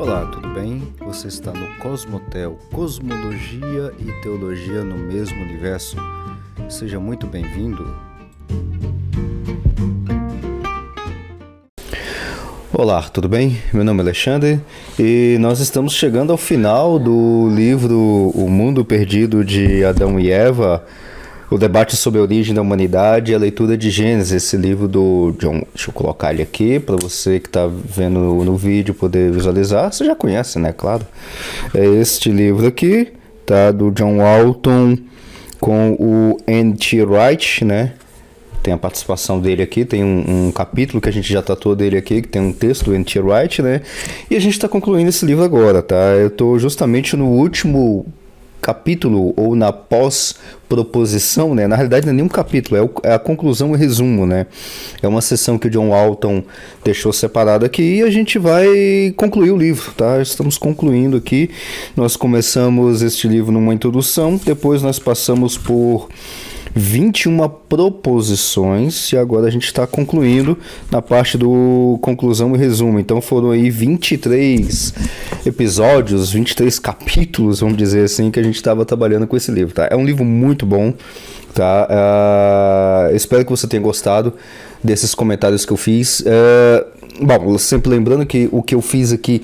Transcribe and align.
Olá, 0.00 0.24
tudo 0.24 0.48
bem? 0.48 0.82
Você 1.00 1.28
está 1.28 1.52
no 1.52 1.76
Cosmotel, 1.76 2.58
Cosmologia 2.72 3.92
e 3.98 4.10
Teologia 4.22 4.82
no 4.82 4.96
mesmo 4.96 5.38
universo. 5.42 5.94
Seja 6.70 6.98
muito 6.98 7.26
bem-vindo. 7.26 7.86
Olá, 12.72 13.02
tudo 13.02 13.28
bem? 13.28 13.58
Meu 13.74 13.84
nome 13.84 14.00
é 14.00 14.02
Alexandre 14.04 14.58
e 14.98 15.36
nós 15.38 15.60
estamos 15.60 15.92
chegando 15.92 16.32
ao 16.32 16.38
final 16.38 16.98
do 16.98 17.50
livro 17.54 18.32
O 18.34 18.48
Mundo 18.48 18.82
Perdido 18.86 19.44
de 19.44 19.84
Adão 19.84 20.18
e 20.18 20.30
Eva 20.30 20.82
o 21.50 21.58
debate 21.58 21.96
sobre 21.96 22.20
a 22.20 22.22
origem 22.22 22.54
da 22.54 22.62
humanidade 22.62 23.32
e 23.32 23.34
a 23.34 23.38
leitura 23.38 23.76
de 23.76 23.90
Gênesis, 23.90 24.32
esse 24.32 24.56
livro 24.56 24.86
do 24.86 25.34
John. 25.38 25.62
Deixa 25.74 25.90
eu 25.90 25.94
colocar 25.94 26.32
ele 26.32 26.42
aqui 26.42 26.78
para 26.78 26.96
você 26.96 27.40
que 27.40 27.48
está 27.48 27.66
vendo 27.66 28.20
no, 28.20 28.56
vídeo 28.56 28.94
poder 28.94 29.32
visualizar. 29.32 29.92
Você 29.92 30.04
já 30.04 30.14
conhece, 30.14 30.60
né? 30.60 30.72
Claro. 30.72 31.04
É 31.74 31.84
este 31.84 32.30
livro 32.30 32.66
aqui, 32.66 33.08
tá? 33.44 33.72
Do 33.72 33.90
John 33.90 34.18
Walton 34.18 34.96
com 35.58 35.96
o 35.98 36.38
N.T. 36.46 37.02
Wright, 37.02 37.64
né? 37.64 37.94
Tem 38.62 38.72
a 38.74 38.78
participação 38.78 39.40
dele 39.40 39.62
aqui, 39.62 39.84
tem 39.84 40.04
um, 40.04 40.48
um, 40.48 40.52
capítulo 40.52 41.00
que 41.00 41.08
a 41.08 41.12
gente 41.12 41.32
já 41.32 41.42
tratou 41.42 41.74
dele 41.74 41.96
aqui, 41.96 42.20
que 42.22 42.28
tem 42.28 42.42
um 42.42 42.52
texto 42.52 42.84
do 42.84 42.94
N.T. 42.94 43.18
Wright, 43.18 43.62
né? 43.62 43.80
E 44.30 44.36
a 44.36 44.40
gente 44.40 44.52
está 44.52 44.68
concluindo 44.68 45.08
esse 45.08 45.24
livro 45.24 45.42
agora, 45.42 45.82
tá? 45.82 45.96
Eu 46.14 46.28
estou 46.28 46.58
justamente 46.58 47.16
no 47.16 47.26
último 47.26 48.06
capítulo 48.60 49.32
ou 49.36 49.56
na 49.56 49.72
pós-proposição, 50.70 51.54
né? 51.54 51.66
Na 51.66 51.74
realidade 51.74 52.06
não 52.06 52.12
é 52.12 52.16
nenhum 52.16 52.28
capítulo, 52.28 52.76
é, 52.76 52.82
o, 52.82 52.90
é, 53.02 53.14
a 53.14 53.18
conclusão 53.18 53.74
e 53.74 53.78
resumo, 53.78 54.24
né? 54.24 54.46
É 55.02 55.08
uma 55.08 55.20
sessão 55.20 55.58
que 55.58 55.66
o 55.66 55.70
John 55.70 55.90
Walton 55.90 56.44
deixou 56.84 57.12
separada 57.12 57.66
aqui 57.66 57.96
e 57.96 58.02
a 58.02 58.10
gente 58.10 58.38
vai 58.38 59.12
concluir 59.16 59.50
o 59.50 59.56
livro, 59.56 59.92
tá? 59.92 60.22
Estamos 60.22 60.56
concluindo 60.56 61.16
aqui. 61.16 61.50
Nós 61.96 62.16
começamos 62.16 63.02
este 63.02 63.26
livro 63.26 63.50
numa 63.50 63.74
introdução, 63.74 64.40
depois 64.44 64.80
nós 64.82 64.98
passamos 64.98 65.58
por 65.58 66.08
21 66.74 67.48
proposições 67.68 69.12
e 69.12 69.16
agora 69.16 69.46
a 69.46 69.50
gente 69.50 69.66
está 69.66 69.86
concluindo 69.86 70.56
na 70.90 71.02
parte 71.02 71.36
do 71.36 71.98
conclusão 72.00 72.54
e 72.54 72.58
resumo. 72.58 72.98
Então 72.98 73.20
foram 73.20 73.50
aí 73.50 73.70
23 73.70 74.94
episódios, 75.46 76.30
23 76.30 76.78
capítulos, 76.78 77.60
vamos 77.60 77.76
dizer 77.76 78.04
assim, 78.04 78.30
que 78.30 78.38
a 78.38 78.42
gente 78.42 78.56
estava 78.56 78.84
trabalhando 78.84 79.26
com 79.26 79.36
esse 79.36 79.50
livro. 79.50 79.74
Tá? 79.74 79.88
É 79.90 79.96
um 79.96 80.04
livro 80.04 80.24
muito 80.24 80.64
bom. 80.64 80.94
Tá? 81.54 81.88
Uh, 83.10 83.16
espero 83.16 83.44
que 83.44 83.50
você 83.50 83.66
tenha 83.66 83.82
gostado 83.82 84.34
desses 84.82 85.14
comentários 85.14 85.64
que 85.64 85.72
eu 85.72 85.76
fiz. 85.76 86.20
Uh, 86.20 87.24
bom, 87.24 87.58
sempre 87.58 87.90
lembrando 87.90 88.24
que 88.24 88.48
o 88.52 88.62
que 88.62 88.74
eu 88.74 88.80
fiz 88.80 89.12
aqui 89.12 89.42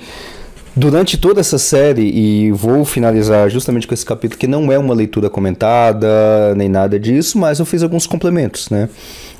Durante 0.77 1.17
toda 1.17 1.39
essa 1.39 1.57
série, 1.57 2.03
e 2.03 2.51
vou 2.51 2.85
finalizar 2.85 3.49
justamente 3.49 3.87
com 3.87 3.95
esse 3.95 4.05
capítulo, 4.05 4.39
que 4.39 4.45
não 4.45 4.71
é 4.71 4.77
uma 4.77 4.93
leitura 4.93 5.27
comentada, 5.27 6.53
nem 6.55 6.69
nada 6.69 6.99
disso, 6.99 7.39
mas 7.39 7.57
eu 7.57 7.65
fiz 7.65 7.81
alguns 7.81 8.05
complementos, 8.05 8.69
né? 8.69 8.87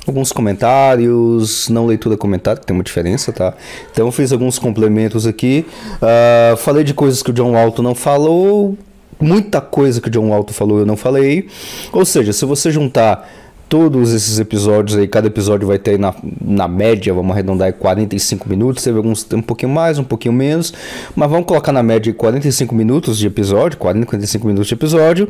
Alguns 0.04 0.32
comentários, 0.32 1.68
não 1.68 1.86
leitura 1.86 2.16
comentada, 2.16 2.58
que 2.58 2.66
tem 2.66 2.76
uma 2.76 2.82
diferença, 2.82 3.32
tá? 3.32 3.54
Então 3.92 4.06
eu 4.06 4.10
fiz 4.10 4.32
alguns 4.32 4.58
complementos 4.58 5.28
aqui. 5.28 5.64
Uh, 6.02 6.56
falei 6.56 6.82
de 6.82 6.92
coisas 6.92 7.22
que 7.22 7.30
o 7.30 7.32
John 7.32 7.52
Walton 7.52 7.82
não 7.82 7.94
falou, 7.94 8.76
muita 9.20 9.60
coisa 9.60 10.00
que 10.00 10.08
o 10.08 10.10
John 10.10 10.30
Walton 10.30 10.52
falou 10.52 10.80
eu 10.80 10.86
não 10.86 10.96
falei. 10.96 11.46
Ou 11.92 12.04
seja, 12.04 12.32
se 12.32 12.44
você 12.44 12.72
juntar 12.72 13.30
todos 13.68 14.14
esses 14.14 14.38
episódios 14.38 14.98
aí, 14.98 15.06
cada 15.06 15.26
episódio 15.26 15.68
vai 15.68 15.78
ter 15.78 15.98
na, 15.98 16.14
na 16.40 16.66
média, 16.66 17.12
vamos 17.12 17.32
arredondar 17.32 17.72
45 17.74 18.48
minutos, 18.48 18.82
teve 18.82 18.96
alguns 18.96 19.26
um 19.32 19.42
pouquinho 19.42 19.70
mais, 19.70 19.98
um 19.98 20.04
pouquinho 20.04 20.32
menos, 20.32 20.72
mas 21.14 21.30
vamos 21.30 21.46
colocar 21.46 21.70
na 21.70 21.82
média 21.82 22.12
45 22.12 22.74
minutos 22.74 23.18
de 23.18 23.26
episódio, 23.26 23.76
40, 23.76 24.06
45 24.06 24.46
minutos 24.46 24.68
de 24.68 24.74
episódio, 24.74 25.28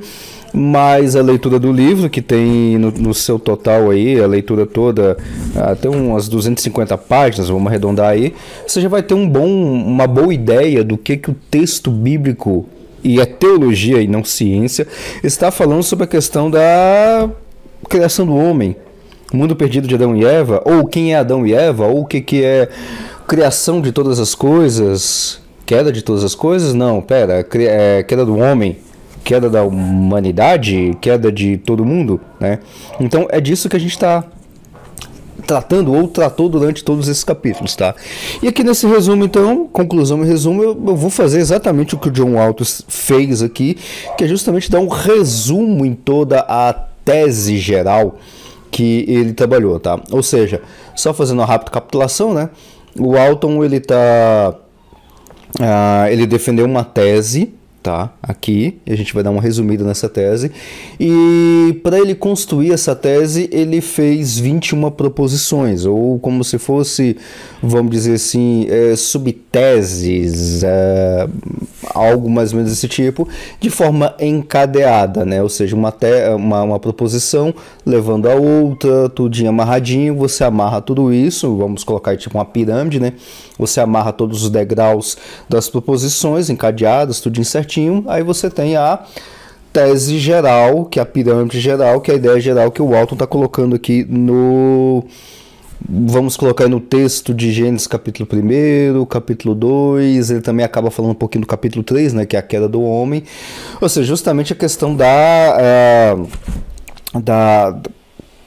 mais 0.54 1.16
a 1.16 1.22
leitura 1.22 1.58
do 1.58 1.72
livro, 1.72 2.08
que 2.08 2.22
tem 2.22 2.78
no, 2.78 2.92
no 2.92 3.12
seu 3.12 3.38
total 3.38 3.90
aí, 3.90 4.20
a 4.20 4.26
leitura 4.26 4.64
toda, 4.64 5.16
até 5.56 5.88
umas 5.88 6.28
250 6.28 6.96
páginas, 6.96 7.48
vamos 7.48 7.66
arredondar 7.66 8.10
aí, 8.10 8.32
você 8.66 8.80
já 8.80 8.88
vai 8.88 9.02
ter 9.02 9.14
um 9.14 9.28
bom, 9.28 9.48
uma 9.48 10.06
boa 10.06 10.32
ideia 10.32 10.84
do 10.84 10.96
que, 10.96 11.16
que 11.16 11.30
o 11.30 11.36
texto 11.50 11.90
bíblico 11.90 12.66
e 13.02 13.20
a 13.20 13.26
teologia 13.26 14.00
e 14.00 14.08
não 14.08 14.24
ciência 14.24 14.86
está 15.22 15.50
falando 15.50 15.82
sobre 15.82 16.04
a 16.04 16.08
questão 16.08 16.50
da 16.50 17.30
criação 17.86 18.26
do 18.26 18.34
homem, 18.34 18.76
o 19.32 19.36
mundo 19.36 19.54
perdido 19.54 19.86
de 19.86 19.94
Adão 19.94 20.16
e 20.16 20.24
Eva, 20.24 20.62
ou 20.64 20.86
quem 20.86 21.12
é 21.12 21.18
Adão 21.18 21.46
e 21.46 21.52
Eva, 21.52 21.86
ou 21.86 22.02
o 22.02 22.06
que, 22.06 22.20
que 22.20 22.42
é 22.44 22.68
criação 23.26 23.80
de 23.80 23.92
todas 23.92 24.18
as 24.18 24.34
coisas, 24.34 25.40
queda 25.66 25.92
de 25.92 26.02
todas 26.02 26.24
as 26.24 26.34
coisas? 26.34 26.72
Não, 26.72 27.00
pera, 27.00 27.46
é, 27.54 28.02
queda 28.02 28.24
do 28.24 28.38
homem, 28.38 28.78
queda 29.22 29.50
da 29.50 29.62
humanidade, 29.62 30.96
queda 31.00 31.30
de 31.30 31.58
todo 31.58 31.84
mundo, 31.84 32.18
né? 32.40 32.60
Então 32.98 33.26
é 33.30 33.40
disso 33.40 33.68
que 33.68 33.76
a 33.76 33.80
gente 33.80 33.90
está 33.90 34.24
tratando 35.46 35.94
ou 35.94 36.08
tratou 36.08 36.48
durante 36.48 36.84
todos 36.84 37.08
esses 37.08 37.24
capítulos, 37.24 37.74
tá? 37.74 37.94
E 38.42 38.48
aqui 38.48 38.64
nesse 38.64 38.86
resumo, 38.86 39.24
então, 39.24 39.66
conclusão 39.72 40.22
e 40.22 40.26
resumo, 40.26 40.62
eu, 40.62 40.70
eu 40.70 40.96
vou 40.96 41.10
fazer 41.10 41.38
exatamente 41.38 41.94
o 41.94 41.98
que 41.98 42.08
o 42.08 42.10
John 42.10 42.38
Altos 42.38 42.82
fez 42.88 43.42
aqui, 43.42 43.76
que 44.16 44.24
é 44.24 44.28
justamente 44.28 44.70
dar 44.70 44.80
um 44.80 44.88
resumo 44.88 45.86
em 45.86 45.94
toda 45.94 46.40
a 46.40 46.87
tese 47.08 47.56
geral 47.56 48.18
que 48.70 49.06
ele 49.08 49.32
trabalhou, 49.32 49.80
tá? 49.80 49.98
Ou 50.10 50.22
seja, 50.22 50.60
só 50.94 51.14
fazendo 51.14 51.38
uma 51.38 51.46
rápida 51.46 51.70
capitulação, 51.70 52.34
né? 52.34 52.50
O 52.98 53.16
Alton 53.16 53.64
ele 53.64 53.80
tá, 53.80 54.54
uh, 55.58 56.06
ele 56.10 56.26
defendeu 56.26 56.66
uma 56.66 56.84
tese 56.84 57.54
tá? 57.88 58.12
Aqui, 58.22 58.76
a 58.86 58.94
gente 58.94 59.14
vai 59.14 59.22
dar 59.22 59.30
uma 59.30 59.40
resumida 59.40 59.82
nessa 59.82 60.10
tese. 60.10 60.52
E 61.00 61.80
para 61.82 61.98
ele 61.98 62.14
construir 62.14 62.70
essa 62.70 62.94
tese, 62.94 63.48
ele 63.50 63.80
fez 63.80 64.38
21 64.38 64.90
proposições, 64.90 65.86
ou 65.86 66.18
como 66.18 66.44
se 66.44 66.58
fosse, 66.58 67.16
vamos 67.62 67.90
dizer 67.90 68.16
assim, 68.16 68.66
é, 68.68 68.94
subteses, 68.94 70.62
é, 70.64 71.26
algo 71.94 72.28
mais 72.28 72.52
ou 72.52 72.58
menos 72.58 72.72
desse 72.72 72.88
tipo, 72.88 73.26
de 73.58 73.70
forma 73.70 74.14
encadeada, 74.20 75.24
né? 75.24 75.42
Ou 75.42 75.48
seja, 75.48 75.74
uma, 75.74 75.94
uma, 76.36 76.62
uma 76.64 76.78
proposição 76.78 77.54
levando 77.86 78.28
a 78.28 78.34
outra, 78.34 79.08
tudinho 79.08 79.48
amarradinho, 79.48 80.14
você 80.14 80.44
amarra 80.44 80.82
tudo 80.82 81.10
isso, 81.10 81.56
vamos 81.56 81.84
colocar 81.84 82.18
tipo 82.18 82.36
uma 82.36 82.44
pirâmide, 82.44 83.00
né? 83.00 83.14
Você 83.58 83.80
amarra 83.80 84.12
todos 84.12 84.44
os 84.44 84.50
degraus 84.50 85.16
das 85.48 85.70
proposições 85.70 86.50
encadeadas, 86.50 87.20
tudo 87.20 87.42
certinho, 87.44 87.77
aí 88.08 88.22
você 88.22 88.50
tem 88.50 88.76
a 88.76 89.00
tese 89.72 90.18
geral, 90.18 90.84
que 90.84 90.98
é 90.98 91.02
a 91.02 91.06
pirâmide 91.06 91.60
geral, 91.60 92.00
que 92.00 92.10
é 92.10 92.14
a 92.14 92.16
ideia 92.16 92.40
geral 92.40 92.70
que 92.70 92.82
o 92.82 92.88
Walton 92.88 93.14
está 93.14 93.26
colocando 93.26 93.76
aqui 93.76 94.04
no. 94.08 95.04
Vamos 95.88 96.36
colocar 96.36 96.68
no 96.68 96.80
texto 96.80 97.32
de 97.32 97.52
Gênesis, 97.52 97.86
capítulo 97.86 98.28
1, 98.32 99.04
capítulo 99.06 99.54
2. 99.54 100.30
Ele 100.30 100.40
também 100.40 100.64
acaba 100.64 100.90
falando 100.90 101.12
um 101.12 101.14
pouquinho 101.14 101.42
do 101.42 101.46
capítulo 101.46 101.84
3, 101.84 102.14
né, 102.14 102.26
que 102.26 102.34
é 102.34 102.38
a 102.38 102.42
queda 102.42 102.68
do 102.68 102.82
homem. 102.82 103.22
Ou 103.80 103.88
seja, 103.88 104.06
justamente 104.06 104.52
a 104.52 104.56
questão 104.56 104.94
da. 104.94 105.06
Uh, 107.14 107.20
da 107.20 107.78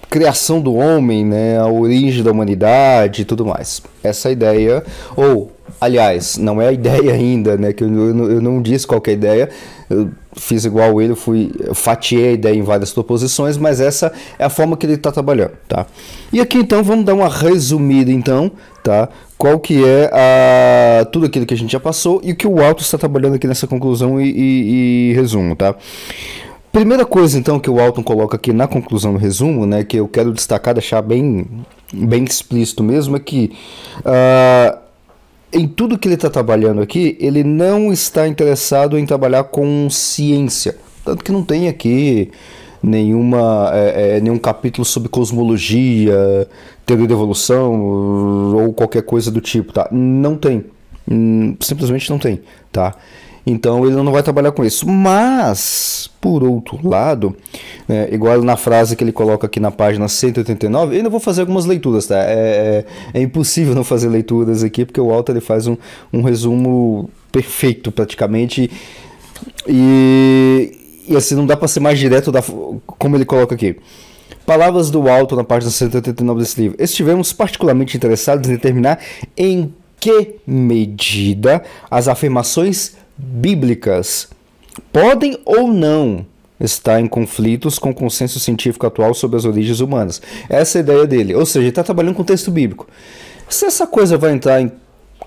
criação 0.10 0.60
do 0.60 0.76
homem, 0.76 1.26
né, 1.26 1.58
a 1.58 1.68
origem 1.68 2.22
da 2.22 2.32
humanidade 2.32 3.22
e 3.22 3.26
tudo 3.26 3.46
mais. 3.46 3.82
Essa 4.04 4.30
ideia, 4.30 4.84
ou, 5.16 5.50
aliás, 5.82 6.38
não 6.38 6.62
é 6.62 6.68
a 6.68 6.72
ideia 6.72 7.12
ainda, 7.12 7.58
né, 7.58 7.74
que 7.74 7.84
eu, 7.84 7.92
eu, 7.92 8.32
eu 8.34 8.42
não 8.42 8.62
disse 8.62 8.86
qual 8.86 9.02
é 9.08 9.12
ideia, 9.12 9.50
eu 9.90 10.12
fiz 10.34 10.64
igual 10.64 11.02
ele, 11.02 11.14
eu 11.14 11.16
fui, 11.16 11.52
fatiei 11.74 12.30
a 12.30 12.32
ideia 12.32 12.56
em 12.56 12.62
várias 12.62 12.94
proposições, 12.94 13.58
mas 13.58 13.82
essa 13.82 14.14
é 14.40 14.46
a 14.46 14.50
forma 14.50 14.78
que 14.78 14.86
ele 14.86 14.94
está 14.94 15.12
trabalhando, 15.12 15.54
tá? 15.68 15.86
E 16.32 16.40
aqui 16.40 16.60
então 16.60 16.84
vamos 16.84 17.04
dar 17.04 17.16
uma 17.16 17.28
resumida 17.28 18.12
então, 18.12 18.52
tá? 18.84 19.10
Qual 19.38 19.60
que 19.60 19.84
é 19.84 20.10
a, 20.14 21.06
tudo 21.06 21.26
aquilo 21.26 21.46
que 21.46 21.54
a 21.54 21.58
gente 21.58 21.72
já 21.72 21.80
passou 21.80 22.22
e 22.24 22.32
o 22.32 22.36
que 22.36 22.48
o 22.48 22.64
Alto 22.64 22.84
está 22.84 22.98
trabalhando 22.98 23.36
aqui 23.36 23.48
nessa 23.48 23.66
conclusão 23.66 24.22
e, 24.22 24.30
e, 24.30 25.10
e 25.10 25.14
resumo, 25.14 25.56
tá? 25.56 25.76
Primeira 26.72 27.06
coisa, 27.06 27.38
então, 27.38 27.60
que 27.60 27.70
o 27.70 27.82
Alton 27.82 28.02
coloca 28.02 28.38
aqui 28.38 28.54
na 28.54 28.66
conclusão 28.66 29.12
do 29.12 29.20
resumo, 29.20 29.66
né, 29.66 29.84
que 29.84 29.98
eu 29.98 30.08
quero 30.08 30.32
destacar, 30.32 30.74
deixar 30.74 31.02
bem, 31.02 31.46
bem 31.92 32.24
explícito 32.24 32.82
mesmo, 32.82 33.18
é 33.18 33.20
que 33.20 33.52
uh, 34.00 34.78
em 35.52 35.68
tudo 35.68 35.98
que 35.98 36.08
ele 36.08 36.16
está 36.16 36.30
trabalhando 36.30 36.82
aqui, 36.82 37.18
ele 37.20 37.44
não 37.44 37.92
está 37.92 38.28
interessado 38.28 38.98
em 38.98 39.06
trabalhar 39.06 39.46
com 39.46 39.90
ciência. 39.90 40.78
Tanto 41.04 41.24
que 41.24 41.32
não 41.32 41.44
tem 41.44 41.68
aqui 41.68 42.32
nenhuma, 42.82 43.72
é, 43.74 44.18
é, 44.18 44.22
nenhum 44.22 44.38
capítulo 44.38 44.86
sobre 44.86 45.10
cosmologia, 45.10 46.48
teoria 46.86 47.08
da 47.08 47.14
evolução 47.14 47.80
ou 48.56 48.74
qualquer 48.74 49.04
coisa 49.04 49.30
do 49.30 49.42
tipo, 49.42 49.74
tá? 49.74 49.88
Não 49.92 50.36
tem. 50.36 50.66
Hum, 51.10 51.56
simplesmente 51.60 52.10
não 52.10 52.20
tem, 52.20 52.42
tá? 52.72 52.96
Então 53.46 53.86
ele 53.86 53.96
não 53.96 54.12
vai 54.12 54.22
trabalhar 54.22 54.52
com 54.52 54.64
isso. 54.64 54.88
Mas, 54.88 56.10
por 56.20 56.44
outro 56.44 56.80
lado, 56.88 57.36
é, 57.90 58.10
igual 58.14 58.42
na 58.42 58.56
frase 58.56 58.96
que 58.96 59.04
ele 59.04 59.12
coloca 59.12 59.48
aqui 59.48 59.60
na 59.60 59.72
página 59.72 60.08
189, 60.08 60.94
eu 60.94 60.98
ainda 60.98 61.10
vou 61.10 61.20
fazer 61.20 61.42
algumas 61.42 61.66
leituras, 61.66 62.08
tá? 62.08 62.18
É, 62.18 62.86
é, 63.14 63.20
é 63.20 63.22
impossível 63.22 63.74
não 63.76 63.84
fazer 63.84 64.10
leituras 64.10 64.64
aqui, 64.64 64.86
porque 64.86 65.02
o 65.02 65.08
Walter 65.08 65.34
ele 65.34 65.42
faz 65.42 65.68
um, 65.68 65.76
um 66.14 66.22
resumo 66.22 67.10
perfeito 67.32 67.92
praticamente. 67.92 68.70
E, 69.68 70.78
e 71.08 71.16
assim, 71.16 71.36
não 71.36 71.46
dá 71.46 71.58
para 71.58 71.68
ser 71.68 71.80
mais 71.80 71.98
direto 71.98 72.32
da, 72.32 72.44
como 72.86 73.16
ele 73.16 73.26
coloca 73.26 73.56
aqui. 73.56 73.76
Palavras 74.46 74.90
do 74.90 75.08
alto 75.08 75.36
na 75.36 75.44
página 75.44 75.72
189 75.72 76.40
desse 76.40 76.62
livro. 76.62 76.78
Estivemos 76.80 77.32
particularmente 77.32 77.96
interessados 77.96 78.50
em 78.50 78.54
determinar 78.54 79.00
em 79.38 79.74
que 80.00 80.36
medida 80.48 81.62
as 81.90 82.08
afirmações 82.08 82.94
bíblicas 83.22 84.30
podem 84.92 85.38
ou 85.46 85.68
não 85.68 86.26
estar 86.60 87.00
em 87.00 87.08
conflitos 87.08 87.80
com 87.80 87.90
o 87.90 87.94
consenso 87.94 88.40
científico 88.40 88.86
atual 88.86 89.14
sobre 89.14 89.38
as 89.38 89.46
origens 89.46 89.80
humanas. 89.80 90.22
Essa 90.48 90.78
é 90.78 90.80
a 90.80 90.84
ideia 90.84 91.08
dele. 91.08 91.36
Ou 91.36 91.46
seja, 91.46 91.60
ele 91.60 91.70
está 91.70 91.84
trabalhando 91.84 92.16
com 92.16 92.24
texto 92.24 92.52
bíblico. 92.52 92.88
Se 93.50 93.66
essa 93.66 93.88
coisa 93.88 94.18
vai 94.18 94.32
entrar 94.32 94.62
em 94.62 94.72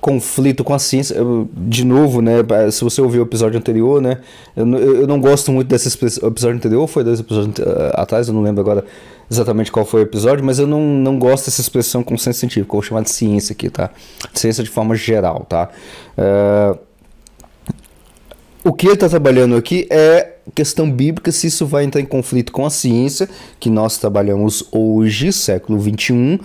conflito 0.00 0.62
com 0.62 0.74
a 0.74 0.78
ciência, 0.78 1.16
de 1.56 1.82
novo, 1.82 2.20
né? 2.20 2.34
Se 2.70 2.84
você 2.84 3.00
ouviu 3.00 3.22
o 3.22 3.24
episódio 3.24 3.58
anterior, 3.58 4.02
né? 4.02 4.18
Eu, 4.54 4.66
eu 4.74 5.06
não 5.06 5.18
gosto 5.18 5.50
muito 5.50 5.68
desse 5.68 5.88
episódio 5.88 6.56
anterior, 6.56 6.86
foi 6.86 7.02
dois 7.02 7.20
episódios 7.20 7.58
uh, 7.58 7.90
atrás, 7.94 8.28
eu 8.28 8.34
não 8.34 8.42
lembro 8.42 8.60
agora 8.60 8.84
exatamente 9.30 9.72
qual 9.72 9.86
foi 9.86 10.02
o 10.02 10.04
episódio, 10.04 10.44
mas 10.44 10.58
eu 10.58 10.66
não, 10.66 10.80
não 10.80 11.18
gosto 11.18 11.46
dessa 11.46 11.62
expressão 11.62 12.02
consenso 12.02 12.38
científico, 12.38 12.76
eu 12.76 12.80
vou 12.80 12.82
chamar 12.82 13.02
de 13.02 13.10
ciência 13.10 13.54
aqui, 13.54 13.70
tá? 13.70 13.88
Ciência 14.34 14.62
de 14.62 14.68
forma 14.68 14.94
geral, 14.94 15.46
tá? 15.48 15.70
Uh, 16.18 16.78
o 18.64 18.72
que 18.72 18.86
ele 18.86 18.94
está 18.94 19.08
trabalhando 19.08 19.56
aqui 19.56 19.86
é 19.90 20.36
questão 20.54 20.90
bíblica, 20.90 21.30
se 21.30 21.48
isso 21.48 21.66
vai 21.66 21.84
entrar 21.84 22.00
em 22.00 22.06
conflito 22.06 22.50
com 22.50 22.64
a 22.64 22.70
ciência, 22.70 23.28
que 23.60 23.68
nós 23.68 23.98
trabalhamos 23.98 24.66
hoje, 24.72 25.32
século 25.32 25.78
21, 25.78 26.38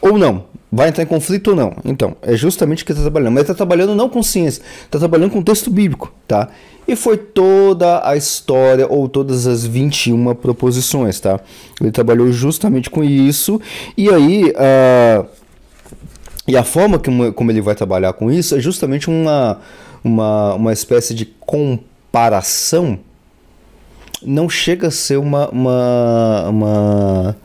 ou 0.00 0.18
não. 0.18 0.44
Vai 0.70 0.88
entrar 0.88 1.02
em 1.02 1.06
conflito 1.06 1.48
ou 1.48 1.56
não? 1.56 1.74
Então, 1.84 2.16
é 2.22 2.34
justamente 2.34 2.82
o 2.82 2.86
que 2.86 2.92
está 2.92 3.02
trabalhando. 3.02 3.32
Mas 3.32 3.42
está 3.42 3.54
trabalhando 3.54 3.94
não 3.94 4.08
com 4.08 4.22
ciência, 4.22 4.62
está 4.84 4.98
trabalhando 4.98 5.30
com 5.30 5.42
texto 5.42 5.70
bíblico, 5.70 6.12
tá? 6.26 6.48
E 6.86 6.96
foi 6.96 7.16
toda 7.16 8.06
a 8.06 8.16
história, 8.16 8.86
ou 8.88 9.08
todas 9.08 9.46
as 9.46 9.64
21 9.64 10.34
proposições, 10.34 11.20
tá? 11.20 11.40
Ele 11.80 11.90
trabalhou 11.90 12.30
justamente 12.32 12.90
com 12.90 13.04
isso. 13.04 13.60
E 13.96 14.10
aí, 14.10 14.52
uh, 14.52 15.26
e 16.46 16.56
a 16.56 16.64
forma 16.64 16.98
que, 16.98 17.10
como 17.32 17.50
ele 17.50 17.60
vai 17.60 17.74
trabalhar 17.74 18.12
com 18.14 18.30
isso 18.30 18.56
é 18.56 18.60
justamente 18.60 19.08
uma 19.08 19.60
uma, 20.02 20.54
uma 20.54 20.72
espécie 20.72 21.14
de 21.14 21.24
comparação, 21.24 22.98
não 24.22 24.48
chega 24.48 24.88
a 24.88 24.90
ser 24.90 25.18
uma, 25.18 25.48
uma, 25.50 26.48
uma 26.48 27.36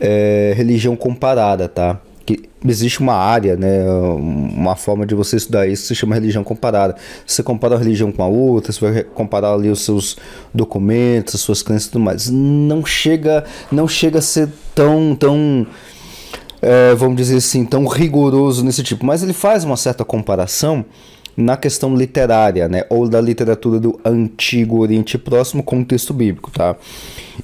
é, 0.00 0.52
religião 0.56 0.96
comparada, 0.96 1.68
tá? 1.68 2.00
Que 2.26 2.48
existe 2.66 3.00
uma 3.00 3.14
área, 3.14 3.56
né, 3.56 3.84
uma 3.86 4.74
forma 4.74 5.04
de 5.04 5.14
você 5.14 5.36
estudar 5.36 5.66
isso 5.66 5.86
se 5.86 5.94
chama 5.94 6.14
religião 6.14 6.42
comparada. 6.42 6.96
Você 7.26 7.42
compara 7.42 7.74
a 7.74 7.78
religião 7.78 8.10
com 8.10 8.22
a 8.22 8.26
outra, 8.26 8.72
você 8.72 8.80
vai 8.80 9.04
comparar 9.04 9.52
ali 9.52 9.68
os 9.68 9.80
seus 9.82 10.16
documentos, 10.52 11.34
as 11.34 11.40
suas 11.42 11.62
crenças 11.62 11.88
e 11.88 11.90
tudo 11.90 12.02
mais. 12.02 12.30
Não 12.30 12.84
chega, 12.84 13.44
não 13.70 13.86
chega 13.86 14.18
a 14.20 14.22
ser 14.22 14.48
tão, 14.74 15.14
tão 15.14 15.66
é, 16.62 16.94
vamos 16.94 17.16
dizer 17.16 17.36
assim, 17.36 17.66
tão 17.66 17.86
rigoroso 17.86 18.64
nesse 18.64 18.82
tipo, 18.82 19.04
mas 19.04 19.22
ele 19.22 19.34
faz 19.34 19.64
uma 19.64 19.76
certa 19.76 20.02
comparação 20.02 20.82
na 21.36 21.56
questão 21.56 21.94
literária, 21.96 22.68
né, 22.68 22.84
ou 22.88 23.08
da 23.08 23.20
literatura 23.20 23.80
do 23.80 23.98
Antigo 24.04 24.80
Oriente 24.80 25.18
Próximo 25.18 25.62
com 25.62 25.80
o 25.80 25.84
texto 25.84 26.14
bíblico, 26.14 26.50
tá? 26.50 26.76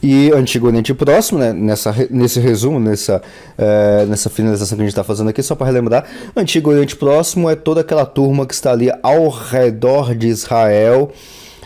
E 0.02 0.30
Antigo 0.32 0.68
Oriente 0.68 0.94
Próximo, 0.94 1.38
né, 1.38 1.52
nessa, 1.52 1.94
nesse 2.10 2.38
resumo, 2.38 2.78
nessa, 2.78 3.20
é, 3.58 4.06
nessa 4.06 4.30
finalização 4.30 4.76
que 4.76 4.82
a 4.82 4.84
gente 4.84 4.92
está 4.92 5.04
fazendo 5.04 5.30
aqui, 5.30 5.42
só 5.42 5.54
para 5.54 5.66
relembrar, 5.66 6.06
Antigo 6.36 6.70
Oriente 6.70 6.96
Próximo 6.96 7.50
é 7.50 7.56
toda 7.56 7.80
aquela 7.80 8.06
turma 8.06 8.46
que 8.46 8.54
está 8.54 8.72
ali 8.72 8.90
ao 9.02 9.28
redor 9.28 10.14
de 10.14 10.28
Israel, 10.28 11.12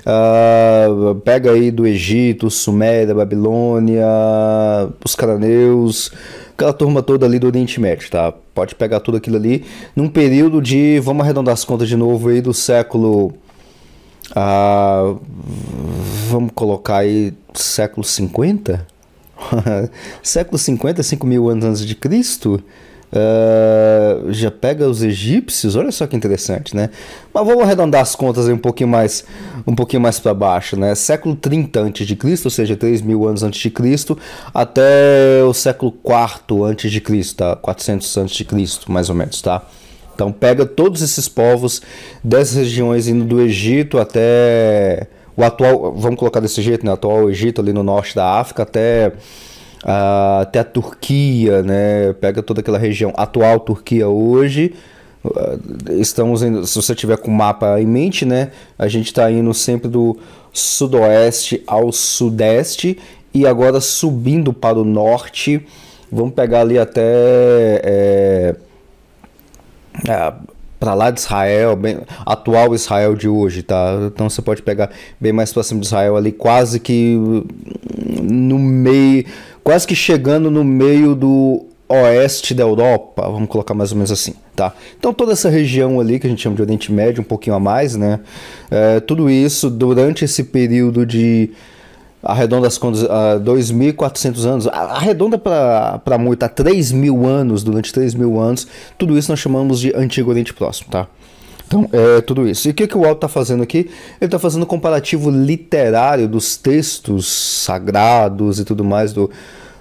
Uh, 0.06 1.14
pega 1.16 1.52
aí 1.52 1.70
do 1.70 1.86
Egito, 1.86 2.50
Suméria, 2.50 3.14
Babilônia, 3.14 4.06
os 5.02 5.14
cananeus, 5.14 6.12
aquela 6.52 6.74
turma 6.74 7.02
toda 7.02 7.24
ali 7.24 7.38
do 7.38 7.46
Oriente 7.46 7.80
Médio, 7.80 8.10
tá? 8.10 8.32
Pode 8.54 8.74
pegar 8.74 9.00
tudo 9.00 9.16
aquilo 9.16 9.36
ali 9.36 9.64
num 9.96 10.08
período 10.08 10.60
de, 10.60 11.00
vamos 11.00 11.22
arredondar 11.22 11.54
as 11.54 11.64
contas 11.64 11.88
de 11.88 11.96
novo 11.96 12.28
aí, 12.28 12.42
do 12.42 12.52
século. 12.52 13.32
Ah, 14.34 15.14
vamos 16.28 16.52
colocar 16.54 16.98
aí 16.98 17.32
século 17.54 18.04
50? 18.04 18.86
século 20.22 20.58
50, 20.58 21.02
5 21.02 21.26
mil 21.26 21.48
anos 21.48 21.64
antes 21.64 21.86
de 21.86 21.94
Cristo. 21.94 22.62
Uh, 23.14 24.32
já 24.32 24.50
pega 24.50 24.88
os 24.88 25.00
egípcios, 25.00 25.76
olha 25.76 25.92
só 25.92 26.04
que 26.04 26.16
interessante, 26.16 26.74
né? 26.74 26.90
Mas 27.32 27.46
vamos 27.46 27.62
arredondar 27.62 28.00
as 28.00 28.16
contas 28.16 28.48
um 28.48 28.58
pouquinho 28.58 28.88
mais, 28.88 29.24
um 29.64 29.72
pouquinho 29.72 30.02
mais 30.02 30.18
para 30.18 30.34
baixo, 30.34 30.76
né? 30.76 30.96
Século 30.96 31.36
30 31.36 31.80
a.C., 31.80 32.42
ou 32.44 32.50
seja, 32.50 32.76
3 32.76 33.02
mil 33.02 33.24
anos 33.28 33.44
antes 33.44 33.60
de 33.60 33.70
Cristo, 33.70 34.18
até 34.52 35.44
o 35.48 35.54
século 35.54 35.92
4 35.92 36.64
antes 36.64 36.90
de 36.90 37.00
Cristo, 37.00 37.36
tá? 37.36 37.54
400 37.54 38.16
antes 38.16 38.34
de 38.34 38.44
Cristo, 38.44 38.90
mais 38.90 39.08
ou 39.08 39.14
menos, 39.14 39.40
tá? 39.40 39.62
Então 40.12 40.32
pega 40.32 40.66
todos 40.66 41.00
esses 41.00 41.28
povos 41.28 41.82
dessas 42.22 42.56
regiões 42.56 43.06
indo 43.06 43.24
do 43.24 43.40
Egito 43.40 43.98
até 43.98 45.06
o 45.36 45.44
atual, 45.44 45.94
vamos 45.96 46.18
colocar 46.18 46.40
desse 46.40 46.60
jeito, 46.62 46.84
né? 46.84 46.90
O 46.90 46.94
atual 46.94 47.30
Egito 47.30 47.60
ali 47.60 47.72
no 47.72 47.84
norte 47.84 48.12
da 48.16 48.40
África 48.40 48.64
até 48.64 49.12
uh, 49.84 50.40
até 50.40 50.60
a 50.60 50.64
Turquia, 50.64 51.62
né? 51.62 52.12
Pega 52.14 52.42
toda 52.42 52.60
aquela 52.60 52.78
região 52.78 53.12
atual 53.16 53.60
Turquia 53.60 54.08
hoje. 54.08 54.74
Uh, 55.22 55.92
estamos 56.00 56.42
indo, 56.42 56.66
se 56.66 56.74
você 56.74 56.94
tiver 56.94 57.18
com 57.18 57.30
o 57.30 57.34
mapa 57.34 57.80
em 57.80 57.86
mente, 57.86 58.24
né? 58.24 58.50
A 58.78 58.88
gente 58.88 59.06
está 59.06 59.30
indo 59.30 59.52
sempre 59.52 59.88
do 59.88 60.16
sudoeste 60.52 61.62
ao 61.66 61.92
sudeste 61.92 62.98
e 63.32 63.46
agora 63.46 63.80
subindo 63.80 64.52
para 64.52 64.78
o 64.78 64.84
norte. 64.84 65.66
Vamos 66.10 66.34
pegar 66.34 66.60
ali 66.60 66.78
até 66.78 67.02
é, 67.82 68.56
para 70.78 70.94
lá 70.94 71.10
de 71.10 71.20
Israel, 71.20 71.76
bem, 71.76 71.98
atual 72.26 72.74
Israel 72.74 73.14
de 73.14 73.28
hoje, 73.28 73.62
tá? 73.62 73.98
Então 74.06 74.28
você 74.28 74.42
pode 74.42 74.62
pegar 74.62 74.90
bem 75.20 75.32
mais 75.32 75.52
próximo 75.52 75.80
de 75.80 75.86
Israel 75.86 76.16
ali, 76.16 76.32
quase 76.32 76.80
que 76.80 77.16
no 78.22 78.58
meio 78.58 79.24
quase 79.62 79.86
que 79.86 79.94
chegando 79.94 80.50
no 80.50 80.62
meio 80.62 81.14
do 81.14 81.64
oeste 81.88 82.54
da 82.54 82.62
Europa, 82.62 83.22
vamos 83.22 83.48
colocar 83.48 83.74
mais 83.74 83.92
ou 83.92 83.96
menos 83.96 84.10
assim, 84.10 84.34
tá? 84.54 84.74
Então 84.98 85.12
toda 85.12 85.32
essa 85.32 85.48
região 85.48 86.00
ali 86.00 86.18
que 86.18 86.26
a 86.26 86.30
gente 86.30 86.42
chama 86.42 86.56
de 86.56 86.62
Oriente 86.62 86.92
Médio, 86.92 87.20
um 87.20 87.24
pouquinho 87.24 87.56
a 87.56 87.60
mais, 87.60 87.94
né? 87.96 88.20
É, 88.70 89.00
tudo 89.00 89.30
isso 89.30 89.70
durante 89.70 90.24
esse 90.24 90.44
período 90.44 91.06
de 91.06 91.50
arredonda 92.24 92.66
as 92.66 92.78
contas, 92.78 93.02
uh, 93.02 93.40
2.400 93.40 94.44
anos, 94.44 94.66
arredonda 94.68 95.38
para 95.38 96.18
muito, 96.18 96.42
a 96.42 96.48
3 96.48 96.92
mil 96.92 97.26
anos, 97.26 97.62
durante 97.62 97.92
3 97.92 98.14
mil 98.14 98.40
anos, 98.40 98.66
tudo 98.98 99.16
isso 99.18 99.30
nós 99.30 99.38
chamamos 99.38 99.80
de 99.80 99.94
Antigo 99.94 100.30
Oriente 100.30 100.54
Próximo, 100.54 100.90
tá? 100.90 101.06
Então, 101.66 101.88
é 101.92 102.20
tudo 102.20 102.48
isso. 102.48 102.68
E 102.68 102.70
o 102.70 102.74
que, 102.74 102.86
que 102.86 102.96
o 102.96 103.04
Alto 103.04 103.18
está 103.18 103.28
fazendo 103.28 103.62
aqui? 103.62 103.90
Ele 104.20 104.26
está 104.26 104.38
fazendo 104.38 104.62
um 104.62 104.66
comparativo 104.66 105.30
literário 105.30 106.28
dos 106.28 106.56
textos 106.56 107.26
sagrados 107.26 108.60
e 108.60 108.64
tudo 108.64 108.84
mais 108.84 109.12
do, 109.12 109.30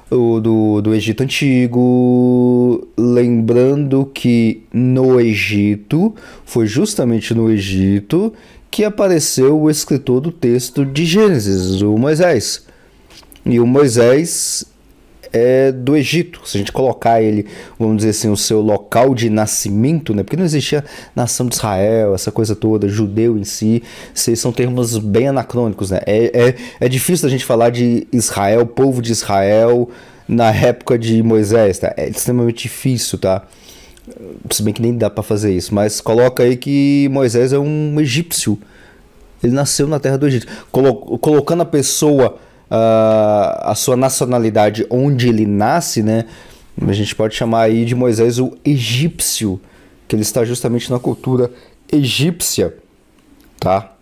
do, 0.09 0.81
do 0.81 0.93
Egito 0.93 1.23
Antigo. 1.23 2.88
Lembrando 2.97 4.09
que 4.13 4.63
no 4.71 5.19
Egito, 5.19 6.15
foi 6.45 6.65
justamente 6.65 7.33
no 7.33 7.51
Egito 7.51 8.33
que 8.74 8.84
apareceu 8.84 9.62
o 9.62 9.70
escritor 9.70 10.20
do 10.20 10.32
texto 10.32 10.84
de 10.84 11.06
Gênesis, 11.06 11.84
o 11.84 11.96
Moisés. 11.96 12.65
E 13.46 13.60
o 13.60 13.68
Moisés 13.68 14.65
é 15.32 15.72
do 15.72 15.96
Egito. 15.96 16.42
Se 16.44 16.58
a 16.58 16.60
gente 16.60 16.72
colocar 16.72 17.22
ele, 17.22 17.46
vamos 17.77 17.98
dizer 17.98 18.10
assim, 18.10 18.30
o 18.30 18.36
seu 18.36 18.62
local 18.62 19.13
de 19.13 19.30
nascimento, 19.30 20.15
né? 20.15 20.24
Porque 20.24 20.36
não 20.36 20.44
existia 20.44 20.84
nação 21.15 21.46
de 21.46 21.53
Israel, 21.53 22.15
essa 22.15 22.32
coisa 22.32 22.56
toda, 22.56 22.89
judeu 22.89 23.38
em 23.38 23.44
si. 23.44 23.84
Esses 24.15 24.39
são 24.39 24.51
termos 24.51 24.98
bem 24.98 25.27
anacrônicos, 25.27 25.92
né? 25.92 26.00
É, 26.08 26.48
é, 26.48 26.56
é 26.80 26.89
difícil 26.89 27.27
a 27.27 27.30
gente 27.30 27.46
falar 27.46 27.70
de 27.70 28.08
Israel, 28.12 28.65
povo 28.65 29.03
de 29.03 29.12
Israel, 29.12 29.88
na 30.27 30.51
época 30.51 30.98
de 30.98 31.22
Moisés, 31.22 31.77
tá? 31.77 31.94
É 31.96 32.10
extremamente 32.10 32.63
difícil, 32.63 33.20
tá? 33.20 33.46
Se 34.50 34.62
bem 34.62 34.74
que 34.74 34.81
nem 34.81 34.98
dá 34.98 35.10
para 35.10 35.24
fazer 35.24 35.53
isso, 35.53 35.74
mas 35.74 36.01
coloca 36.01 36.43
aí 36.43 36.57
que 36.57 37.07
Moisés 37.12 37.53
é 37.53 37.60
um 37.60 38.00
egípcio. 38.00 38.60
Ele 39.41 39.53
nasceu 39.53 39.88
na 39.88 40.00
terra 40.00 40.17
do 40.17 40.27
Egito. 40.27 40.48
Colo 40.72 41.17
colocando 41.17 41.62
a 41.62 41.65
pessoa 41.65 42.38
uh, 42.69 43.60
a 43.62 43.75
sua 43.75 43.95
nacionalidade 43.95 44.86
onde 44.89 45.29
ele 45.29 45.45
nasce, 45.45 46.01
né? 46.01 46.25
A 46.81 46.93
gente 46.93 47.15
pode 47.15 47.36
chamar 47.36 47.63
aí 47.63 47.86
de 47.86 47.93
Moisés 47.93 48.39
o 48.39 48.57
egípcio, 48.65 49.62
que 50.07 50.15
ele 50.15 50.24
está 50.24 50.43
justamente 50.43 50.89
na 50.91 51.00
cultura 51.00 51.51
egípcia, 51.91 52.75
tá? 53.60 53.93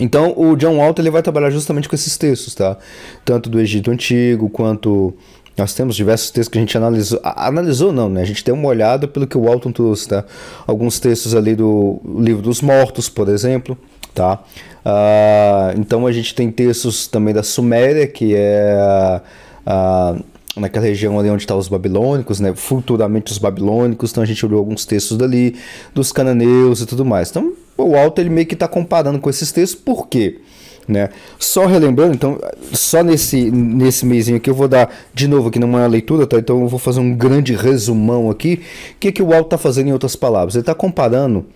Então 0.00 0.34
o 0.36 0.56
John 0.56 0.78
Walton 0.78 1.02
ele 1.02 1.10
vai 1.10 1.22
trabalhar 1.22 1.50
justamente 1.50 1.88
com 1.88 1.94
esses 1.94 2.16
textos, 2.16 2.54
tá? 2.54 2.76
Tanto 3.24 3.50
do 3.50 3.60
Egito 3.60 3.90
antigo 3.90 4.48
quanto 4.48 5.14
Nós 5.56 5.72
temos 5.72 5.94
diversos 5.94 6.30
textos 6.30 6.48
que 6.48 6.58
a 6.58 6.60
gente 6.60 6.76
analisou. 6.76 7.20
Analisou 7.22 7.92
não, 7.92 8.08
né? 8.08 8.22
A 8.22 8.24
gente 8.24 8.44
deu 8.44 8.54
uma 8.54 8.68
olhada 8.68 9.06
pelo 9.06 9.26
que 9.26 9.38
o 9.38 9.42
Walton 9.42 9.70
trouxe, 9.70 10.08
tá? 10.08 10.24
Alguns 10.66 10.98
textos 10.98 11.34
ali 11.34 11.54
do 11.54 12.00
Livro 12.18 12.42
dos 12.42 12.60
Mortos, 12.60 13.08
por 13.08 13.28
exemplo, 13.28 13.78
tá? 14.12 14.42
Uh, 14.84 15.78
então 15.78 16.06
a 16.06 16.12
gente 16.12 16.34
tem 16.34 16.50
textos 16.50 17.06
também 17.06 17.32
da 17.32 17.42
Suméria, 17.42 18.06
que 18.06 18.34
é 18.34 19.20
uh, 19.66 20.24
naquela 20.60 20.84
região 20.84 21.18
ali 21.18 21.30
onde 21.30 21.42
estão 21.42 21.56
tá 21.56 21.60
os 21.60 21.68
babilônicos, 21.68 22.40
né? 22.40 22.52
Futuramente 22.54 23.30
os 23.30 23.38
babilônicos. 23.38 24.10
Então 24.10 24.22
a 24.22 24.26
gente 24.26 24.44
olhou 24.44 24.58
alguns 24.58 24.84
textos 24.84 25.16
dali, 25.16 25.56
dos 25.94 26.10
cananeus 26.10 26.80
e 26.80 26.86
tudo 26.86 27.04
mais. 27.04 27.30
Então 27.30 27.52
o 27.76 27.90
Walton 27.90 28.22
ele 28.22 28.30
meio 28.30 28.46
que 28.46 28.54
está 28.54 28.66
comparando 28.66 29.18
com 29.20 29.30
esses 29.30 29.52
textos, 29.52 29.80
por 29.80 30.08
quê? 30.08 30.40
Né? 30.86 31.08
Só 31.38 31.64
relembrando, 31.66 32.14
então, 32.14 32.38
só 32.72 33.02
nesse, 33.02 33.50
nesse 33.50 34.04
mêsinho 34.04 34.36
aqui 34.36 34.50
eu 34.50 34.54
vou 34.54 34.68
dar 34.68 34.94
de 35.14 35.26
novo 35.26 35.48
aqui 35.48 35.58
numa 35.58 35.86
leitura, 35.86 36.26
tá? 36.26 36.38
Então 36.38 36.60
eu 36.60 36.68
vou 36.68 36.78
fazer 36.78 37.00
um 37.00 37.14
grande 37.14 37.54
resumão 37.54 38.30
aqui. 38.30 38.60
O 38.92 38.98
que, 39.00 39.12
que 39.12 39.22
o 39.22 39.28
Walt 39.28 39.46
está 39.46 39.56
fazendo 39.56 39.88
em 39.88 39.92
outras 39.92 40.14
palavras? 40.14 40.54
Ele 40.54 40.62
está 40.62 40.74
comparando. 40.74 41.46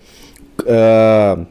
Uh, 0.61 1.45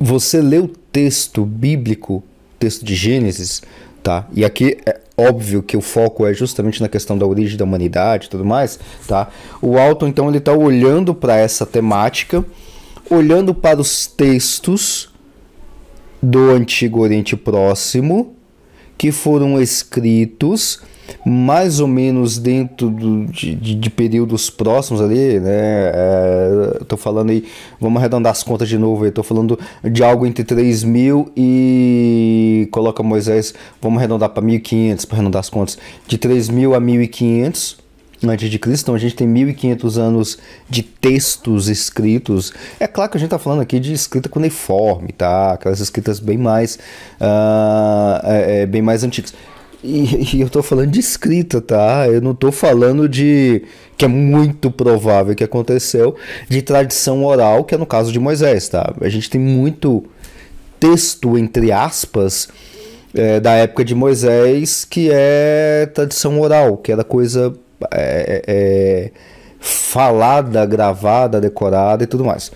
você 0.00 0.40
lê 0.40 0.58
o 0.58 0.68
texto 0.68 1.44
bíblico, 1.44 2.22
texto 2.58 2.84
de 2.84 2.94
Gênesis, 2.94 3.62
tá? 4.02 4.26
E 4.32 4.44
aqui 4.44 4.78
é 4.86 5.00
óbvio 5.16 5.62
que 5.62 5.76
o 5.76 5.80
foco 5.80 6.26
é 6.26 6.32
justamente 6.32 6.80
na 6.80 6.88
questão 6.88 7.18
da 7.18 7.26
origem 7.26 7.58
da 7.58 7.64
humanidade 7.64 8.26
e 8.26 8.30
tudo 8.30 8.44
mais, 8.44 8.78
tá? 9.06 9.28
O 9.60 9.78
Alton 9.78 10.08
então 10.08 10.28
ele 10.28 10.38
está 10.38 10.52
olhando 10.52 11.14
para 11.14 11.36
essa 11.36 11.66
temática, 11.66 12.44
olhando 13.10 13.54
para 13.54 13.80
os 13.80 14.06
textos 14.06 15.09
do 16.22 16.50
Antigo 16.50 17.00
Oriente 17.00 17.36
Próximo 17.36 18.34
que 19.00 19.10
foram 19.10 19.58
escritos 19.58 20.78
mais 21.24 21.80
ou 21.80 21.88
menos 21.88 22.38
dentro 22.38 22.90
do, 22.90 23.24
de, 23.26 23.54
de, 23.54 23.90
períodos 23.90 24.50
próximos 24.50 25.00
ali, 25.00 25.40
né? 25.40 25.90
É, 25.92 26.80
tô 26.86 26.96
falando 26.96 27.30
aí, 27.30 27.44
vamos 27.80 27.98
arredondar 27.98 28.30
as 28.30 28.42
contas 28.42 28.68
de 28.68 28.78
novo 28.78 29.10
tô 29.10 29.22
falando 29.22 29.58
de 29.82 30.04
algo 30.04 30.26
entre 30.26 30.44
3 30.44 30.84
mil 30.84 31.32
e 31.36 32.68
coloca 32.70 33.02
Moisés, 33.02 33.54
vamos 33.80 33.98
arredondar 33.98 34.28
para 34.28 34.42
1500 34.42 35.04
para 35.06 35.16
arredondar 35.16 35.40
as 35.40 35.48
contas, 35.48 35.78
de 36.06 36.18
3 36.18 36.50
mil 36.50 36.74
a 36.74 36.80
1500 36.80 37.78
antes 38.28 38.50
de 38.50 38.58
Cristo, 38.58 38.84
então 38.84 38.94
a 38.94 38.98
gente 38.98 39.14
tem 39.14 39.26
1500 39.26 39.98
anos 39.98 40.38
de 40.68 40.82
textos 40.82 41.68
escritos. 41.68 42.52
É 42.78 42.86
claro 42.86 43.10
que 43.10 43.16
a 43.16 43.20
gente 43.20 43.28
está 43.28 43.38
falando 43.38 43.62
aqui 43.62 43.80
de 43.80 43.92
escrita 43.92 44.28
cuneiforme, 44.28 45.12
tá? 45.12 45.52
Aquelas 45.52 45.80
escritas 45.80 46.20
bem 46.20 46.36
mais, 46.36 46.78
uh, 47.20 48.20
é, 48.24 48.66
bem 48.66 48.82
mais 48.82 49.02
antigas. 49.04 49.34
E, 49.82 50.36
e 50.36 50.40
eu 50.40 50.46
estou 50.46 50.62
falando 50.62 50.90
de 50.90 51.00
escrita, 51.00 51.60
tá? 51.60 52.06
Eu 52.08 52.20
não 52.20 52.32
estou 52.32 52.52
falando 52.52 53.08
de 53.08 53.62
que 53.96 54.04
é 54.04 54.08
muito 54.08 54.70
provável 54.70 55.34
que 55.34 55.44
aconteceu 55.44 56.16
de 56.48 56.62
tradição 56.62 57.24
oral, 57.24 57.64
que 57.64 57.74
é 57.74 57.78
no 57.78 57.86
caso 57.86 58.12
de 58.12 58.18
Moisés, 58.18 58.68
tá? 58.68 58.94
A 59.00 59.08
gente 59.08 59.28
tem 59.30 59.40
muito 59.40 60.04
texto 60.78 61.36
entre 61.36 61.70
aspas 61.70 62.48
é, 63.12 63.38
da 63.38 63.52
época 63.52 63.84
de 63.84 63.94
Moisés 63.94 64.84
que 64.84 65.10
é 65.12 65.90
tradição 65.92 66.40
oral, 66.40 66.78
que 66.78 66.90
era 66.90 67.04
coisa 67.04 67.54
é, 67.92 68.42
é, 68.44 68.44
é, 68.46 69.10
falada, 69.58 70.64
gravada, 70.66 71.40
decorada 71.40 72.04
e 72.04 72.06
tudo 72.06 72.24
mais. 72.24 72.50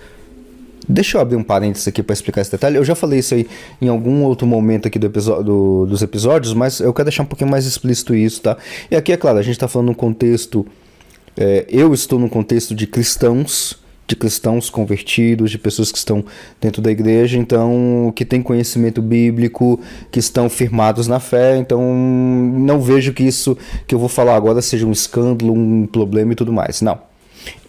Deixa 0.87 1.17
eu 1.17 1.21
abrir 1.21 1.35
um 1.35 1.43
parênteses 1.43 1.87
aqui 1.87 2.03
para 2.03 2.13
explicar 2.13 2.41
esse 2.41 2.51
detalhe. 2.51 2.77
Eu 2.77 2.85
já 2.85 2.93
falei 2.93 3.19
isso 3.19 3.33
aí 3.33 3.47
em 3.81 3.87
algum 3.87 4.23
outro 4.23 4.45
momento 4.45 4.87
aqui 4.87 4.99
do 4.99 5.09
do, 5.09 5.85
dos 5.87 6.01
episódios, 6.01 6.53
mas 6.53 6.79
eu 6.79 6.93
quero 6.93 7.05
deixar 7.05 7.23
um 7.23 7.27
pouquinho 7.27 7.49
mais 7.49 7.65
explícito 7.65 8.13
isso, 8.13 8.41
tá? 8.41 8.55
E 8.89 8.95
aqui 8.95 9.11
é 9.11 9.17
claro, 9.17 9.39
a 9.39 9.41
gente 9.41 9.55
está 9.55 9.67
falando 9.67 9.87
num 9.87 9.93
contexto. 9.95 10.65
É, 11.35 11.65
eu 11.67 11.93
estou 11.93 12.19
num 12.19 12.29
contexto 12.29 12.75
de 12.75 12.85
cristãos 12.87 13.83
de 14.07 14.15
cristãos 14.15 14.69
convertidos, 14.69 15.51
de 15.51 15.57
pessoas 15.57 15.91
que 15.91 15.97
estão 15.97 16.23
dentro 16.61 16.81
da 16.81 16.91
igreja, 16.91 17.37
então 17.37 18.13
que 18.15 18.23
têm 18.23 18.41
conhecimento 18.41 19.01
bíblico, 19.01 19.79
que 20.11 20.19
estão 20.19 20.49
firmados 20.49 21.07
na 21.07 21.19
fé, 21.19 21.57
então 21.57 21.81
não 21.93 22.79
vejo 22.79 23.13
que 23.13 23.23
isso 23.23 23.57
que 23.87 23.95
eu 23.95 23.99
vou 23.99 24.09
falar 24.09 24.35
agora 24.35 24.61
seja 24.61 24.85
um 24.85 24.91
escândalo, 24.91 25.53
um 25.53 25.87
problema 25.87 26.33
e 26.33 26.35
tudo 26.35 26.53
mais. 26.53 26.81
Não. 26.81 26.99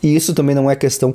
E 0.02 0.14
isso 0.14 0.34
também 0.34 0.54
não 0.54 0.70
é 0.70 0.76
questão 0.76 1.14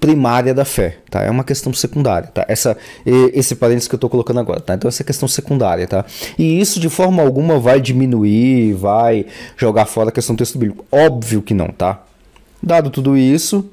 primária 0.00 0.54
da 0.54 0.64
fé, 0.64 0.96
tá? 1.10 1.22
É 1.22 1.30
uma 1.30 1.44
questão 1.44 1.72
secundária, 1.74 2.28
tá? 2.28 2.44
Essa, 2.48 2.76
esse 3.04 3.54
parênteses 3.54 3.86
que 3.86 3.94
eu 3.94 3.98
estou 3.98 4.08
colocando 4.08 4.40
agora, 4.40 4.58
tá? 4.58 4.74
Então 4.74 4.88
essa 4.88 5.02
é 5.02 5.04
questão 5.04 5.28
secundária, 5.28 5.86
tá? 5.86 6.06
E 6.38 6.58
isso 6.58 6.80
de 6.80 6.88
forma 6.88 7.22
alguma 7.22 7.60
vai 7.60 7.80
diminuir, 7.80 8.72
vai 8.72 9.26
jogar 9.56 9.84
fora 9.84 10.08
a 10.08 10.12
questão 10.12 10.34
do 10.34 10.38
texto 10.38 10.58
bíblico. 10.58 10.86
Óbvio 10.90 11.42
que 11.42 11.52
não, 11.52 11.68
tá? 11.68 12.02
Dado 12.62 12.88
tudo 12.88 13.16
isso, 13.16 13.68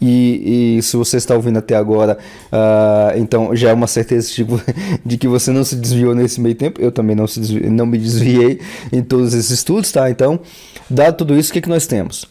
e, 0.00 0.76
e, 0.78 0.82
se 0.82 0.96
você 0.96 1.18
está 1.18 1.34
ouvindo 1.34 1.58
até 1.58 1.76
agora, 1.76 2.16
uh, 2.50 3.18
então 3.18 3.54
já 3.54 3.70
é 3.70 3.72
uma 3.72 3.86
certeza 3.86 4.32
de, 4.32 4.46
de, 5.04 5.18
que 5.18 5.28
você 5.28 5.50
não 5.50 5.62
se 5.62 5.76
desviou 5.76 6.14
nesse 6.14 6.40
meio 6.40 6.54
tempo. 6.54 6.80
Eu 6.80 6.90
também 6.90 7.14
não, 7.14 7.26
se 7.26 7.38
desviei, 7.38 7.68
não 7.68 7.84
me 7.84 7.98
desviei 7.98 8.60
em 8.90 9.02
todos 9.02 9.34
esses 9.34 9.50
estudos, 9.50 9.92
tá? 9.92 10.10
Então, 10.10 10.40
dado 10.88 11.16
tudo 11.18 11.36
isso, 11.36 11.50
o 11.50 11.52
que, 11.52 11.60
que 11.60 11.68
nós 11.68 11.86
temos? 11.86 12.24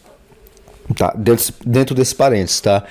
Tá? 0.96 1.14
Dentro, 1.16 1.54
dentro 1.64 1.94
desse 1.94 2.14
parênteses, 2.14 2.60
tá? 2.60 2.82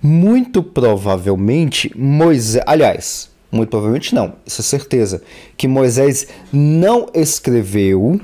Muito 0.00 0.62
provavelmente 0.62 1.92
Moisés. 1.96 2.62
Aliás, 2.64 3.30
muito 3.50 3.70
provavelmente 3.70 4.14
não, 4.14 4.34
isso 4.46 4.60
é 4.60 4.64
certeza. 4.64 5.22
Que 5.56 5.66
Moisés 5.66 6.28
não 6.52 7.08
escreveu 7.12 8.20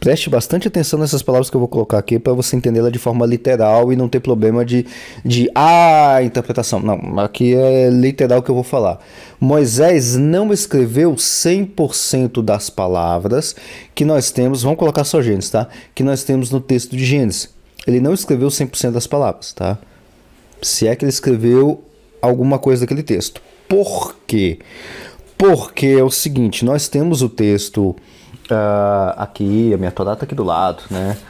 Preste 0.00 0.30
bastante 0.30 0.66
atenção 0.66 0.98
nessas 0.98 1.22
palavras 1.22 1.50
que 1.50 1.56
eu 1.56 1.60
vou 1.60 1.68
colocar 1.68 1.98
aqui 1.98 2.18
para 2.18 2.32
você 2.32 2.56
entendê-la 2.56 2.88
de 2.88 2.98
forma 2.98 3.26
literal 3.26 3.92
e 3.92 3.96
não 3.96 4.08
ter 4.08 4.18
problema 4.20 4.64
de, 4.64 4.86
de 5.22 5.50
ah, 5.54 6.22
interpretação. 6.22 6.80
Não, 6.80 7.18
aqui 7.20 7.54
é 7.54 7.90
literal 7.90 8.42
que 8.42 8.50
eu 8.50 8.54
vou 8.54 8.64
falar. 8.64 8.98
Moisés 9.38 10.16
não 10.16 10.54
escreveu 10.54 11.12
100% 11.12 12.42
das 12.42 12.70
palavras 12.70 13.54
que 13.94 14.06
nós 14.06 14.30
temos, 14.30 14.62
vamos 14.62 14.78
colocar 14.78 15.04
só 15.04 15.20
Gênesis, 15.20 15.50
tá? 15.50 15.68
Que 15.94 16.02
nós 16.02 16.24
temos 16.24 16.50
no 16.50 16.62
texto 16.62 16.96
de 16.96 17.04
Gênesis. 17.04 17.50
Ele 17.86 18.00
não 18.00 18.14
escreveu 18.14 18.48
100% 18.48 18.92
das 18.92 19.06
palavras, 19.06 19.52
tá? 19.52 19.76
Se 20.62 20.88
é 20.88 20.96
que 20.96 21.04
ele 21.04 21.10
escreveu 21.10 21.84
alguma 22.22 22.58
coisa 22.58 22.86
daquele 22.86 23.02
texto. 23.02 23.42
Por 23.68 24.16
quê? 24.26 24.60
Porque 25.36 25.88
é 25.88 26.02
o 26.02 26.10
seguinte, 26.10 26.64
nós 26.64 26.88
temos 26.88 27.20
o 27.20 27.28
texto 27.28 27.94
Uh, 28.50 29.14
aqui, 29.16 29.72
a 29.72 29.78
minha 29.78 29.90
torá 29.92 30.16
tá 30.16 30.24
aqui 30.24 30.34
do 30.34 30.44
lado, 30.44 30.82
né? 30.90 31.16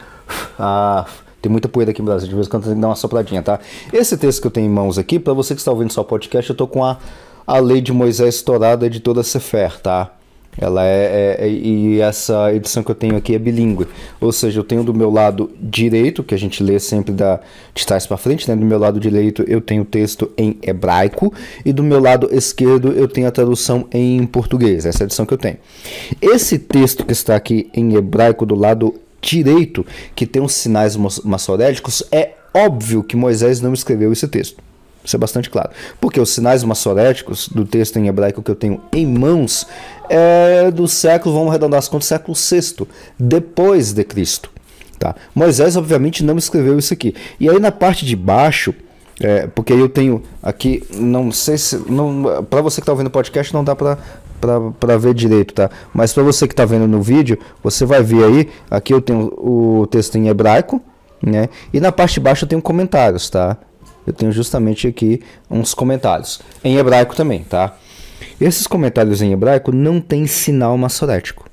Ah, 0.57 1.05
tem 1.41 1.51
muita 1.51 1.67
poeira 1.67 1.91
aqui 1.91 2.01
no 2.01 2.05
Brasil, 2.05 2.29
de 2.29 2.33
vez 2.33 2.47
em 2.47 2.49
quando 2.49 2.63
tem 2.63 2.75
que 2.75 2.79
dar 2.79 2.87
uma 2.87 2.95
sopradinha, 2.95 3.41
tá? 3.41 3.59
Esse 3.91 4.15
texto 4.15 4.39
que 4.39 4.47
eu 4.47 4.51
tenho 4.51 4.67
em 4.67 4.69
mãos 4.69 4.97
aqui, 4.97 5.19
para 5.19 5.33
você 5.33 5.53
que 5.53 5.59
está 5.59 5.71
ouvindo 5.71 5.91
só 5.91 6.03
podcast, 6.03 6.49
eu 6.49 6.55
tô 6.55 6.67
com 6.67 6.85
a, 6.85 6.97
a 7.45 7.57
lei 7.57 7.81
de 7.81 7.91
Moisés 7.91 8.35
estourada 8.35 8.89
de 8.89 9.01
toda 9.01 9.19
a 9.19 9.23
Sefer, 9.25 9.81
tá? 9.81 10.11
Ela 10.57 10.85
é, 10.85 11.37
é, 11.39 11.47
é, 11.47 11.49
e 11.49 12.01
essa 12.01 12.53
edição 12.53 12.83
que 12.83 12.91
eu 12.91 12.95
tenho 12.95 13.15
aqui 13.15 13.33
é 13.33 13.39
bilíngue, 13.39 13.87
ou 14.19 14.31
seja, 14.31 14.59
eu 14.59 14.63
tenho 14.63 14.83
do 14.83 14.93
meu 14.93 15.09
lado 15.09 15.49
direito, 15.61 16.23
que 16.23 16.35
a 16.35 16.37
gente 16.37 16.61
lê 16.61 16.77
sempre 16.79 17.13
da, 17.13 17.39
de 17.73 17.85
trás 17.85 18.05
para 18.05 18.17
frente, 18.17 18.49
né? 18.49 18.55
Do 18.55 18.65
meu 18.65 18.77
lado 18.77 18.99
direito 18.99 19.43
eu 19.47 19.61
tenho 19.61 19.83
o 19.83 19.85
texto 19.85 20.31
em 20.37 20.57
hebraico 20.61 21.33
e 21.63 21.71
do 21.71 21.83
meu 21.83 21.99
lado 21.99 22.27
esquerdo 22.31 22.91
eu 22.91 23.07
tenho 23.07 23.27
a 23.27 23.31
tradução 23.31 23.87
em 23.93 24.25
português. 24.25 24.85
Essa 24.85 25.03
é 25.03 25.05
a 25.05 25.07
edição 25.07 25.25
que 25.25 25.33
eu 25.33 25.37
tenho. 25.37 25.57
Esse 26.21 26.59
texto 26.59 27.05
que 27.05 27.13
está 27.13 27.35
aqui 27.35 27.69
em 27.73 27.95
hebraico 27.95 28.45
do 28.45 28.55
lado 28.55 28.95
direito, 29.21 29.85
que 30.15 30.25
tem 30.25 30.41
os 30.41 30.53
sinais 30.53 30.97
maçoréticos, 31.23 32.03
é 32.11 32.31
óbvio 32.53 33.03
que 33.03 33.15
Moisés 33.15 33.61
não 33.61 33.73
escreveu 33.73 34.11
esse 34.11 34.27
texto. 34.27 34.61
Isso 35.03 35.15
é 35.15 35.19
bastante 35.19 35.49
claro. 35.49 35.71
Porque 35.99 36.19
os 36.19 36.29
sinais 36.29 36.63
maçoréticos 36.63 37.47
do 37.47 37.65
texto 37.65 37.97
em 37.97 38.07
hebraico 38.07 38.41
que 38.41 38.51
eu 38.51 38.55
tenho 38.55 38.81
em 38.93 39.05
mãos 39.05 39.65
é 40.09 40.69
do 40.69 40.87
século, 40.87 41.33
vamos 41.33 41.49
arredondar 41.49 41.79
as 41.79 41.87
contas, 41.87 42.07
século 42.07 42.35
VI, 42.35 42.87
depois 43.17 43.93
de 43.93 44.03
Cristo. 44.03 44.51
Tá? 44.99 45.15
Moisés, 45.33 45.75
obviamente, 45.75 46.23
não 46.23 46.37
escreveu 46.37 46.77
isso 46.77 46.93
aqui. 46.93 47.15
E 47.39 47.49
aí 47.49 47.59
na 47.59 47.71
parte 47.71 48.05
de 48.05 48.15
baixo, 48.15 48.73
é, 49.19 49.47
porque 49.47 49.73
eu 49.73 49.89
tenho 49.89 50.21
aqui, 50.43 50.83
não 50.93 51.31
sei 51.31 51.57
se. 51.57 51.77
Para 52.49 52.61
você 52.61 52.81
que 52.81 52.83
está 52.83 52.91
ouvindo 52.91 53.07
o 53.07 53.11
podcast, 53.11 53.53
não 53.53 53.63
dá 53.63 53.75
para 53.75 53.97
para 54.79 54.97
ver 54.97 55.13
direito, 55.13 55.53
tá? 55.53 55.69
Mas 55.93 56.13
para 56.13 56.23
você 56.23 56.47
que 56.47 56.53
está 56.53 56.65
vendo 56.65 56.87
no 56.87 57.01
vídeo, 57.01 57.37
você 57.63 57.85
vai 57.85 58.01
ver 58.01 58.23
aí, 58.23 58.49
aqui 58.69 58.93
eu 58.93 58.99
tenho 58.99 59.31
o 59.37 59.85
texto 59.85 60.17
em 60.17 60.27
hebraico, 60.27 60.81
né? 61.21 61.47
E 61.71 61.79
na 61.79 61.91
parte 61.91 62.15
de 62.15 62.21
baixo 62.21 62.45
eu 62.45 62.49
tenho 62.49 62.61
comentários, 62.61 63.29
tá? 63.29 63.55
Eu 64.05 64.13
tenho 64.13 64.31
justamente 64.31 64.87
aqui 64.87 65.21
uns 65.49 65.73
comentários 65.73 66.39
em 66.63 66.77
hebraico 66.77 67.15
também, 67.15 67.43
tá? 67.43 67.75
Esses 68.39 68.65
comentários 68.65 69.21
em 69.21 69.31
hebraico 69.31 69.71
não 69.71 70.01
tem 70.01 70.25
sinal 70.25 70.77
maçorético. 70.77 71.49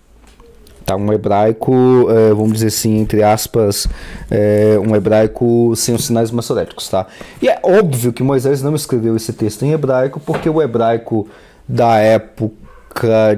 Tá, 0.85 0.97
um 0.97 1.13
hebraico, 1.13 1.75
é, 2.11 2.31
vamos 2.31 2.55
dizer 2.55 2.69
assim, 2.69 2.99
entre 2.99 3.23
aspas, 3.23 3.87
é, 4.31 4.79
um 4.79 4.97
hebraico 4.97 5.75
sem 5.77 5.95
os 5.95 6.07
sinais 6.07 6.31
maçoréticos, 6.31 6.89
tá? 6.89 7.07
E 7.43 7.49
é 7.49 7.61
óbvio 7.63 8.11
que 8.11 8.23
Moisés 8.23 8.63
não 8.63 8.75
escreveu 8.75 9.15
esse 9.15 9.35
texto 9.35 9.67
em 9.67 9.73
hebraico 9.73 10.19
porque 10.19 10.49
o 10.49 10.63
hebraico 10.63 11.29
da 11.69 11.99
época 11.99 12.57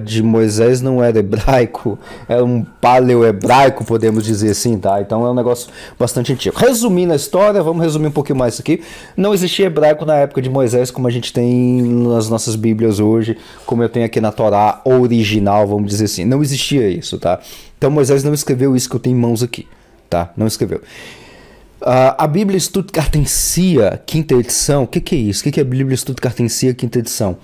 de 0.04 0.22
Moisés 0.22 0.80
não 0.80 1.02
era 1.02 1.18
hebraico, 1.18 1.98
era 2.28 2.44
um 2.44 2.64
paleo-hebraico, 2.80 3.84
podemos 3.84 4.24
dizer 4.24 4.50
assim, 4.50 4.78
tá? 4.78 5.00
Então 5.00 5.26
é 5.26 5.30
um 5.30 5.34
negócio 5.34 5.68
bastante 5.98 6.32
antigo. 6.32 6.56
Resumindo 6.56 7.12
a 7.12 7.16
história, 7.16 7.62
vamos 7.62 7.82
resumir 7.82 8.08
um 8.08 8.12
pouquinho 8.12 8.38
mais 8.38 8.54
isso 8.54 8.62
aqui. 8.62 8.82
Não 9.16 9.34
existia 9.34 9.66
hebraico 9.66 10.04
na 10.04 10.16
época 10.16 10.40
de 10.40 10.48
Moisés, 10.48 10.90
como 10.90 11.06
a 11.06 11.10
gente 11.10 11.32
tem 11.32 11.82
nas 11.82 12.28
nossas 12.28 12.56
Bíblias 12.56 13.00
hoje, 13.00 13.36
como 13.66 13.82
eu 13.82 13.88
tenho 13.88 14.06
aqui 14.06 14.20
na 14.20 14.32
Torá 14.32 14.80
original, 14.84 15.66
vamos 15.66 15.90
dizer 15.90 16.04
assim. 16.06 16.24
Não 16.24 16.42
existia 16.42 16.88
isso, 16.88 17.18
tá? 17.18 17.38
Então 17.76 17.90
Moisés 17.90 18.24
não 18.24 18.32
escreveu 18.32 18.74
isso 18.74 18.88
que 18.88 18.96
eu 18.96 19.00
tenho 19.00 19.16
em 19.16 19.20
mãos 19.20 19.42
aqui, 19.42 19.66
tá? 20.08 20.32
Não 20.36 20.46
escreveu. 20.46 20.80
Uh, 21.80 22.12
a 22.18 22.26
Bíblia 22.26 22.60
Stuttgartensia, 22.60 24.02
quinta 24.04 24.34
edição, 24.34 24.82
o 24.82 24.86
que, 24.86 25.00
que 25.00 25.14
é 25.14 25.18
isso? 25.18 25.40
O 25.40 25.44
que, 25.44 25.52
que 25.52 25.60
é 25.60 25.62
a 25.62 25.66
Bíblia 25.66 25.96
Stuttgartensia, 25.96 26.74
quinta 26.74 26.98
edição? 26.98 27.38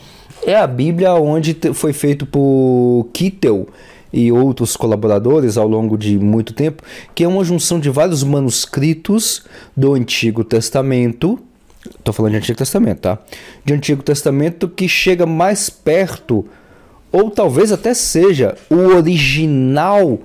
É 0.46 0.54
a 0.54 0.64
Bíblia 0.64 1.12
onde 1.14 1.56
foi 1.74 1.92
feito 1.92 2.24
por 2.24 3.08
Kittel 3.12 3.66
e 4.12 4.30
outros 4.30 4.76
colaboradores 4.76 5.58
ao 5.58 5.66
longo 5.66 5.98
de 5.98 6.16
muito 6.20 6.52
tempo, 6.54 6.84
que 7.16 7.24
é 7.24 7.28
uma 7.28 7.42
junção 7.42 7.80
de 7.80 7.90
vários 7.90 8.22
manuscritos 8.22 9.42
do 9.76 9.94
Antigo 9.94 10.44
Testamento. 10.44 11.40
Estou 11.84 12.14
falando 12.14 12.30
de 12.30 12.38
Antigo 12.38 12.56
Testamento, 12.56 13.00
tá? 13.00 13.18
De 13.64 13.74
Antigo 13.74 14.04
Testamento 14.04 14.68
que 14.68 14.88
chega 14.88 15.26
mais 15.26 15.68
perto, 15.68 16.46
ou 17.10 17.28
talvez 17.28 17.72
até 17.72 17.92
seja 17.92 18.54
o 18.70 18.94
original 18.94 20.20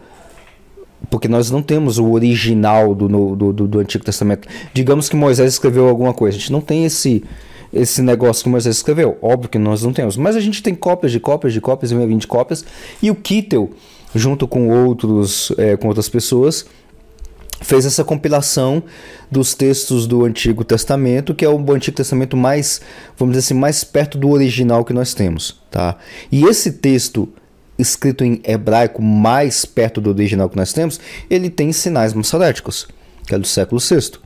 porque 1.10 1.28
nós 1.28 1.50
não 1.50 1.64
temos 1.64 1.98
o 1.98 2.12
original 2.12 2.94
do, 2.94 3.08
do, 3.36 3.54
do, 3.54 3.68
do, 3.68 3.80
Antigo 3.80 4.06
Testamento. 4.06 4.48
Digamos 4.72 5.10
que 5.10 5.16
Moisés 5.16 5.54
escreveu 5.54 5.90
alguma 5.90 6.14
coisa, 6.14 6.38
a 6.38 6.40
gente 6.40 6.52
não 6.52 6.62
tem 6.62 6.86
esse 6.86 7.24
esse 7.74 8.02
negócio 8.02 8.44
que 8.44 8.50
Moisés 8.50 8.78
escreveu. 8.78 9.18
Óbvio 9.22 9.50
que 9.50 9.58
nós 9.58 9.84
não 9.84 9.94
temos, 9.94 10.18
mas 10.18 10.36
a 10.36 10.40
gente 10.40 10.62
tem 10.62 10.76
cópias 10.76 11.12
de 11.12 11.20
cópias 11.20 11.54
de 11.54 11.62
cópias 11.62 11.92
e 11.92 11.96
20 11.96 12.28
cópias. 12.28 12.66
E 13.02 13.10
o 13.10 13.16
Kittel, 13.16 13.72
junto 14.14 14.48
com 14.48 14.70
outros, 14.70 15.52
é, 15.58 15.78
com 15.78 15.88
outras 15.88 16.10
pessoas, 16.10 16.66
fez 17.62 17.86
essa 17.86 18.04
compilação 18.04 18.84
dos 19.30 19.54
textos 19.54 20.08
do 20.08 20.26
Antigo 20.26 20.64
Testamento, 20.64 21.34
que 21.34 21.46
é 21.46 21.50
o 21.50 21.72
Antigo 21.72 21.96
Testamento 21.96 22.36
mais, 22.36 22.82
vamos 23.18 23.34
dizer 23.34 23.46
assim, 23.46 23.54
mais 23.54 23.84
perto 23.84 24.18
do 24.18 24.30
original 24.30 24.84
que 24.84 24.94
nós 24.94 25.14
temos, 25.14 25.62
tá? 25.70 25.96
E 26.32 26.44
esse 26.44 26.74
texto 26.74 27.30
escrito 27.78 28.24
em 28.24 28.42
hebraico 28.44 29.02
mais 29.02 29.66
perto 29.66 30.02
do 30.02 30.10
original 30.10 30.50
que 30.50 30.58
nós 30.58 30.74
temos, 30.74 31.00
ele 31.30 31.50
tem 31.50 31.72
sinais 31.72 32.14
maçoréticos, 32.14 32.88
que 33.26 33.34
é 33.34 33.40
do 33.40 33.48
século 33.48 33.80
VI. 33.80 34.20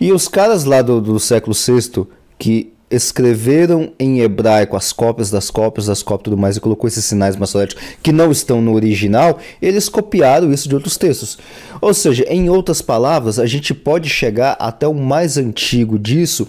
E 0.00 0.12
os 0.12 0.28
caras 0.28 0.64
lá 0.64 0.82
do, 0.82 1.00
do 1.00 1.18
século 1.18 1.54
VI 1.54 2.06
que 2.38 2.72
escreveram 2.92 3.92
em 3.98 4.20
hebraico 4.20 4.76
as 4.76 4.92
cópias 4.92 5.30
das 5.30 5.50
cópias 5.50 5.86
das 5.86 6.02
cópias 6.02 6.20
e 6.20 6.24
tudo 6.24 6.36
mais 6.36 6.56
e 6.56 6.60
colocou 6.60 6.86
esses 6.86 7.04
sinais 7.04 7.36
maçoréticos 7.36 7.82
que 8.02 8.12
não 8.12 8.30
estão 8.30 8.60
no 8.60 8.74
original, 8.74 9.38
eles 9.60 9.88
copiaram 9.88 10.52
isso 10.52 10.68
de 10.68 10.74
outros 10.74 10.96
textos. 10.96 11.38
Ou 11.80 11.94
seja, 11.94 12.24
em 12.28 12.50
outras 12.50 12.82
palavras, 12.82 13.38
a 13.38 13.46
gente 13.46 13.72
pode 13.72 14.08
chegar 14.08 14.56
até 14.60 14.86
o 14.86 14.94
mais 14.94 15.38
antigo 15.38 15.98
disso, 15.98 16.46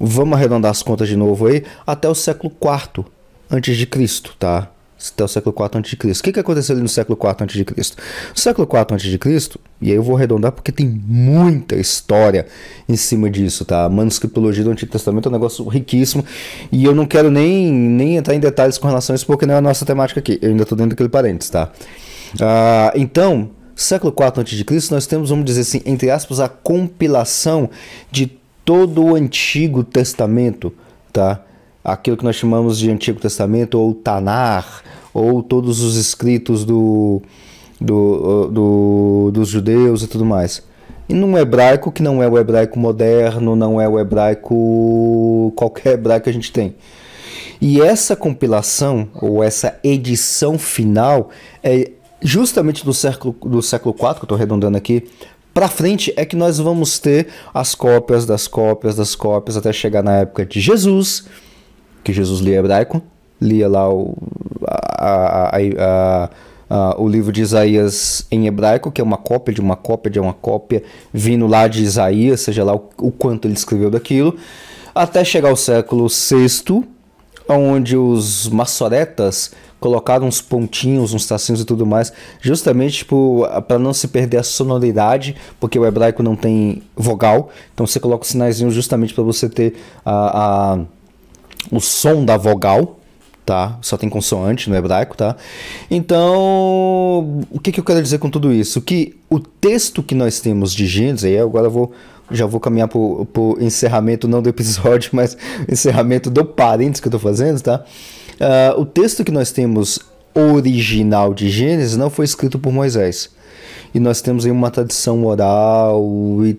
vamos 0.00 0.36
arredondar 0.36 0.70
as 0.70 0.82
contas 0.82 1.08
de 1.08 1.16
novo 1.16 1.46
aí, 1.46 1.62
até 1.86 2.08
o 2.08 2.14
século 2.14 2.52
IV 2.52 3.04
antes 3.50 3.76
de 3.76 3.86
Cristo, 3.86 4.34
tá? 4.38 4.70
Até 5.12 5.24
o 5.24 5.28
século 5.28 5.54
IV 5.56 5.78
a.C. 5.78 6.20
O 6.20 6.22
que, 6.24 6.32
que 6.32 6.40
aconteceu 6.40 6.74
ali 6.74 6.82
no 6.82 6.88
século 6.88 7.16
IV 7.16 7.44
a.C.? 7.44 7.94
No 8.30 8.38
século 8.38 8.68
IV 8.68 8.94
a.C., 8.94 9.58
e 9.80 9.90
aí 9.90 9.96
eu 9.96 10.02
vou 10.02 10.16
arredondar 10.16 10.50
porque 10.50 10.72
tem 10.72 10.86
muita 10.86 11.76
história 11.76 12.46
em 12.88 12.96
cima 12.96 13.30
disso, 13.30 13.64
tá? 13.64 13.84
A 13.84 13.88
manuscriptologia 13.88 14.64
do 14.64 14.70
Antigo 14.72 14.90
Testamento 14.90 15.26
é 15.26 15.28
um 15.28 15.32
negócio 15.32 15.64
riquíssimo 15.68 16.24
e 16.72 16.84
eu 16.84 16.94
não 16.94 17.06
quero 17.06 17.30
nem, 17.30 17.72
nem 17.72 18.16
entrar 18.16 18.34
em 18.34 18.40
detalhes 18.40 18.76
com 18.76 18.88
relação 18.88 19.14
a 19.14 19.16
isso 19.16 19.26
porque 19.26 19.46
não 19.46 19.54
é 19.54 19.58
a 19.58 19.60
nossa 19.60 19.86
temática 19.86 20.18
aqui. 20.18 20.36
Eu 20.42 20.50
ainda 20.50 20.64
estou 20.64 20.76
dentro 20.76 20.90
daquele 20.90 21.08
parênteses, 21.08 21.50
tá? 21.50 21.70
Uh, 22.34 22.96
então, 22.96 23.50
século 23.76 24.12
IV 24.12 24.74
a.C., 24.74 24.92
nós 24.92 25.06
temos, 25.06 25.30
vamos 25.30 25.44
dizer 25.44 25.60
assim, 25.60 25.80
entre 25.86 26.10
aspas, 26.10 26.40
a 26.40 26.48
compilação 26.48 27.70
de 28.10 28.32
todo 28.64 29.04
o 29.04 29.14
Antigo 29.14 29.84
Testamento, 29.84 30.74
tá? 31.12 31.42
aquilo 31.92 32.16
que 32.16 32.24
nós 32.24 32.36
chamamos 32.36 32.78
de 32.78 32.90
Antigo 32.90 33.20
Testamento 33.20 33.78
ou 33.78 33.94
Tanar, 33.94 34.82
ou 35.12 35.42
todos 35.42 35.80
os 35.80 35.96
escritos 35.96 36.64
do, 36.64 37.22
do, 37.80 38.48
do, 38.48 39.30
dos 39.32 39.48
judeus 39.48 40.02
e 40.02 40.06
tudo 40.06 40.24
mais. 40.24 40.62
E 41.08 41.14
num 41.14 41.38
hebraico 41.38 41.90
que 41.90 42.02
não 42.02 42.22
é 42.22 42.28
o 42.28 42.38
hebraico 42.38 42.78
moderno, 42.78 43.56
não 43.56 43.80
é 43.80 43.88
o 43.88 43.98
hebraico 43.98 45.52
qualquer 45.56 45.94
hebraico 45.94 46.24
que 46.24 46.30
a 46.30 46.34
gente 46.34 46.52
tem. 46.52 46.74
E 47.60 47.80
essa 47.80 48.14
compilação, 48.14 49.08
ou 49.14 49.42
essa 49.42 49.78
edição 49.82 50.58
final, 50.58 51.30
é 51.62 51.90
justamente 52.20 52.84
do 52.84 52.92
século, 52.92 53.34
do 53.42 53.62
século 53.62 53.94
IV, 53.94 54.14
que 54.14 54.20
eu 54.20 54.24
estou 54.24 54.36
arredondando 54.36 54.76
aqui, 54.76 55.08
para 55.52 55.66
frente 55.66 56.12
é 56.16 56.24
que 56.24 56.36
nós 56.36 56.58
vamos 56.58 56.98
ter 56.98 57.28
as 57.52 57.74
cópias 57.74 58.24
das 58.24 58.46
cópias 58.46 58.94
das 58.94 59.16
cópias 59.16 59.56
até 59.56 59.72
chegar 59.72 60.04
na 60.04 60.18
época 60.18 60.46
de 60.46 60.60
Jesus, 60.60 61.26
que 62.04 62.12
Jesus 62.12 62.40
lia 62.40 62.58
hebraico, 62.58 63.02
lia 63.40 63.68
lá 63.68 63.88
o, 63.88 64.16
a, 64.66 65.56
a, 65.56 66.30
a, 66.68 67.00
o 67.00 67.08
livro 67.08 67.32
de 67.32 67.40
Isaías 67.40 68.26
em 68.30 68.46
hebraico, 68.46 68.90
que 68.90 69.00
é 69.00 69.04
uma 69.04 69.16
cópia 69.16 69.54
de 69.54 69.60
uma 69.60 69.76
cópia 69.76 70.10
de 70.10 70.20
uma 70.20 70.32
cópia, 70.32 70.82
vindo 71.12 71.46
lá 71.46 71.68
de 71.68 71.82
Isaías, 71.82 72.40
seja 72.40 72.64
lá 72.64 72.74
o, 72.74 72.88
o 72.98 73.10
quanto 73.10 73.46
ele 73.46 73.54
escreveu 73.54 73.90
daquilo, 73.90 74.36
até 74.94 75.24
chegar 75.24 75.50
ao 75.50 75.56
século 75.56 76.08
VI, 76.08 76.84
onde 77.48 77.96
os 77.96 78.48
maçoretas 78.48 79.52
colocaram 79.80 80.26
uns 80.26 80.40
pontinhos, 80.40 81.14
uns 81.14 81.26
tracinhos 81.26 81.60
e 81.60 81.64
tudo 81.64 81.86
mais, 81.86 82.12
justamente 82.40 82.98
tipo, 82.98 83.46
para 83.66 83.78
não 83.78 83.94
se 83.94 84.08
perder 84.08 84.38
a 84.38 84.42
sonoridade, 84.42 85.36
porque 85.60 85.78
o 85.78 85.86
hebraico 85.86 86.22
não 86.22 86.34
tem 86.34 86.82
vogal, 86.96 87.50
então 87.72 87.86
você 87.86 88.00
coloca 88.00 88.24
os 88.24 88.28
sinaizinhos 88.28 88.74
justamente 88.74 89.14
para 89.14 89.22
você 89.22 89.48
ter 89.48 89.76
a, 90.04 90.74
a 90.74 90.78
o 91.70 91.80
som 91.80 92.24
da 92.24 92.36
vogal, 92.36 92.98
tá? 93.48 93.78
Só 93.80 93.96
tem 93.96 94.10
consoante 94.10 94.68
no 94.68 94.76
hebraico, 94.76 95.16
tá? 95.16 95.34
Então, 95.90 97.42
o 97.50 97.58
que, 97.58 97.72
que 97.72 97.80
eu 97.80 97.84
quero 97.84 98.02
dizer 98.02 98.18
com 98.18 98.28
tudo 98.28 98.52
isso? 98.52 98.82
Que 98.82 99.16
o 99.30 99.40
texto 99.40 100.02
que 100.02 100.14
nós 100.14 100.38
temos 100.38 100.74
de 100.74 100.86
Gênesis, 100.86 101.24
aí 101.24 101.38
agora 101.38 101.68
eu 101.68 101.70
vou 101.70 101.92
já 102.30 102.44
vou 102.44 102.60
caminhar 102.60 102.88
para 102.88 102.98
o 102.98 103.56
encerramento, 103.58 104.28
não 104.28 104.42
do 104.42 104.50
episódio, 104.50 105.12
mas 105.16 105.34
encerramento 105.66 106.28
do 106.28 106.44
parênteses 106.44 107.00
que 107.00 107.08
eu 107.08 107.16
estou 107.16 107.20
fazendo, 107.20 107.58
tá? 107.62 107.82
Uh, 108.38 108.82
o 108.82 108.84
texto 108.84 109.24
que 109.24 109.32
nós 109.32 109.50
temos 109.50 109.98
original 110.34 111.32
de 111.32 111.48
Gênesis 111.48 111.96
não 111.96 112.10
foi 112.10 112.26
escrito 112.26 112.58
por 112.58 112.70
Moisés 112.70 113.30
e 113.94 113.98
nós 113.98 114.20
temos 114.20 114.44
aí 114.44 114.52
uma 114.52 114.70
tradição 114.70 115.24
oral 115.24 116.04
e 116.44 116.54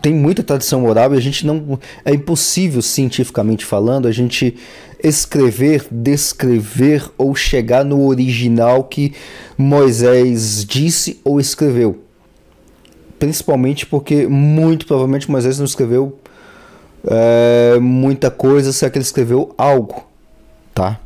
tem 0.00 0.14
muita 0.14 0.42
tradição 0.42 0.86
oral 0.86 1.12
e 1.12 1.18
a 1.18 1.20
gente 1.20 1.44
não 1.46 1.78
é 2.04 2.14
impossível 2.14 2.80
cientificamente 2.80 3.64
falando 3.64 4.06
a 4.06 4.12
gente 4.12 4.56
escrever, 5.04 5.86
descrever 5.90 7.08
ou 7.18 7.34
chegar 7.34 7.84
no 7.84 8.06
original 8.06 8.84
que 8.84 9.12
Moisés 9.56 10.64
disse 10.64 11.20
ou 11.22 11.38
escreveu. 11.38 12.00
Principalmente 13.18 13.86
porque 13.86 14.26
muito 14.26 14.86
provavelmente 14.86 15.30
Moisés 15.30 15.58
não 15.58 15.66
escreveu 15.66 16.18
é, 17.06 17.78
muita 17.78 18.30
coisa, 18.30 18.72
se 18.72 18.84
é 18.84 18.90
que 18.90 18.96
ele 18.96 19.04
escreveu 19.04 19.54
algo, 19.58 20.04
tá? 20.74 20.98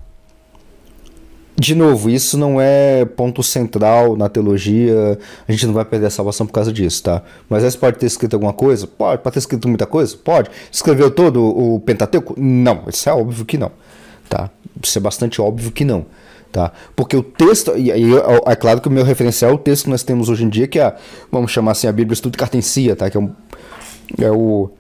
De 1.59 1.75
novo, 1.75 2.09
isso 2.09 2.39
não 2.39 2.61
é 2.61 3.05
ponto 3.05 3.43
central 3.43 4.17
na 4.17 4.29
teologia, 4.29 5.19
a 5.47 5.51
gente 5.51 5.67
não 5.67 5.75
vai 5.75 5.85
perder 5.85 6.07
a 6.07 6.11
salvação 6.11 6.47
por 6.47 6.53
causa 6.53 6.73
disso, 6.73 7.03
tá? 7.03 7.21
Mas 7.51 7.65
aí 7.65 7.73
pode 7.73 7.99
ter 7.99 8.07
escrito 8.07 8.35
alguma 8.35 8.53
coisa? 8.53 8.87
Pode. 8.87 9.23
Pode 9.23 9.35
ter 9.35 9.41
escrito 9.41 9.67
muita 9.67 9.85
coisa? 9.85 10.17
Pode. 10.17 10.51
Escreveu 10.71 11.11
todo 11.11 11.43
o 11.45 11.81
Pentateuco? 11.81 12.35
Não, 12.39 12.85
isso 12.87 13.09
é 13.09 13.13
óbvio 13.13 13.45
que 13.45 13.59
não, 13.59 13.73
tá? 14.29 14.51
Isso 14.81 14.97
é 14.97 15.01
bastante 15.01 15.43
óbvio 15.43 15.73
que 15.73 15.85
não, 15.85 16.07
tá? 16.53 16.71
Porque 16.95 17.17
o 17.17 17.25
texto, 17.25 17.77
e 17.77 17.91
aí 17.91 18.05
é, 18.15 18.53
é 18.53 18.55
claro 18.55 18.81
que 18.81 18.87
o 18.87 18.91
meu 18.91 19.03
referencial 19.03 19.51
é 19.51 19.55
o 19.55 19.59
texto 19.59 19.85
que 19.85 19.91
nós 19.91 20.05
temos 20.05 20.29
hoje 20.29 20.45
em 20.45 20.49
dia, 20.49 20.69
que 20.69 20.79
é, 20.79 20.95
vamos 21.33 21.51
chamar 21.51 21.73
assim, 21.73 21.89
a 21.89 21.93
Bíblia 21.93 22.15
Estudo 22.15 22.39
Cartencia, 22.39 22.95
tá? 22.95 23.11
Que 23.11 23.17
é, 23.17 23.21
um, 23.21 23.33
é 24.17 24.31
o 24.31 24.71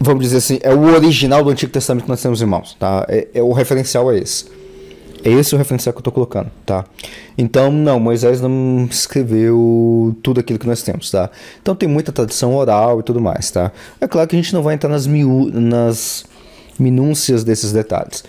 vamos 0.00 0.24
dizer 0.24 0.38
assim, 0.38 0.58
é 0.62 0.72
o 0.72 0.94
original 0.94 1.44
do 1.44 1.50
Antigo 1.50 1.70
Testamento 1.70 2.04
que 2.04 2.08
nós 2.08 2.22
temos 2.22 2.40
em 2.40 2.46
mãos, 2.46 2.74
tá? 2.80 3.04
É, 3.06 3.28
é 3.34 3.42
o 3.42 3.52
referencial 3.52 4.10
é 4.10 4.16
esse. 4.16 4.61
É 5.24 5.30
esse 5.30 5.54
o 5.54 5.58
referencial 5.58 5.92
que 5.92 5.98
eu 5.98 6.00
estou 6.00 6.12
colocando, 6.12 6.50
tá? 6.66 6.84
Então, 7.38 7.70
não, 7.70 8.00
Moisés 8.00 8.40
não 8.40 8.86
escreveu 8.90 10.16
tudo 10.22 10.40
aquilo 10.40 10.58
que 10.58 10.66
nós 10.66 10.82
temos, 10.82 11.10
tá? 11.10 11.30
Então 11.60 11.74
tem 11.76 11.88
muita 11.88 12.10
tradição 12.10 12.54
oral 12.54 13.00
e 13.00 13.02
tudo 13.02 13.20
mais, 13.20 13.50
tá? 13.50 13.70
É 14.00 14.08
claro 14.08 14.28
que 14.28 14.34
a 14.34 14.40
gente 14.40 14.52
não 14.52 14.62
vai 14.62 14.74
entrar 14.74 14.90
nas, 14.90 15.06
miú 15.06 15.48
nas 15.52 16.24
minúcias 16.78 17.44
desses 17.44 17.72
detalhes. 17.72 18.24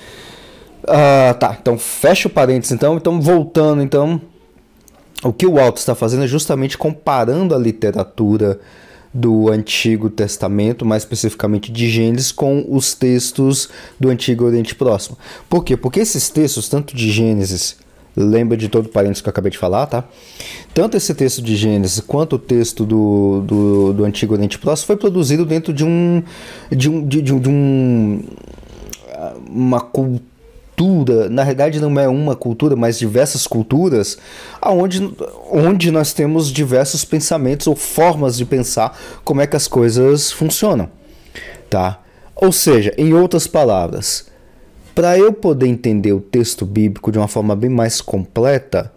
Ah, 0.87 1.33
tá, 1.39 1.57
então 1.59 1.77
fecha 1.77 2.27
o 2.27 2.31
parênteses 2.31 2.71
então. 2.71 2.95
Então, 2.97 3.19
voltando, 3.19 3.81
então, 3.81 4.21
o 5.23 5.33
que 5.33 5.47
o 5.47 5.59
Alto 5.59 5.77
está 5.77 5.95
fazendo 5.95 6.25
é 6.25 6.27
justamente 6.27 6.77
comparando 6.77 7.55
a 7.55 7.57
literatura 7.57 8.59
do 9.13 9.49
Antigo 9.49 10.09
Testamento, 10.09 10.85
mais 10.85 11.03
especificamente 11.03 11.71
de 11.71 11.89
Gênesis, 11.89 12.31
com 12.31 12.65
os 12.67 12.93
textos 12.93 13.69
do 13.99 14.09
Antigo 14.09 14.45
Oriente 14.45 14.73
Próximo. 14.73 15.17
Por 15.49 15.63
quê? 15.63 15.77
Porque 15.77 15.99
esses 15.99 16.29
textos, 16.29 16.67
tanto 16.67 16.95
de 16.95 17.11
Gênesis, 17.11 17.75
lembra 18.15 18.57
de 18.57 18.69
todo 18.69 18.87
o 18.87 18.89
parênteses 18.89 19.21
que 19.21 19.27
eu 19.27 19.31
acabei 19.31 19.51
de 19.51 19.57
falar, 19.57 19.85
tá? 19.85 20.03
Tanto 20.73 20.97
esse 20.97 21.13
texto 21.13 21.41
de 21.41 21.55
Gênesis 21.55 21.99
quanto 21.99 22.37
o 22.37 22.39
texto 22.39 22.85
do, 22.85 23.41
do, 23.45 23.93
do 23.93 24.05
Antigo 24.05 24.33
Oriente 24.33 24.57
Próximo 24.57 24.87
foi 24.87 24.97
produzido 24.97 25.45
dentro 25.45 25.73
de 25.73 25.83
um. 25.83 26.23
de 26.71 26.89
um. 26.89 27.07
de, 27.07 27.21
de, 27.21 27.39
de 27.39 27.49
um 27.49 28.23
uma 29.47 29.79
cultura, 29.79 30.32
na 31.29 31.43
realidade 31.43 31.79
não 31.79 31.99
é 31.99 32.07
uma 32.07 32.35
cultura, 32.35 32.75
mas 32.75 32.97
diversas 32.97 33.47
culturas, 33.47 34.17
aonde, 34.61 35.13
onde 35.51 35.91
nós 35.91 36.13
temos 36.13 36.51
diversos 36.51 37.05
pensamentos 37.05 37.67
ou 37.67 37.75
formas 37.75 38.35
de 38.37 38.45
pensar 38.45 38.97
como 39.23 39.41
é 39.41 39.47
que 39.47 39.55
as 39.55 39.67
coisas 39.67 40.31
funcionam, 40.31 40.89
tá? 41.69 41.99
Ou 42.35 42.51
seja, 42.51 42.93
em 42.97 43.13
outras 43.13 43.47
palavras, 43.47 44.25
para 44.95 45.17
eu 45.17 45.31
poder 45.31 45.67
entender 45.67 46.13
o 46.13 46.19
texto 46.19 46.65
bíblico 46.65 47.11
de 47.11 47.17
uma 47.17 47.27
forma 47.27 47.55
bem 47.55 47.69
mais 47.69 48.01
completa, 48.01 48.91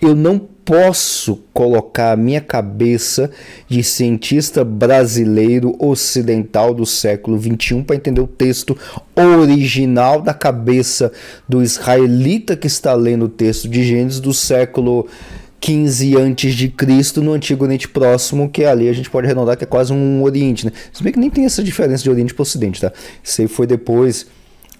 eu 0.00 0.14
não 0.14 0.53
posso 0.64 1.40
colocar 1.52 2.12
a 2.12 2.16
minha 2.16 2.40
cabeça 2.40 3.30
de 3.68 3.82
cientista 3.82 4.64
brasileiro 4.64 5.76
ocidental 5.78 6.72
do 6.72 6.86
século 6.86 7.36
21 7.36 7.84
para 7.84 7.96
entender 7.96 8.20
o 8.20 8.26
texto 8.26 8.76
original 9.14 10.22
da 10.22 10.32
cabeça 10.32 11.12
do 11.48 11.62
israelita 11.62 12.56
que 12.56 12.66
está 12.66 12.94
lendo 12.94 13.26
o 13.26 13.28
texto 13.28 13.68
de 13.68 13.84
Gênesis 13.84 14.20
do 14.20 14.32
século 14.32 15.06
15 15.60 16.16
antes 16.16 16.54
de 16.54 16.68
Cristo 16.68 17.22
no 17.22 17.32
Antigo 17.32 17.64
Oriente 17.64 17.88
Próximo, 17.88 18.50
que 18.50 18.64
ali 18.64 18.88
a 18.88 18.92
gente 18.92 19.08
pode 19.08 19.26
arredondar 19.26 19.56
que 19.56 19.64
é 19.64 19.66
quase 19.66 19.92
um 19.92 20.22
Oriente, 20.22 20.66
né? 20.66 20.72
Se 20.92 21.02
bem 21.02 21.12
que 21.12 21.18
nem 21.18 21.30
tem 21.30 21.44
essa 21.44 21.62
diferença 21.62 22.02
de 22.02 22.10
Oriente 22.10 22.34
para 22.34 22.42
Ocidente, 22.42 22.80
tá? 22.80 22.92
Isso 23.22 23.40
aí 23.40 23.48
foi 23.48 23.66
depois 23.66 24.26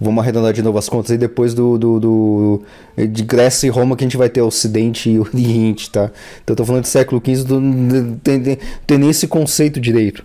Vamos 0.01 0.23
arredondar 0.23 0.53
de 0.53 0.61
novo 0.61 0.77
as 0.77 0.89
contas 0.89 1.13
aí 1.13 1.19
depois 1.19 1.55
do, 1.55 1.79
do, 1.79 2.01
do, 2.01 2.63
de 2.97 3.23
Grécia 3.23 3.69
e 3.69 3.71
Roma 3.71 3.97
que 3.97 4.03
a 4.03 4.07
gente 4.07 4.17
vai 4.17 4.29
ter 4.29 4.43
Ocidente 4.43 5.09
e 5.09 5.19
Oriente, 5.21 5.89
tá? 5.89 6.11
Então 6.43 6.53
eu 6.53 6.57
tô 6.57 6.65
falando 6.65 6.83
do 6.83 6.89
século 6.89 7.23
XV, 7.25 7.45
do, 7.45 8.17
tem, 8.23 8.43
tem, 8.43 8.59
tem 8.87 8.99
nem 8.99 9.11
esse 9.11 9.29
conceito 9.29 9.81
direito, 9.81 10.25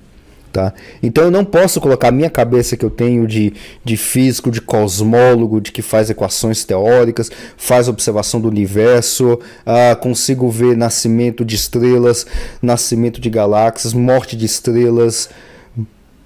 tá? 0.52 0.74
Então 1.04 1.26
eu 1.26 1.30
não 1.30 1.46
posso 1.46 1.80
colocar 1.80 2.08
a 2.08 2.12
minha 2.12 2.32
cabeça 2.32 2.76
que 2.76 2.84
eu 2.84 2.90
tenho 2.90 3.28
de, 3.28 3.54
de 3.86 3.96
físico, 3.96 4.50
de 4.50 4.60
cosmólogo, 4.60 5.62
de 5.62 5.72
que 5.72 5.84
faz 5.84 6.10
equações 6.10 6.66
teóricas, 6.66 7.30
faz 7.56 7.88
observação 7.88 8.42
do 8.42 8.48
universo, 8.48 9.40
ah, 9.64 9.96
consigo 9.96 10.50
ver 10.50 10.76
nascimento 10.76 11.46
de 11.46 11.56
estrelas, 11.56 12.26
nascimento 12.60 13.22
de 13.22 13.30
galáxias, 13.30 13.94
morte 13.94 14.36
de 14.36 14.48
estrelas, 14.48 15.30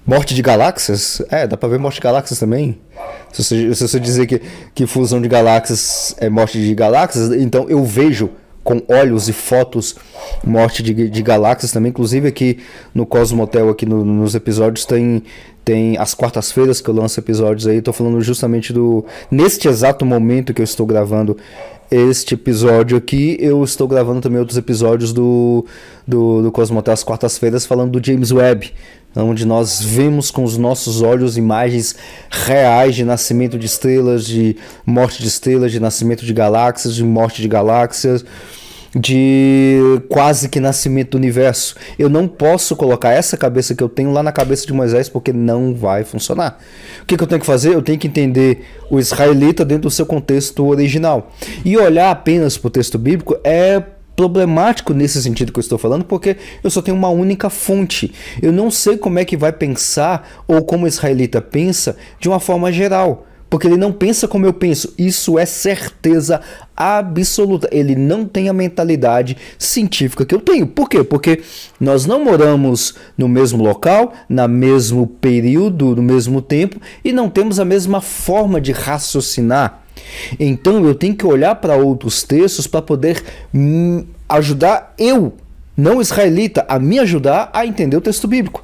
morte 0.06 0.34
de 0.34 0.42
galáxias? 0.42 1.22
É, 1.30 1.46
dá 1.46 1.56
pra 1.56 1.68
ver 1.68 1.78
morte 1.78 1.96
de 1.96 2.02
galáxias 2.02 2.38
também. 2.38 2.80
Se 3.32 3.42
você, 3.42 3.74
se 3.74 3.88
você 3.88 4.00
dizer 4.00 4.26
que, 4.26 4.40
que 4.74 4.86
fusão 4.86 5.20
de 5.20 5.28
galáxias 5.28 6.14
é 6.18 6.28
morte 6.28 6.58
de 6.58 6.74
galáxias, 6.74 7.32
então 7.32 7.66
eu 7.68 7.84
vejo 7.84 8.30
com 8.64 8.82
olhos 8.88 9.28
e 9.28 9.32
fotos 9.32 9.94
morte 10.42 10.82
de, 10.82 11.10
de 11.10 11.22
galáxias 11.22 11.70
também. 11.70 11.90
Inclusive 11.90 12.26
aqui 12.26 12.58
no 12.94 13.04
Cosmotel, 13.04 13.68
aqui 13.68 13.84
no, 13.84 14.04
nos 14.04 14.34
episódios, 14.34 14.86
tem, 14.86 15.22
tem 15.64 15.98
as 15.98 16.14
quartas-feiras 16.14 16.80
que 16.80 16.88
eu 16.88 16.94
lanço 16.94 17.20
episódios 17.20 17.66
aí. 17.66 17.76
Estou 17.76 17.92
falando 17.92 18.20
justamente 18.22 18.72
do. 18.72 19.04
Neste 19.30 19.68
exato 19.68 20.06
momento 20.06 20.54
que 20.54 20.62
eu 20.62 20.64
estou 20.64 20.86
gravando 20.86 21.36
este 21.90 22.34
episódio 22.34 22.96
aqui, 22.96 23.36
eu 23.38 23.62
estou 23.62 23.86
gravando 23.86 24.20
também 24.22 24.38
outros 24.38 24.56
episódios 24.56 25.12
do, 25.12 25.66
do, 26.08 26.42
do 26.42 26.50
Cosmotel 26.50 26.94
às 26.94 27.04
quartas-feiras 27.04 27.66
falando 27.66 28.00
do 28.00 28.04
James 28.04 28.32
Webb 28.32 28.72
onde 29.16 29.46
nós 29.46 29.80
vemos 29.80 30.30
com 30.30 30.42
os 30.42 30.56
nossos 30.56 31.02
olhos 31.02 31.36
imagens 31.36 31.94
reais 32.30 32.94
de 32.94 33.04
nascimento 33.04 33.58
de 33.58 33.66
estrelas, 33.66 34.26
de 34.26 34.56
morte 34.84 35.22
de 35.22 35.28
estrelas, 35.28 35.70
de 35.70 35.78
nascimento 35.78 36.24
de 36.24 36.32
galáxias, 36.32 36.94
de 36.94 37.04
morte 37.04 37.40
de 37.40 37.48
galáxias, 37.48 38.24
de 38.94 40.00
quase 40.08 40.48
que 40.48 40.60
nascimento 40.60 41.12
do 41.12 41.18
universo. 41.18 41.74
Eu 41.98 42.08
não 42.08 42.28
posso 42.28 42.76
colocar 42.76 43.10
essa 43.10 43.36
cabeça 43.36 43.74
que 43.74 43.82
eu 43.82 43.88
tenho 43.88 44.12
lá 44.12 44.22
na 44.22 44.32
cabeça 44.32 44.66
de 44.66 44.72
Moisés 44.72 45.08
porque 45.08 45.32
não 45.32 45.74
vai 45.74 46.04
funcionar. 46.04 46.58
O 47.02 47.06
que, 47.06 47.16
que 47.16 47.22
eu 47.22 47.26
tenho 47.26 47.40
que 47.40 47.46
fazer? 47.46 47.74
Eu 47.74 47.82
tenho 47.82 47.98
que 47.98 48.06
entender 48.06 48.64
o 48.90 48.98
israelita 48.98 49.64
dentro 49.64 49.88
do 49.88 49.90
seu 49.90 50.06
contexto 50.06 50.64
original. 50.66 51.32
E 51.64 51.76
olhar 51.76 52.10
apenas 52.10 52.56
para 52.56 52.68
o 52.68 52.70
texto 52.70 52.98
bíblico 52.98 53.36
é 53.42 53.82
problemático 54.16 54.94
nesse 54.94 55.22
sentido 55.22 55.52
que 55.52 55.58
eu 55.58 55.62
estou 55.62 55.78
falando, 55.78 56.04
porque 56.04 56.36
eu 56.62 56.70
só 56.70 56.80
tenho 56.80 56.96
uma 56.96 57.08
única 57.08 57.50
fonte. 57.50 58.12
Eu 58.40 58.52
não 58.52 58.70
sei 58.70 58.96
como 58.96 59.18
é 59.18 59.24
que 59.24 59.36
vai 59.36 59.52
pensar 59.52 60.44
ou 60.46 60.64
como 60.64 60.84
o 60.84 60.88
israelita 60.88 61.40
pensa 61.40 61.96
de 62.20 62.28
uma 62.28 62.40
forma 62.40 62.72
geral. 62.72 63.26
Porque 63.54 63.68
ele 63.68 63.76
não 63.76 63.92
pensa 63.92 64.26
como 64.26 64.46
eu 64.46 64.52
penso. 64.52 64.92
Isso 64.98 65.38
é 65.38 65.46
certeza 65.46 66.40
absoluta. 66.76 67.68
Ele 67.70 67.94
não 67.94 68.24
tem 68.24 68.48
a 68.48 68.52
mentalidade 68.52 69.36
científica 69.56 70.26
que 70.26 70.34
eu 70.34 70.40
tenho. 70.40 70.66
Por 70.66 70.88
quê? 70.88 71.04
Porque 71.04 71.40
nós 71.78 72.04
não 72.04 72.24
moramos 72.24 72.96
no 73.16 73.28
mesmo 73.28 73.62
local, 73.62 74.12
no 74.28 74.48
mesmo 74.48 75.06
período, 75.06 75.94
no 75.94 76.02
mesmo 76.02 76.42
tempo 76.42 76.80
e 77.04 77.12
não 77.12 77.30
temos 77.30 77.60
a 77.60 77.64
mesma 77.64 78.00
forma 78.00 78.60
de 78.60 78.72
raciocinar. 78.72 79.83
Então 80.38 80.84
eu 80.84 80.94
tenho 80.94 81.14
que 81.14 81.26
olhar 81.26 81.54
para 81.56 81.76
outros 81.76 82.22
textos 82.22 82.66
para 82.66 82.82
poder 82.82 83.22
hum, 83.54 84.04
ajudar 84.28 84.94
eu, 84.98 85.34
não 85.76 86.00
israelita, 86.00 86.64
a 86.68 86.78
me 86.78 86.98
ajudar 87.00 87.50
a 87.52 87.66
entender 87.66 87.96
o 87.96 88.00
texto 88.00 88.28
bíblico. 88.28 88.62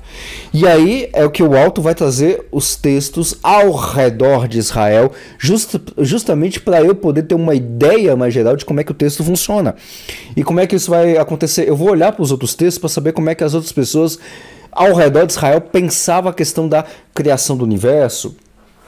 E 0.55 0.67
aí 0.67 1.09
é 1.13 1.25
o 1.25 1.31
que 1.31 1.43
o 1.43 1.57
alto 1.57 1.83
vai 1.83 1.95
trazer 1.95 2.47
os 2.53 2.77
textos 2.77 3.37
ao 3.43 3.73
redor 3.73 4.47
de 4.47 4.59
Israel, 4.59 5.11
just, 5.39 5.75
justamente 5.99 6.61
para 6.61 6.83
eu 6.83 6.95
poder 6.95 7.25
ter 7.25 7.35
uma 7.35 7.55
ideia 7.55 8.15
mais 8.15 8.33
geral 8.33 8.57
de 8.57 8.65
como 8.65 8.81
é 8.81 8.85
que 8.85 8.93
o 8.93 8.95
texto 8.95 9.25
funciona. 9.25 9.75
E 10.37 10.45
como 10.45 10.61
é 10.61 10.67
que 10.67 10.77
isso 10.77 10.91
vai 10.91 11.17
acontecer? 11.17 11.69
Eu 11.69 11.77
vou 11.77 11.91
olhar 11.91 12.13
para 12.13 12.23
os 12.23 12.31
outros 12.31 12.55
textos 12.55 12.79
para 12.79 12.89
saber 12.89 13.13
como 13.13 13.29
é 13.29 13.35
que 13.35 13.43
as 13.43 13.55
outras 13.55 13.73
pessoas 13.73 14.19
ao 14.71 14.95
redor 14.95 15.27
de 15.27 15.33
Israel 15.33 15.61
pensavam 15.61 16.31
a 16.31 16.35
questão 16.35 16.69
da 16.69 16.85
criação 17.13 17.57
do 17.57 17.65
universo, 17.65 18.37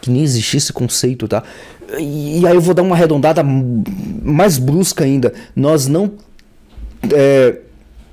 que 0.03 0.11
nem 0.11 0.23
existia 0.23 0.59
esse 0.59 0.73
conceito, 0.73 1.29
tá? 1.29 1.45
E 1.99 2.45
aí 2.45 2.55
eu 2.55 2.61
vou 2.61 2.75
dar 2.75 2.83
uma 2.83 2.97
arredondada 2.97 3.43
mais 3.43 4.59
brusca 4.59 5.05
ainda. 5.05 5.33
Nós 5.55 5.87
não. 5.87 6.12
É, 7.11 7.59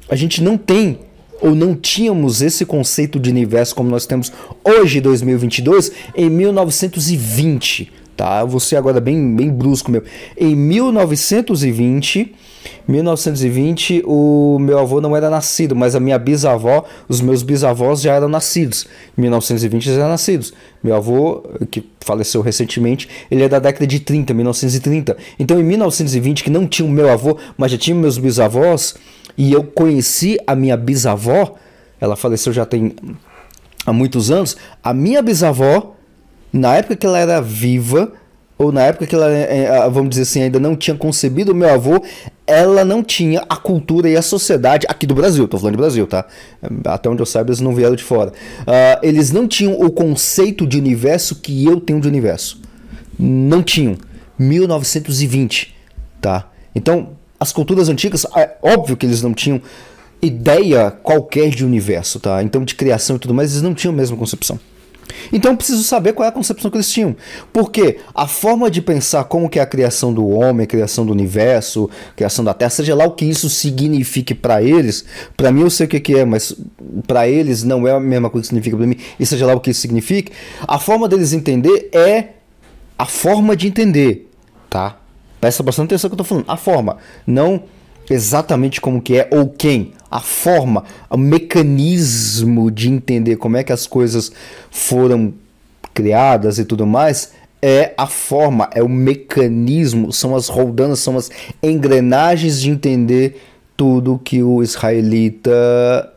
a 0.08 0.16
gente 0.16 0.42
não 0.42 0.58
tem 0.58 1.00
ou 1.42 1.56
não 1.56 1.76
tínhamos 1.76 2.42
esse 2.42 2.66
conceito 2.66 3.20
de 3.20 3.30
universo 3.30 3.74
como 3.74 3.90
nós 3.90 4.06
temos 4.06 4.32
hoje, 4.64 5.02
2022, 5.02 5.92
em 6.16 6.30
1920. 6.30 7.92
Tá? 8.16 8.42
Eu 8.42 8.48
vou 8.48 8.60
ser 8.60 8.76
agora 8.76 9.00
bem, 9.00 9.36
bem 9.36 9.50
brusco 9.50 9.90
meu. 9.90 10.04
Em 10.38 10.56
1920 10.56 12.36
1920, 12.88 14.04
o 14.06 14.58
meu 14.60 14.80
avô 14.80 15.00
não 15.00 15.16
era 15.16 15.30
nascido, 15.30 15.76
mas 15.76 15.96
a 15.96 16.00
minha 16.00 16.18
bisavó, 16.18 16.84
os 17.08 17.22
meus 17.22 17.44
bisavós 17.44 18.02
já 18.02 18.14
eram 18.14 18.28
nascidos. 18.28 18.88
Em 19.18 19.22
1920 19.22 19.86
já 19.86 19.94
eram 19.94 20.10
nascidos. 20.10 20.54
Meu 20.84 20.96
avô, 20.96 21.44
que 21.70 21.88
faleceu 22.02 22.42
recentemente, 22.42 23.08
ele 23.30 23.44
é 23.44 23.50
da 23.50 23.60
década 23.60 23.86
de 23.86 24.00
30, 24.00 24.34
1930. 24.34 25.18
Então, 25.38 25.60
em 25.60 25.64
1920, 25.64 26.44
que 26.44 26.50
não 26.50 26.68
tinha 26.68 26.88
o 26.88 26.92
meu 26.92 27.10
avô, 27.10 27.38
mas 27.58 27.72
já 27.72 27.78
tinha 27.78 27.96
meus 27.96 28.18
bisavós, 28.18 28.96
e 29.38 29.52
eu 29.52 29.64
conheci 29.64 30.38
a 30.46 30.56
minha 30.56 30.76
bisavó, 30.76 31.56
ela 32.02 32.16
faleceu 32.16 32.52
já 32.52 32.66
tem 32.66 32.94
há 33.86 33.94
muitos 33.94 34.32
anos. 34.32 34.58
A 34.84 34.94
minha 34.94 35.22
bisavó, 35.22 35.96
na 36.52 36.76
época 36.76 36.96
que 36.96 37.06
ela 37.06 37.20
era 37.20 37.42
viva, 37.42 38.14
ou 38.60 38.74
na 38.74 38.82
época 38.82 39.08
que 39.08 39.16
ela, 39.16 39.32
é, 39.32 39.64
é, 39.64 39.90
vamos 39.90 40.10
dizer 40.10 40.24
assim, 40.24 40.42
ainda 40.42 40.60
não 40.60 40.76
tinha 40.76 40.96
concebido 40.96 41.54
o 41.54 41.56
meu 41.56 41.74
avô, 41.74 42.04
ela 42.46 42.84
não 42.84 43.02
tinha 43.02 43.42
a 43.48 43.56
cultura 43.56 44.10
e 44.10 44.18
a 44.18 44.22
sociedade 44.22 44.86
aqui 44.90 45.08
do 45.08 45.16
Brasil, 45.16 45.48
tô 45.48 45.58
falando 45.58 45.76
de 45.76 45.78
Brasil, 45.78 46.06
tá? 46.06 46.26
Até 46.86 47.10
onde 47.10 47.22
eu 47.22 47.26
saiba, 47.26 47.52
eles 47.52 47.62
não 47.62 47.74
vieram 47.74 47.96
de 47.96 48.04
fora. 48.04 48.32
Uh, 48.32 49.00
eles 49.02 49.32
não 49.32 49.48
tinham 49.48 49.80
o 49.80 49.90
conceito 49.90 50.68
de 50.68 50.78
universo 50.78 51.36
que 51.36 51.66
eu 51.66 51.80
tenho 51.80 52.02
de 52.02 52.08
universo. 52.10 52.62
Não 53.18 53.64
tinham. 53.64 53.96
1920, 54.38 55.74
tá? 56.20 56.52
Então, 56.76 57.12
as 57.40 57.54
culturas 57.54 57.88
antigas, 57.88 58.26
é 58.36 58.58
óbvio 58.62 58.98
que 58.98 59.06
eles 59.06 59.22
não 59.22 59.34
tinham 59.34 59.62
ideia 60.22 60.92
qualquer 60.92 61.50
de 61.50 61.64
universo, 61.64 62.20
tá? 62.20 62.44
Então, 62.44 62.66
de 62.66 62.76
criação 62.76 63.16
e 63.16 63.20
tudo 63.20 63.34
mais, 63.34 63.52
eles 63.52 63.62
não 63.62 63.74
tinham 63.74 63.94
a 63.94 63.98
mesma 63.98 64.18
concepção. 64.18 64.60
Então 65.32 65.56
preciso 65.56 65.84
saber 65.84 66.14
qual 66.14 66.26
é 66.26 66.30
a 66.30 66.32
concepção 66.32 66.70
que 66.70 66.78
eles 66.78 66.92
tinham. 66.92 67.16
Porque 67.52 67.98
a 68.14 68.28
forma 68.28 68.70
de 68.70 68.82
pensar 68.82 69.24
como 69.26 69.50
que 69.50 69.60
é 69.60 69.62
a 69.62 69.66
criação 69.66 70.14
do 70.14 70.28
homem, 70.28 70.64
a 70.64 70.68
criação 70.68 71.06
do 71.06 71.12
universo, 71.12 71.90
a 72.12 72.14
criação 72.14 72.44
da 72.44 72.54
Terra, 72.54 72.70
seja 72.70 72.96
lá 72.96 73.06
o 73.06 73.12
que 73.12 73.26
isso 73.26 73.50
signifique 73.50 74.34
para 74.34 74.62
eles, 74.62 75.06
para 75.36 75.52
mim 75.52 75.62
eu 75.62 75.70
sei 75.70 75.86
o 75.86 75.90
que, 75.90 76.00
que 76.00 76.16
é, 76.16 76.26
mas 76.26 76.56
para 77.08 77.28
eles 77.28 77.64
não 77.64 77.88
é 77.88 77.92
a 77.92 78.00
mesma 78.00 78.30
coisa 78.30 78.44
que 78.44 78.48
significa 78.48 78.78
para 78.78 78.88
mim, 78.88 78.98
e 79.20 79.26
seja 79.26 79.46
lá 79.46 79.54
o 79.54 79.60
que 79.60 79.72
isso 79.72 79.82
signifique, 79.82 80.32
a 80.68 80.80
forma 80.80 81.08
deles 81.08 81.34
entender 81.34 81.90
é 81.92 82.30
a 82.98 83.06
forma 83.06 83.56
de 83.56 83.68
entender, 83.68 84.30
tá? 84.70 85.00
Presta 85.40 85.64
bastante 85.64 85.88
atenção 85.88 86.10
no 86.10 86.16
que 86.16 86.22
eu 86.22 86.26
tô 86.26 86.28
falando. 86.28 86.46
A 86.50 86.58
forma, 86.58 86.98
não 87.26 87.64
exatamente 88.10 88.82
como 88.82 89.02
que 89.02 89.18
é 89.18 89.30
ou 89.32 89.50
quem. 89.50 89.94
A 90.10 90.20
forma, 90.20 90.84
o 91.10 91.18
mecanismo 91.18 92.72
de 92.72 92.90
entender 92.90 93.36
como 93.36 93.58
é 93.58 93.64
que 93.64 93.74
as 93.74 93.86
coisas 93.86 94.32
foram 94.72 95.34
criadas 95.94 96.58
e 96.58 96.66
tudo 96.66 96.86
mais 96.88 97.34
é 97.62 97.94
a 97.98 98.08
forma, 98.08 98.70
é 98.74 98.82
o 98.82 98.88
mecanismo, 98.88 100.14
são 100.14 100.36
as 100.36 100.48
roldanas, 100.48 101.00
são 101.00 101.18
as 101.18 101.30
engrenagens 101.62 102.62
de 102.62 102.70
entender 102.70 103.42
tudo 103.76 104.20
que 104.24 104.42
o 104.42 104.64
israelita 104.64 106.14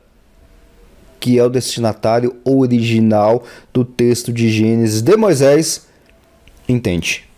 que 1.18 1.38
é 1.38 1.44
o 1.44 1.48
destinatário 1.48 2.34
original 2.44 3.44
do 3.72 3.84
texto 3.84 4.32
de 4.32 4.50
Gênesis 4.50 5.00
de 5.00 5.16
Moisés 5.16 5.86
entende. 6.68 7.31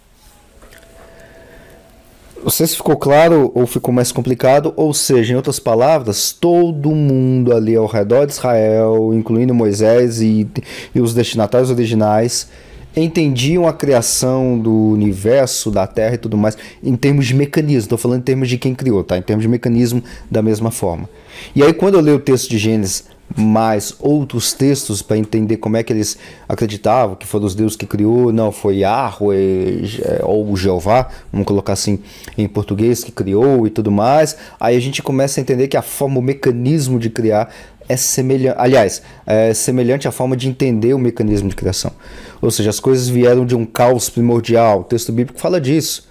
Não 2.45 2.51
sei 2.51 2.67
se 2.67 2.77
ficou 2.77 2.95
claro 2.95 3.51
ou 3.55 3.67
ficou 3.67 3.93
mais 3.93 4.13
complicado, 4.13 4.75
ou 4.77 4.93
seja, 4.93 5.33
em 5.33 5.37
outras 5.37 5.59
palavras, 5.59 6.31
todo 6.31 6.91
mundo 6.91 7.55
ali 7.55 7.75
ao 7.75 7.87
redor 7.87 8.27
de 8.27 8.35
Israel, 8.35 9.15
incluindo 9.15 9.55
Moisés 9.55 10.21
e, 10.21 10.47
e 10.95 11.01
os 11.01 11.15
destinatários 11.15 11.71
originais, 11.71 12.51
entendiam 12.95 13.67
a 13.67 13.73
criação 13.73 14.59
do 14.59 14.91
universo, 14.91 15.71
da 15.71 15.87
Terra 15.87 16.17
e 16.17 16.19
tudo 16.19 16.37
mais, 16.37 16.55
em 16.83 16.95
termos 16.97 17.27
de 17.27 17.35
mecanismo. 17.35 17.87
Estou 17.87 17.97
falando 17.97 18.21
em 18.21 18.25
termos 18.25 18.47
de 18.47 18.59
quem 18.59 18.75
criou, 18.75 19.03
tá? 19.03 19.17
Em 19.17 19.23
termos 19.23 19.43
de 19.43 19.49
mecanismo, 19.49 20.05
da 20.31 20.43
mesma 20.43 20.71
forma. 20.71 21.09
E 21.57 21.63
aí, 21.63 21.73
quando 21.73 21.95
eu 21.95 22.03
leio 22.03 22.19
o 22.19 22.21
texto 22.21 22.51
de 22.51 22.59
Gênesis 22.59 23.05
mais 23.37 23.95
outros 23.99 24.53
textos 24.53 25.03
para 25.03 25.17
entender 25.17 25.57
como 25.57 25.77
é 25.77 25.83
que 25.83 25.93
eles 25.93 26.17
acreditavam 26.49 27.17
que 27.17 27.27
foram 27.27 27.47
os 27.47 27.55
deuses 27.55 27.77
que 27.77 27.87
criou, 27.87 28.33
não, 28.33 28.53
foi 28.53 28.79
Yahweh 28.79 29.83
ou 30.23 30.57
Jeová, 30.57 31.09
vamos 31.33 31.47
colocar 31.47 31.73
assim 31.73 31.99
em 32.39 32.47
português, 32.47 33.03
que 33.03 33.11
criou 33.11 33.67
e 33.67 33.71
tudo 33.71 33.91
mais. 33.91 34.37
Aí 34.61 34.77
a 34.77 34.81
gente 34.81 35.03
começa 35.03 35.41
a 35.41 35.43
entender 35.43 35.69
que 35.69 35.77
a 35.77 35.83
forma, 35.83 36.19
o 36.19 36.23
mecanismo 36.23 36.99
de 36.99 37.11
criar 37.11 37.53
é 37.89 37.97
semelhante, 37.97 38.57
aliás, 38.59 39.03
é 39.27 39.53
semelhante 39.53 40.09
à 40.09 40.13
forma 40.13 40.37
de 40.37 40.49
entender 40.49 40.95
o 40.95 40.99
mecanismo 40.99 41.49
de 41.49 41.57
criação. 41.57 41.93
Ou 42.41 42.51
seja, 42.51 42.71
as 42.71 42.81
coisas 42.81 43.09
vieram 43.09 43.45
de 43.45 43.55
um 43.55 43.65
caos 43.65 44.09
primordial. 44.09 44.81
O 44.81 44.85
texto 44.85 45.13
bíblico 45.13 45.41
fala 45.41 45.61
disso. 45.61 46.09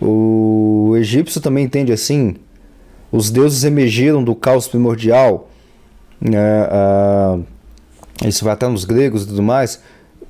O 0.00 0.94
egípcio 0.96 1.40
também 1.40 1.64
entende 1.64 1.92
assim. 1.92 2.36
Os 3.10 3.30
deuses 3.30 3.64
emergiram 3.64 4.22
do 4.22 4.34
caos 4.34 4.66
primordial 4.66 5.50
é, 6.32 7.38
é, 8.22 8.28
isso 8.28 8.44
vai 8.44 8.54
até 8.54 8.66
nos 8.68 8.84
gregos 8.84 9.24
e 9.24 9.26
tudo 9.26 9.42
mais, 9.42 9.80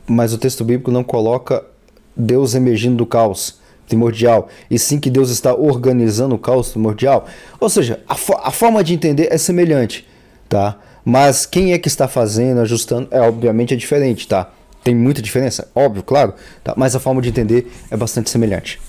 mas 0.07 0.33
o 0.33 0.39
texto 0.39 0.65
bíblico 0.65 0.91
não 0.91 1.05
coloca 1.05 1.65
Deus 2.17 2.55
emergindo 2.55 2.97
do 2.97 3.07
caos 3.07 3.59
primordial, 3.87 4.49
e 4.71 4.79
sim 4.79 4.99
que 4.99 5.11
Deus 5.11 5.31
está 5.31 5.55
organizando 5.55 6.35
o 6.35 6.39
caos 6.39 6.71
primordial. 6.71 7.27
Ou 7.61 7.69
seja, 7.69 8.01
a, 8.09 8.15
fo 8.15 8.35
a 8.43 8.51
forma 8.51 8.83
de 8.83 8.95
entender 8.95 9.29
é 9.31 9.39
semelhante, 9.39 10.07
tá? 10.49 10.79
Mas 11.05 11.45
quem 11.45 11.73
é 11.73 11.79
que 11.79 11.89
está 11.89 12.09
fazendo, 12.09 12.61
ajustando, 12.61 13.09
é 13.11 13.21
obviamente 13.21 13.75
é 13.75 13.77
diferente, 13.77 14.27
tá? 14.27 14.51
Tem 14.83 14.95
muita 14.95 15.21
diferença, 15.21 15.69
óbvio, 15.75 16.03
claro, 16.03 16.35
tá? 16.63 16.75
mas 16.77 16.95
a 16.97 17.01
forma 17.01 17.21
de 17.23 17.29
entender 17.29 17.71
é 17.91 17.97
bastante 17.97 18.31
semelhante. 18.31 18.81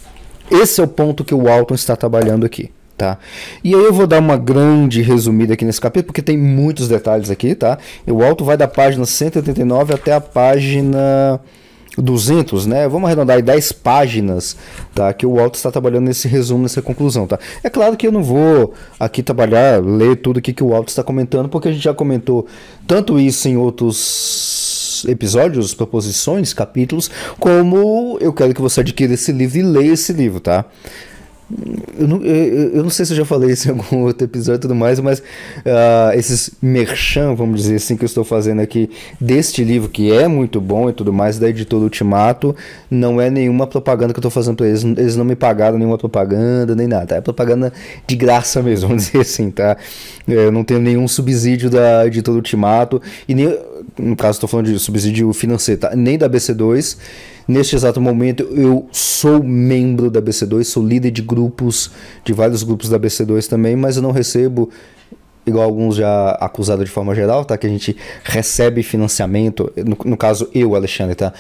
Esse 0.50 0.80
é 0.80 0.84
o 0.84 0.88
ponto 0.88 1.24
que 1.24 1.34
o 1.34 1.50
Alton 1.50 1.74
está 1.74 1.96
trabalhando 1.96 2.46
aqui. 2.46 2.72
Tá? 2.98 3.18
E 3.62 3.76
aí 3.76 3.84
eu 3.84 3.92
vou 3.92 4.08
dar 4.08 4.20
uma 4.20 4.38
grande 4.38 5.02
resumida 5.02 5.54
aqui 5.54 5.66
nesse 5.66 5.82
capítulo, 5.82 6.08
porque 6.08 6.22
tem 6.22 6.38
muitos 6.38 6.88
detalhes 6.88 7.30
aqui, 7.30 7.54
tá? 7.54 7.78
O 8.08 8.24
alto 8.24 8.46
vai 8.46 8.56
da 8.56 8.70
página 8.70 9.06
189 9.06 9.94
até 9.94 10.14
a 10.14 10.22
página 10.22 11.42
200, 12.02 12.66
né? 12.66 12.88
Vamos 12.88 13.08
arredondar 13.08 13.38
aí 13.38 13.42
10 13.42 13.72
páginas, 13.74 14.58
tá? 14.94 15.14
Que 15.14 15.26
o 15.26 15.40
Alto 15.40 15.56
está 15.56 15.72
trabalhando 15.72 16.06
nesse 16.06 16.28
resumo, 16.28 16.64
nessa 16.64 16.82
conclusão, 16.82 17.28
tá? 17.28 17.40
É 17.64 17.70
claro 17.70 17.96
que 17.96 18.08
eu 18.08 18.12
não 18.12 18.24
vou 18.24 18.74
aqui 19.00 19.24
trabalhar, 19.24 19.84
ler 19.84 20.18
tudo 20.18 20.40
aqui 20.40 20.54
que 20.54 20.64
o 20.64 20.74
Alto 20.74 20.90
está 20.90 21.04
comentando, 21.04 21.50
porque 21.50 21.70
a 21.70 21.72
gente 21.72 21.84
já 21.84 21.94
comentou 21.94 22.46
tanto 22.88 23.20
isso 23.20 23.48
em 23.48 23.58
outros 23.58 25.06
episódios, 25.08 25.74
proposições, 25.74 26.54
capítulos, 26.54 27.10
como 27.40 28.18
eu 28.22 28.34
quero 28.34 28.54
que 28.54 28.62
você 28.62 28.82
adquira 28.82 29.14
esse 29.14 29.32
livro 29.32 29.60
e 29.60 29.64
leia 29.64 29.94
esse 29.94 30.14
livro, 30.14 30.40
tá? 30.40 30.66
Eu 31.98 32.08
não, 32.08 32.24
eu, 32.24 32.70
eu 32.74 32.84
não, 32.84 32.90
sei 32.90 33.06
se 33.06 33.14
eu 33.14 33.18
já 33.18 33.26
falei 33.26 33.52
isso 33.52 33.68
em 33.68 33.72
algum 33.72 34.02
outro 34.06 34.26
episódio 34.26 34.58
e 34.58 34.62
tudo 34.62 34.74
mais, 34.74 35.00
mas 35.00 35.20
uh, 35.20 36.12
esses 36.16 36.50
merchan, 36.60 37.36
vamos 37.36 37.62
dizer 37.62 37.76
assim, 37.76 37.96
que 37.96 38.04
eu 38.04 38.08
estou 38.08 38.24
fazendo 38.24 38.62
aqui 38.62 38.90
deste 39.22 39.64
livro, 39.64 39.88
que 39.88 40.12
é 40.12 40.28
muito 40.28 40.60
bom 40.60 40.90
e 40.90 40.94
tudo 40.94 41.14
mais, 41.14 41.38
da 41.38 41.48
editora 41.48 41.84
Ultimato, 41.84 42.56
não 42.90 43.22
é 43.22 43.30
nenhuma 43.30 43.68
propaganda 43.68 44.12
que 44.12 44.18
eu 44.18 44.22
estou 44.22 44.32
fazendo 44.32 44.56
para 44.56 44.68
eles. 44.68 44.84
Eles 44.84 45.16
não 45.16 45.24
me 45.24 45.36
pagaram 45.36 45.78
nenhuma 45.78 46.00
propaganda, 46.00 46.76
nem 46.76 46.88
nada. 46.88 47.16
É 47.16 47.22
propaganda 47.22 47.72
de 48.08 48.16
graça 48.16 48.64
mesmo, 48.64 48.88
vamos 48.90 49.06
dizer 49.06 49.22
assim, 49.22 49.52
tá? 49.52 49.78
Eu 50.28 50.52
não 50.52 50.64
tenho 50.64 50.80
nenhum 50.80 51.08
subsídio 51.08 51.70
da 51.70 52.08
editora 52.08 52.36
Ultimato, 52.36 53.00
e 53.28 53.36
nem, 53.36 53.56
no 53.98 54.16
caso, 54.16 54.38
estou 54.38 54.50
falando 54.50 54.68
de 54.68 54.80
subsídio 54.80 55.32
financeiro, 55.34 55.82
tá? 55.82 55.96
Nem 55.96 56.18
da 56.18 56.30
BC2 56.30 56.98
Neste 57.48 57.76
exato 57.76 58.02
momento, 58.02 58.44
eu 58.52 58.88
sou 58.92 59.44
membro 59.44 60.10
da 60.10 60.20
BC2, 60.20 60.64
sou 60.64 60.86
líder 60.86 61.12
de 61.12 61.22
grupos, 61.22 61.92
de 62.24 62.34
vários 62.34 62.64
grupos 62.64 62.90
da 62.90 63.00
BC2 63.00 63.48
também, 63.48 63.76
mas 63.76 63.98
eu 63.98 64.02
não 64.02 64.10
recebo, 64.10 64.72
igual 65.46 65.64
alguns 65.64 65.96
já 65.96 66.32
acusados 66.42 66.86
de 66.86 66.90
forma 66.90 67.14
geral, 67.14 67.46
tá? 67.46 67.56
Que 67.56 67.68
a 67.68 67.70
gente 67.70 67.96
recebe 68.24 68.82
financiamento, 68.82 69.72
no, 69.78 69.96
no 70.10 70.18
caso 70.18 70.50
eu, 70.56 70.74
Alexandre, 70.74 71.14
tá? 71.14 71.32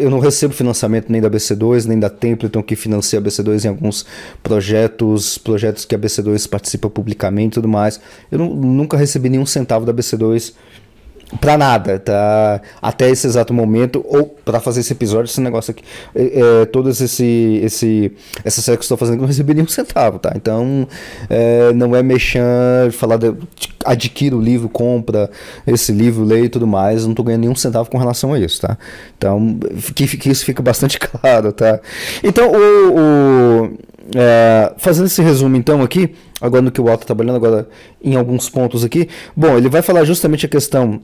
Eu 0.00 0.08
não 0.08 0.20
recebo 0.20 0.54
financiamento 0.54 1.10
nem 1.10 1.20
da 1.20 1.28
BC2, 1.28 1.86
nem 1.86 1.98
da 1.98 2.08
Templeton, 2.08 2.62
que 2.62 2.76
financia 2.76 3.18
a 3.18 3.22
BC2 3.22 3.64
em 3.64 3.68
alguns 3.68 4.06
projetos, 4.44 5.38
projetos 5.38 5.84
que 5.84 5.96
a 5.96 5.98
BC2 5.98 6.48
participa 6.48 6.88
publicamente 6.88 7.54
e 7.54 7.54
tudo 7.54 7.66
mais. 7.66 7.98
Eu 8.30 8.38
não, 8.38 8.54
nunca 8.54 8.96
recebi 8.96 9.28
nenhum 9.28 9.46
centavo 9.46 9.84
da 9.84 9.92
BC2 9.92 10.54
Pra 11.40 11.58
nada, 11.58 11.98
tá? 11.98 12.60
Até 12.80 13.10
esse 13.10 13.26
exato 13.26 13.52
momento, 13.52 14.04
ou 14.08 14.26
para 14.26 14.60
fazer 14.60 14.80
esse 14.80 14.92
episódio, 14.92 15.28
esse 15.28 15.40
negócio 15.40 15.72
aqui, 15.72 15.82
é, 16.14 16.62
é, 16.62 16.64
todos 16.66 17.00
esse, 17.00 17.60
esse, 17.64 18.12
essa 18.44 18.62
série 18.62 18.76
que 18.76 18.82
eu 18.82 18.84
estou 18.84 18.96
fazendo, 18.96 19.16
eu 19.16 19.20
não 19.22 19.26
recebi 19.26 19.52
nenhum 19.52 19.66
centavo, 19.66 20.20
tá? 20.20 20.32
Então, 20.36 20.86
é, 21.28 21.72
não 21.72 21.96
é 21.96 22.02
mexer, 22.02 22.40
falar, 22.92 23.16
de, 23.16 23.34
adquira 23.84 24.36
o 24.36 24.40
livro, 24.40 24.68
compra 24.68 25.28
esse 25.66 25.90
livro, 25.90 26.24
leia 26.24 26.44
e 26.44 26.48
tudo 26.48 26.66
mais, 26.66 27.04
não 27.04 27.12
tô 27.14 27.24
ganhando 27.24 27.40
nenhum 27.40 27.56
centavo 27.56 27.90
com 27.90 27.98
relação 27.98 28.32
a 28.32 28.38
isso, 28.38 28.60
tá? 28.60 28.78
Então, 29.18 29.58
que, 29.96 30.16
que 30.16 30.30
isso 30.30 30.44
fica 30.44 30.62
bastante 30.62 30.96
claro, 31.00 31.52
tá? 31.52 31.80
Então, 32.22 32.52
o, 32.52 32.94
o 32.94 33.78
é, 34.14 34.72
fazendo 34.78 35.06
esse 35.06 35.20
resumo 35.20 35.56
então 35.56 35.82
aqui, 35.82 36.14
agora 36.40 36.62
no 36.62 36.70
que 36.70 36.80
o 36.80 36.88
Alto 36.88 37.02
está 37.02 37.06
trabalhando, 37.06 37.36
agora 37.36 37.68
em 38.00 38.14
alguns 38.14 38.48
pontos 38.48 38.84
aqui, 38.84 39.08
bom, 39.34 39.56
ele 39.56 39.68
vai 39.68 39.82
falar 39.82 40.04
justamente 40.04 40.46
a 40.46 40.48
questão 40.48 41.00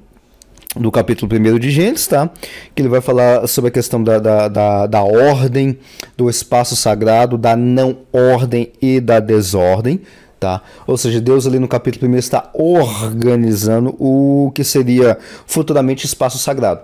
do 0.76 0.90
capítulo 0.90 1.30
1 1.34 1.58
de 1.58 1.70
Gênesis, 1.70 2.06
tá? 2.06 2.30
Que 2.74 2.82
ele 2.82 2.88
vai 2.88 3.00
falar 3.00 3.46
sobre 3.46 3.68
a 3.68 3.70
questão 3.70 4.02
da, 4.02 4.18
da, 4.18 4.48
da, 4.48 4.86
da, 4.86 5.02
ordem, 5.02 5.78
do 6.16 6.30
espaço 6.30 6.74
sagrado, 6.74 7.36
da 7.36 7.54
não 7.56 7.98
ordem 8.12 8.72
e 8.80 9.00
da 9.00 9.20
desordem, 9.20 10.00
tá? 10.40 10.62
Ou 10.86 10.96
seja, 10.96 11.20
Deus 11.20 11.46
ali 11.46 11.58
no 11.58 11.68
capítulo 11.68 12.10
1 12.12 12.16
está 12.16 12.50
organizando 12.54 13.94
o 13.98 14.50
que 14.54 14.64
seria 14.64 15.18
futuramente 15.46 16.06
espaço 16.06 16.38
sagrado, 16.38 16.80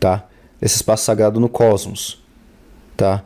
tá? 0.00 0.24
Esse 0.60 0.76
espaço 0.76 1.04
sagrado 1.04 1.38
no 1.38 1.48
cosmos, 1.48 2.22
tá? 2.96 3.22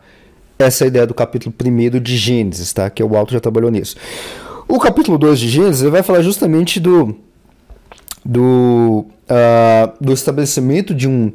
Essa 0.59 0.85
é 0.85 0.87
a 0.87 0.89
ideia 0.89 1.07
do 1.07 1.15
capítulo 1.15 1.55
1 1.65 2.01
de 2.01 2.17
Gênesis, 2.17 2.73
tá? 2.73 2.91
Que 2.91 3.03
o 3.03 3.17
Alto 3.17 3.33
já 3.33 3.41
trabalhou 3.41 3.71
nisso. 3.71 3.97
O 4.67 4.79
capítulo 4.79 5.17
2 5.17 5.39
de 5.39 5.49
Gênesis 5.49 5.81
ele 5.81 5.91
vai 5.91 6.03
falar 6.03 6.21
justamente 6.21 6.79
do 6.79 7.17
do, 8.25 9.07
do 10.01 10.13
estabelecimento 10.13 10.95
de 10.95 11.09
um 11.09 11.33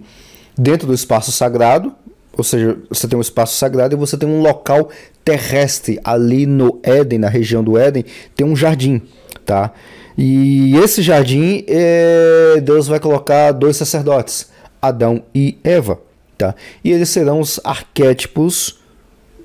dentro 0.58 0.88
do 0.88 0.94
espaço 0.94 1.32
sagrado, 1.32 1.94
ou 2.38 2.44
seja, 2.44 2.78
você 2.90 3.08
tem 3.08 3.18
um 3.18 3.22
espaço 3.22 3.56
sagrado 3.58 3.96
e 3.96 3.98
você 3.98 4.18
tem 4.18 4.28
um 4.28 4.42
local 4.42 4.90
terrestre 5.24 6.00
ali 6.04 6.46
no 6.46 6.80
Éden, 6.84 7.20
na 7.20 7.30
região 7.30 7.64
do 7.64 7.78
Éden, 7.78 8.06
tem 8.36 8.46
um 8.46 8.56
jardim, 8.56 9.02
tá? 9.46 9.72
E 10.18 10.76
esse 10.78 11.02
jardim, 11.02 11.64
é, 11.68 12.62
Deus 12.62 12.88
vai 12.88 13.00
colocar 13.00 13.52
dois 13.52 13.78
sacerdotes, 13.78 14.50
Adão 14.82 15.24
e 15.34 15.58
Eva, 15.64 16.00
tá? 16.38 16.56
E 16.84 16.92
eles 16.92 17.10
serão 17.10 17.40
os 17.40 17.60
arquétipos 17.64 18.80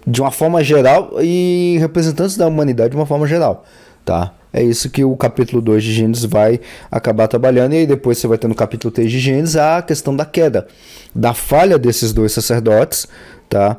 de 0.07 0.21
uma 0.21 0.31
forma 0.31 0.65
geral 0.65 1.13
e 1.21 1.77
representantes 1.81 2.37
da 2.37 2.47
humanidade 2.47 2.91
de 2.91 2.97
uma 2.97 3.07
forma 3.07 3.27
geral, 3.27 3.65
tá? 4.05 4.33
É 4.53 4.63
isso 4.63 4.89
que 4.89 5.05
o 5.05 5.17
capítulo 5.17 5.61
2 5.61 5.85
de 5.85 5.93
Gênesis 5.93 6.25
vai 6.25 6.61
acabar 6.91 7.29
trabalhando, 7.29 7.75
e 7.75 7.79
aí 7.79 7.87
depois 7.87 8.19
você 8.19 8.27
vai 8.27 8.39
ter 8.39 8.49
no 8.49 8.55
capítulo 8.55 8.91
3 8.91 9.11
de 9.11 9.19
Gênesis 9.19 9.57
a 9.57 9.83
questão 9.83 10.17
da 10.17 10.25
queda, 10.25 10.67
da 11.15 11.35
falha 11.35 11.79
desses 11.79 12.13
dois 12.13 12.33
sacerdotes, 12.33 13.07
tá? 13.49 13.77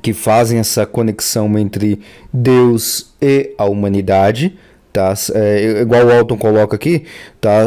Que 0.00 0.12
fazem 0.12 0.60
essa 0.60 0.86
conexão 0.86 1.58
entre 1.58 2.00
Deus 2.32 3.12
e 3.20 3.52
a 3.58 3.64
humanidade, 3.64 4.56
tá? 4.92 5.14
É, 5.34 5.80
igual 5.80 6.06
o 6.06 6.12
Alton 6.12 6.36
coloca 6.36 6.76
aqui, 6.76 7.04
tá? 7.40 7.62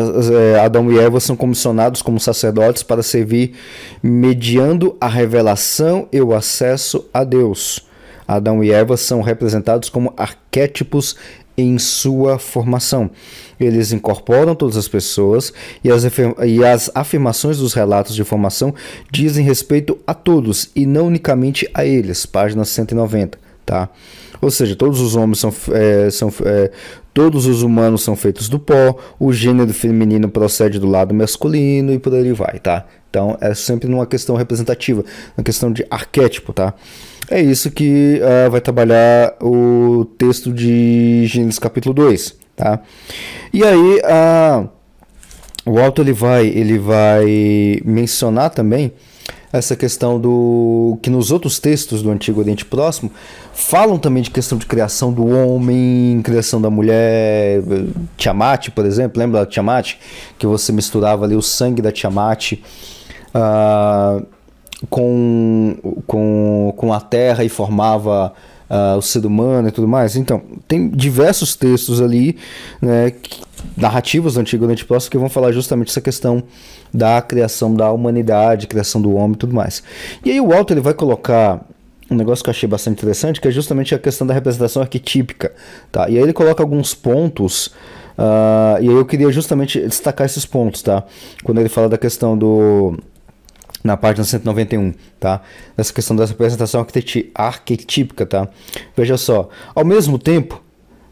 É, 0.53 0.59
Adão 0.59 0.89
e 0.89 0.97
Eva 0.97 1.19
são 1.19 1.35
comissionados 1.35 2.01
como 2.01 2.17
sacerdotes 2.19 2.81
para 2.81 3.03
servir 3.03 3.55
mediando 4.01 4.95
a 5.01 5.07
revelação 5.07 6.07
e 6.13 6.21
o 6.21 6.33
acesso 6.33 7.05
a 7.13 7.25
Deus. 7.25 7.85
Adão 8.27 8.63
e 8.63 8.71
Eva 8.71 8.95
são 8.97 9.21
representados 9.21 9.89
como 9.89 10.13
arquétipos 10.15 11.15
em 11.57 11.77
sua 11.77 12.39
formação. 12.39 13.09
Eles 13.59 13.91
incorporam 13.91 14.55
todas 14.55 14.77
as 14.77 14.87
pessoas 14.87 15.53
e 15.83 15.91
as, 15.91 16.03
e 16.45 16.63
as 16.63 16.91
afirmações 16.93 17.57
dos 17.57 17.73
relatos 17.73 18.15
de 18.15 18.23
formação 18.23 18.73
dizem 19.11 19.45
respeito 19.45 19.97
a 20.05 20.13
todos 20.13 20.69
e 20.75 20.85
não 20.85 21.07
unicamente 21.07 21.69
a 21.73 21.85
eles. 21.85 22.25
Página 22.25 22.65
190, 22.65 23.37
tá? 23.65 23.89
Ou 24.41 24.51
seja, 24.51 24.75
todos 24.75 24.99
os 24.99 25.15
homens 25.15 25.39
são, 25.39 25.53
é, 25.71 26.09
são 26.09 26.31
é, 26.43 26.69
todos 27.13 27.45
os 27.45 27.61
humanos 27.61 28.01
são 28.01 28.15
feitos 28.15 28.49
do 28.49 28.59
pó, 28.59 28.97
o 29.19 29.31
gênero 29.31 29.73
feminino 29.73 30.27
procede 30.27 30.79
do 30.79 30.87
lado 30.87 31.13
masculino 31.13 31.93
e 31.93 31.99
por 31.99 32.13
aí 32.13 32.33
vai, 32.33 32.59
tá? 32.59 32.85
Então 33.09 33.37
é 33.39 33.53
sempre 33.53 33.87
numa 33.87 34.07
questão 34.07 34.35
representativa, 34.35 35.03
uma 35.37 35.43
questão 35.43 35.71
de 35.71 35.85
arquétipo, 35.89 36.51
tá? 36.51 36.73
É 37.29 37.41
isso 37.41 37.71
que 37.71 38.19
uh, 38.21 38.49
vai 38.49 38.59
trabalhar 38.59 39.35
o 39.41 40.05
texto 40.17 40.51
de 40.51 41.25
Gênesis 41.27 41.59
capítulo 41.59 41.93
2, 41.93 42.35
tá? 42.55 42.81
E 43.53 43.63
aí, 43.63 44.01
uh, 44.03 44.69
o 45.65 45.79
auto 45.79 46.01
ele 46.01 46.11
vai, 46.11 46.47
ele 46.47 46.77
vai 46.77 47.79
mencionar 47.85 48.49
também 48.49 48.91
essa 49.53 49.75
questão 49.75 50.19
do 50.19 50.97
que 50.99 51.11
nos 51.11 51.29
outros 51.29 51.59
textos 51.59 52.01
do 52.01 52.09
Antigo 52.09 52.39
Oriente 52.39 52.65
Próximo 52.65 53.11
falam 53.53 53.99
também 53.99 54.23
de 54.23 54.31
questão 54.31 54.57
de 54.57 54.65
criação 54.65 55.13
do 55.13 55.27
homem, 55.27 56.19
criação 56.23 56.59
da 56.59 56.71
mulher, 56.71 57.61
Tiamat, 58.17 58.71
por 58.71 58.83
exemplo, 58.83 59.19
lembra 59.19 59.41
da 59.41 59.45
Tiamat 59.45 59.93
que 60.39 60.47
você 60.47 60.71
misturava 60.71 61.23
ali 61.25 61.35
o 61.35 61.41
sangue 61.41 61.83
da 61.83 61.91
Tiamat 61.91 62.53
uh, 62.53 64.25
com, 64.89 65.77
com, 66.07 66.73
com 66.75 66.91
a 66.91 66.99
terra 66.99 67.43
e 67.43 67.49
formava 67.49 68.33
uh, 68.67 68.97
o 68.97 69.01
ser 69.03 69.23
humano 69.23 69.67
e 69.67 69.71
tudo 69.71 69.87
mais. 69.87 70.15
Então, 70.15 70.41
tem 70.67 70.89
diversos 70.89 71.55
textos 71.55 72.01
ali, 72.01 72.37
né, 72.81 73.11
que, 73.11 73.41
narrativas 73.75 74.35
do 74.35 74.39
Antigo 74.39 74.63
Oriente 74.65 74.85
Próximo 74.85 75.11
que 75.11 75.17
vão 75.17 75.29
falar 75.29 75.51
justamente 75.51 75.89
essa 75.89 76.01
questão 76.01 76.43
da 76.93 77.21
criação 77.21 77.73
da 77.73 77.91
humanidade, 77.91 78.67
criação 78.67 79.01
do 79.01 79.13
homem 79.15 79.33
e 79.33 79.37
tudo 79.37 79.53
mais. 79.53 79.83
E 80.23 80.31
aí 80.31 80.39
o 80.39 80.49
Walter 80.49 80.73
ele 80.73 80.81
vai 80.81 80.93
colocar 80.93 81.65
um 82.09 82.15
negócio 82.15 82.43
que 82.43 82.49
eu 82.49 82.51
achei 82.51 82.67
bastante 82.67 82.99
interessante, 82.99 83.41
que 83.41 83.47
é 83.47 83.51
justamente 83.51 83.93
a 83.95 83.99
questão 83.99 84.25
da 84.25 84.33
representação 84.33 84.81
arquetípica. 84.81 85.51
Tá? 85.91 86.09
E 86.09 86.17
aí 86.17 86.23
ele 86.23 86.33
coloca 86.33 86.61
alguns 86.61 86.93
pontos, 86.93 87.67
uh, 88.17 88.81
e 88.81 88.89
aí 88.89 88.95
eu 88.95 89.05
queria 89.05 89.31
justamente 89.31 89.79
destacar 89.79 90.25
esses 90.25 90.45
pontos, 90.45 90.81
tá? 90.81 91.03
Quando 91.43 91.59
ele 91.59 91.69
fala 91.69 91.89
da 91.89 91.97
questão 91.97 92.37
do 92.37 92.97
na 93.83 93.97
página 93.97 94.23
191, 94.23 94.93
tá? 95.19 95.41
Essa 95.75 95.91
questão 95.91 96.15
dessa 96.15 96.31
representação 96.31 96.85
arquetípica, 97.35 98.25
tá? 98.25 98.47
Veja 98.95 99.17
só, 99.17 99.49
ao 99.75 99.83
mesmo 99.83 100.17
tempo, 100.17 100.63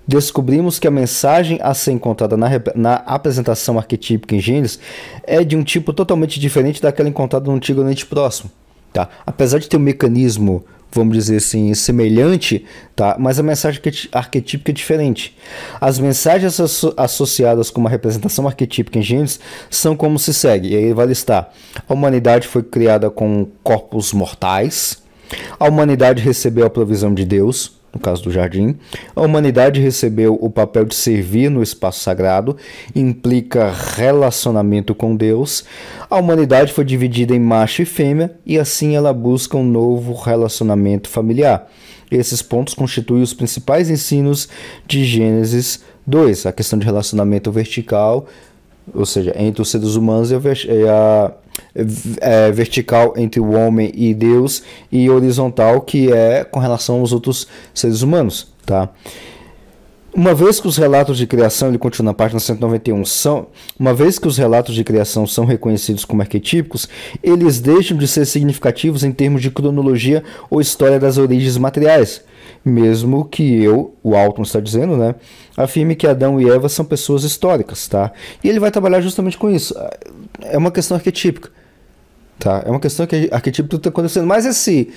descobrimos 0.07 0.79
que 0.79 0.87
a 0.87 0.91
mensagem 0.91 1.59
a 1.61 1.73
ser 1.73 1.91
encontrada 1.91 2.35
na, 2.35 2.49
na 2.75 2.95
apresentação 2.95 3.77
arquetípica 3.77 4.35
em 4.35 4.39
Gênesis 4.39 4.79
é 5.23 5.43
de 5.43 5.55
um 5.55 5.63
tipo 5.63 5.93
totalmente 5.93 6.39
diferente 6.39 6.81
daquela 6.81 7.09
encontrada 7.09 7.45
no 7.45 7.55
Antigo 7.55 7.81
Oriente 7.81 8.05
Próximo, 8.05 8.51
tá? 8.91 9.09
Apesar 9.25 9.59
de 9.59 9.69
ter 9.69 9.77
um 9.77 9.81
mecanismo 9.81 10.65
vamos 10.93 11.15
dizer 11.15 11.37
assim, 11.37 11.73
semelhante, 11.73 12.65
tá? 12.95 13.15
mas 13.17 13.39
a 13.39 13.43
mensagem 13.43 13.81
arquetípica 14.11 14.71
é 14.71 14.73
diferente. 14.73 15.37
As 15.79 15.97
mensagens 15.97 16.59
asso 16.59 16.93
associadas 16.97 17.69
com 17.69 17.79
uma 17.79 17.89
representação 17.89 18.47
arquetípica 18.47 18.99
em 18.99 19.01
Gênesis 19.01 19.39
são 19.69 19.95
como 19.95 20.19
se 20.19 20.33
segue, 20.33 20.69
e 20.69 20.75
aí 20.75 20.93
vai 20.93 21.05
listar. 21.05 21.51
A 21.87 21.93
humanidade 21.93 22.47
foi 22.47 22.63
criada 22.63 23.09
com 23.09 23.47
corpos 23.63 24.11
mortais, 24.11 25.01
a 25.57 25.67
humanidade 25.67 26.21
recebeu 26.21 26.65
a 26.65 26.69
provisão 26.69 27.13
de 27.13 27.23
Deus, 27.23 27.79
no 27.93 27.99
caso 27.99 28.23
do 28.23 28.31
jardim. 28.31 28.75
A 29.15 29.21
humanidade 29.21 29.81
recebeu 29.81 30.37
o 30.39 30.49
papel 30.49 30.85
de 30.85 30.95
servir 30.95 31.49
no 31.49 31.61
espaço 31.61 31.99
sagrado, 31.99 32.55
implica 32.95 33.71
relacionamento 33.71 34.95
com 34.95 35.15
Deus. 35.15 35.63
A 36.09 36.17
humanidade 36.17 36.73
foi 36.73 36.85
dividida 36.85 37.35
em 37.35 37.39
macho 37.39 37.81
e 37.81 37.85
fêmea 37.85 38.31
e 38.45 38.57
assim 38.57 38.95
ela 38.95 39.13
busca 39.13 39.57
um 39.57 39.65
novo 39.65 40.13
relacionamento 40.13 41.09
familiar. 41.09 41.69
Esses 42.09 42.41
pontos 42.41 42.73
constituem 42.73 43.23
os 43.23 43.33
principais 43.33 43.89
ensinos 43.89 44.49
de 44.85 45.05
Gênesis 45.05 45.81
2, 46.05 46.45
a 46.45 46.51
questão 46.51 46.77
de 46.77 46.85
relacionamento 46.85 47.51
vertical, 47.51 48.27
ou 48.93 49.05
seja, 49.05 49.33
entre 49.37 49.61
os 49.61 49.69
seres 49.69 49.95
humanos 49.95 50.31
e 50.31 50.35
a, 50.87 51.31
é, 52.19 52.51
vertical 52.51 53.13
entre 53.17 53.39
o 53.39 53.51
homem 53.51 53.91
e 53.93 54.13
Deus 54.13 54.63
e 54.91 55.09
horizontal 55.09 55.81
que 55.81 56.11
é 56.11 56.43
com 56.43 56.59
relação 56.59 56.99
aos 56.99 57.11
outros 57.13 57.47
seres 57.73 58.01
humanos, 58.01 58.53
tá? 58.65 58.89
Uma 60.13 60.33
vez 60.33 60.59
que 60.59 60.67
os 60.67 60.75
relatos 60.75 61.17
de 61.17 61.25
criação, 61.25 61.69
ele 61.69 61.77
continua 61.77 62.11
na 62.11 62.13
página 62.13 62.37
191, 62.37 63.05
são, 63.05 63.47
uma 63.79 63.93
vez 63.93 64.19
que 64.19 64.27
os 64.27 64.37
relatos 64.37 64.75
de 64.75 64.83
criação 64.83 65.25
são 65.25 65.45
reconhecidos 65.45 66.03
como 66.03 66.21
arquetípicos, 66.21 66.89
eles 67.23 67.61
deixam 67.61 67.97
de 67.97 68.05
ser 68.09 68.25
significativos 68.25 69.05
em 69.05 69.13
termos 69.13 69.41
de 69.41 69.49
cronologia 69.49 70.21
ou 70.49 70.59
história 70.59 70.99
das 70.99 71.17
origens 71.17 71.57
materiais, 71.57 72.21
mesmo 72.63 73.25
que 73.25 73.63
eu, 73.63 73.95
o 74.03 74.15
Alton 74.15 74.43
está 74.43 74.59
dizendo, 74.59 74.95
né, 74.95 75.15
afirme 75.57 75.95
que 75.95 76.05
Adão 76.05 76.39
e 76.39 76.49
Eva 76.49 76.69
são 76.69 76.85
pessoas 76.85 77.23
históricas, 77.23 77.87
tá? 77.87 78.11
E 78.43 78.49
ele 78.49 78.59
vai 78.59 78.71
trabalhar 78.71 79.01
justamente 79.01 79.37
com 79.37 79.49
isso. 79.49 79.75
É 80.41 80.57
uma 80.57 80.71
questão 80.71 80.95
arquetípica. 80.95 81.49
Tá? 82.37 82.63
É 82.65 82.71
uma 82.71 82.79
questão 82.79 83.05
que 83.05 83.29
arquetípico 83.31 83.69
tudo 83.69 83.81
está 83.81 83.89
acontecendo. 83.89 84.25
Mas 84.25 84.45
esse, 84.45 84.89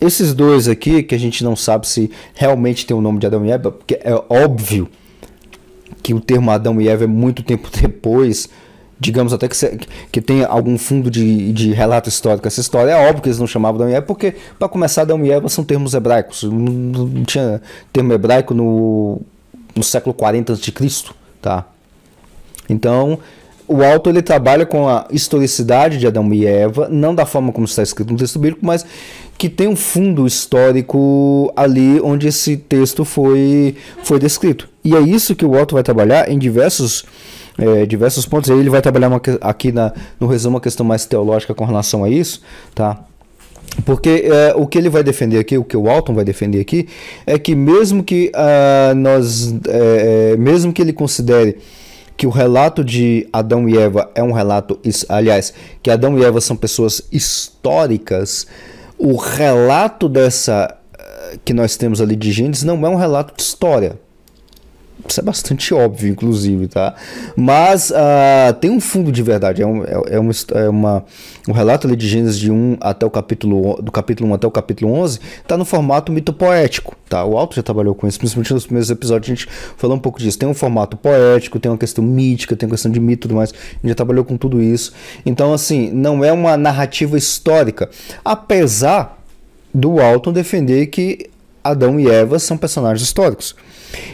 esses 0.00 0.32
dois 0.32 0.68
aqui, 0.68 1.02
que 1.02 1.14
a 1.14 1.18
gente 1.18 1.42
não 1.42 1.56
sabe 1.56 1.86
se 1.86 2.10
realmente 2.34 2.86
tem 2.86 2.96
o 2.96 3.00
nome 3.00 3.18
de 3.18 3.26
Adão 3.26 3.44
e 3.44 3.50
Eva, 3.50 3.72
porque 3.72 3.98
é 4.02 4.14
óbvio 4.28 4.88
que 6.02 6.14
o 6.14 6.20
termo 6.20 6.50
Adão 6.50 6.80
e 6.80 6.88
Eva 6.88 7.04
é 7.04 7.06
muito 7.06 7.42
tempo 7.42 7.68
depois, 7.80 8.48
digamos 9.00 9.32
até 9.32 9.48
que, 9.48 9.56
se, 9.56 9.78
que 10.12 10.20
tem 10.20 10.44
algum 10.44 10.76
fundo 10.76 11.10
de, 11.10 11.52
de 11.52 11.72
relato 11.72 12.08
histórico 12.08 12.46
essa 12.46 12.60
história. 12.60 12.92
É 12.92 13.08
óbvio 13.08 13.22
que 13.22 13.28
eles 13.28 13.38
não 13.38 13.46
chamavam 13.46 13.80
Adão 13.80 13.90
e 13.90 13.94
Eva, 13.94 14.06
porque, 14.06 14.34
para 14.58 14.68
começar, 14.68 15.02
Adão 15.02 15.24
e 15.24 15.30
Eva 15.30 15.48
são 15.48 15.64
termos 15.64 15.94
hebraicos. 15.94 16.42
Não, 16.42 17.24
tinha 17.24 17.62
termo 17.92 18.12
hebraico 18.12 18.52
no, 18.52 19.20
no 19.74 19.82
século 19.82 20.12
40 20.12 20.52
a.C., 20.52 20.72
tá? 21.40 21.66
Então, 22.68 23.18
o 23.66 23.82
Alto 23.82 24.10
ele 24.10 24.20
trabalha 24.20 24.66
com 24.66 24.88
a 24.88 25.06
historicidade 25.10 25.96
de 25.96 26.06
Adão 26.06 26.30
e 26.34 26.44
Eva, 26.44 26.88
não 26.90 27.14
da 27.14 27.24
forma 27.24 27.52
como 27.52 27.64
está 27.64 27.82
escrito 27.82 28.12
no 28.12 28.18
texto 28.18 28.38
bíblico, 28.38 28.66
mas 28.66 28.84
que 29.38 29.48
tem 29.48 29.68
um 29.68 29.76
fundo 29.76 30.26
histórico 30.26 31.52
ali 31.56 31.98
onde 32.02 32.28
esse 32.28 32.56
texto 32.56 33.04
foi, 33.04 33.74
foi 34.02 34.18
descrito. 34.18 34.68
E 34.84 34.94
é 34.94 35.00
isso 35.00 35.34
que 35.34 35.46
o 35.46 35.56
Alto 35.56 35.74
vai 35.74 35.82
trabalhar 35.82 36.28
em 36.28 36.38
diversos, 36.38 37.04
é, 37.60 37.86
diversos 37.86 38.26
pontos. 38.26 38.50
Aí 38.50 38.58
ele 38.58 38.70
vai 38.70 38.80
trabalhar 38.80 39.08
uma, 39.08 39.20
aqui 39.40 39.70
na, 39.70 39.92
no 40.18 40.26
resumo 40.26 40.56
uma 40.56 40.60
questão 40.60 40.84
mais 40.84 41.04
teológica 41.04 41.54
com 41.54 41.64
relação 41.64 42.02
a 42.02 42.08
isso, 42.08 42.40
tá? 42.74 43.04
Porque 43.84 44.24
é, 44.24 44.54
o 44.56 44.66
que 44.66 44.78
ele 44.78 44.88
vai 44.88 45.02
defender 45.04 45.38
aqui, 45.38 45.56
o 45.56 45.62
que 45.62 45.76
o 45.76 45.88
Alton 45.88 46.14
vai 46.14 46.24
defender 46.24 46.60
aqui, 46.60 46.88
é 47.26 47.38
que 47.38 47.54
mesmo 47.54 48.02
que 48.02 48.32
uh, 48.34 48.94
nós, 48.96 49.54
é, 49.68 50.36
mesmo 50.36 50.72
que 50.72 50.82
ele 50.82 50.92
considere 50.92 51.58
que 52.16 52.26
o 52.26 52.30
relato 52.30 52.84
de 52.84 53.26
Adão 53.32 53.66
e 53.66 53.78
Eva 53.78 54.10
é 54.14 54.22
um 54.22 54.32
relato, 54.32 54.78
aliás, 55.08 55.54
que 55.82 55.90
Adão 55.90 56.18
e 56.18 56.22
Eva 56.22 56.38
são 56.38 56.54
pessoas 56.54 57.00
históricas, 57.10 58.46
o 58.98 59.16
relato 59.16 60.06
dessa 60.06 60.76
eh, 60.98 61.38
que 61.42 61.54
nós 61.54 61.78
temos 61.78 61.98
ali 61.98 62.14
de 62.14 62.30
Gênesis 62.30 62.62
não 62.62 62.84
é 62.84 62.90
um 62.90 62.96
relato 62.96 63.34
de 63.34 63.40
história. 63.40 63.98
Isso 65.10 65.18
é 65.18 65.24
bastante 65.24 65.74
óbvio, 65.74 66.08
inclusive, 66.08 66.68
tá? 66.68 66.94
Mas 67.34 67.90
uh, 67.90 68.52
tem 68.60 68.70
um 68.70 68.80
fundo 68.80 69.10
de 69.10 69.22
verdade. 69.24 69.60
É, 69.60 69.66
um, 69.66 69.82
é, 69.82 70.02
é, 70.10 70.20
uma, 70.20 70.32
é 70.54 70.68
uma, 70.68 71.04
um 71.48 71.52
relato 71.52 71.88
ali 71.88 71.96
de 71.96 72.06
Gênesis 72.06 72.38
de 72.38 72.48
1 72.48 72.76
até 72.80 73.04
o 73.04 73.10
capítulo, 73.10 73.82
do 73.82 73.90
capítulo 73.90 74.30
1 74.30 74.34
até 74.34 74.46
o 74.46 74.50
capítulo 74.52 74.92
11, 74.92 75.18
tá 75.48 75.56
no 75.56 75.64
formato 75.64 76.12
mito 76.12 76.32
poético, 76.32 76.94
tá? 77.08 77.24
O 77.24 77.36
Alto 77.36 77.56
já 77.56 77.62
trabalhou 77.62 77.92
com 77.92 78.06
isso, 78.06 78.18
principalmente 78.20 78.54
nos 78.54 78.64
primeiros 78.66 78.88
episódios 78.88 79.28
a 79.28 79.34
gente 79.34 79.48
falou 79.76 79.96
um 79.96 80.00
pouco 80.00 80.20
disso. 80.20 80.38
Tem 80.38 80.48
um 80.48 80.54
formato 80.54 80.96
poético, 80.96 81.58
tem 81.58 81.72
uma 81.72 81.78
questão 81.78 82.04
mítica, 82.04 82.54
tem 82.54 82.68
uma 82.68 82.72
questão 82.72 82.92
de 82.92 83.00
mito 83.00 83.26
e 83.26 83.28
tudo 83.28 83.34
mais. 83.34 83.50
A 83.50 83.54
gente 83.54 83.88
já 83.88 83.94
trabalhou 83.96 84.24
com 84.24 84.36
tudo 84.36 84.62
isso. 84.62 84.92
Então, 85.26 85.52
assim, 85.52 85.90
não 85.90 86.24
é 86.24 86.32
uma 86.32 86.56
narrativa 86.56 87.18
histórica. 87.18 87.90
Apesar 88.24 89.18
do 89.74 90.00
Alton 90.00 90.32
defender 90.32 90.86
que 90.86 91.28
Adão 91.64 91.98
e 91.98 92.08
Eva 92.08 92.38
são 92.38 92.56
personagens 92.56 93.02
históricos. 93.02 93.56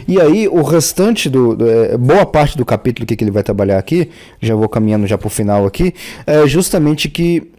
E 0.07 0.19
aí, 0.19 0.47
o 0.47 0.61
restante 0.61 1.29
do. 1.29 1.57
é, 1.67 1.97
boa 1.97 2.25
parte 2.25 2.57
do 2.57 2.65
capítulo 2.65 3.05
que, 3.05 3.23
ele 3.23 3.31
vai 3.31 3.43
trabalhar 3.43 3.77
aqui, 3.77 4.09
já 4.41 4.55
vou 4.55 4.69
caminhando 4.69 5.07
já 5.07 5.17
para 5.17 5.27
o 5.27 5.29
final 5.29 5.65
aqui, 5.65 5.93
é 6.25 6.47
justamente 6.47 7.09
que 7.09 7.51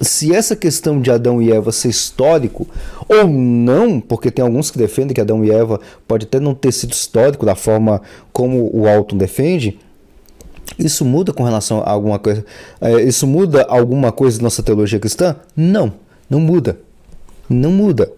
se 0.00 0.34
essa 0.34 0.54
questão 0.54 1.00
de 1.00 1.10
Adão 1.10 1.40
e 1.40 1.50
Eva 1.50 1.72
ser 1.72 1.88
histórico 1.88 2.66
ou 3.08 3.26
não, 3.26 4.00
porque 4.00 4.30
tem 4.30 4.44
alguns 4.44 4.70
que 4.70 4.78
defendem 4.78 5.14
que 5.14 5.20
Adão 5.20 5.44
e 5.44 5.50
Eva 5.50 5.80
pode 6.06 6.26
até 6.26 6.38
não 6.38 6.54
ter 6.54 6.72
sido 6.72 6.92
histórico 6.92 7.46
da 7.46 7.54
forma 7.54 8.02
como 8.32 8.70
o 8.74 8.86
Alton 8.86 9.16
defende, 9.16 9.78
isso 10.78 11.04
muda 11.04 11.32
com 11.32 11.42
relação 11.42 11.80
a 11.80 11.90
alguma 11.90 12.18
coisa? 12.18 12.44
É, 12.80 13.00
isso 13.02 13.26
muda 13.26 13.64
alguma 13.68 14.12
coisa 14.12 14.38
da 14.38 14.44
nossa 14.44 14.62
teologia 14.62 14.98
cristã? 14.98 15.36
Não, 15.56 15.92
não 16.28 16.40
muda. 16.40 16.78
Não 17.48 17.70
muda. 17.70 18.12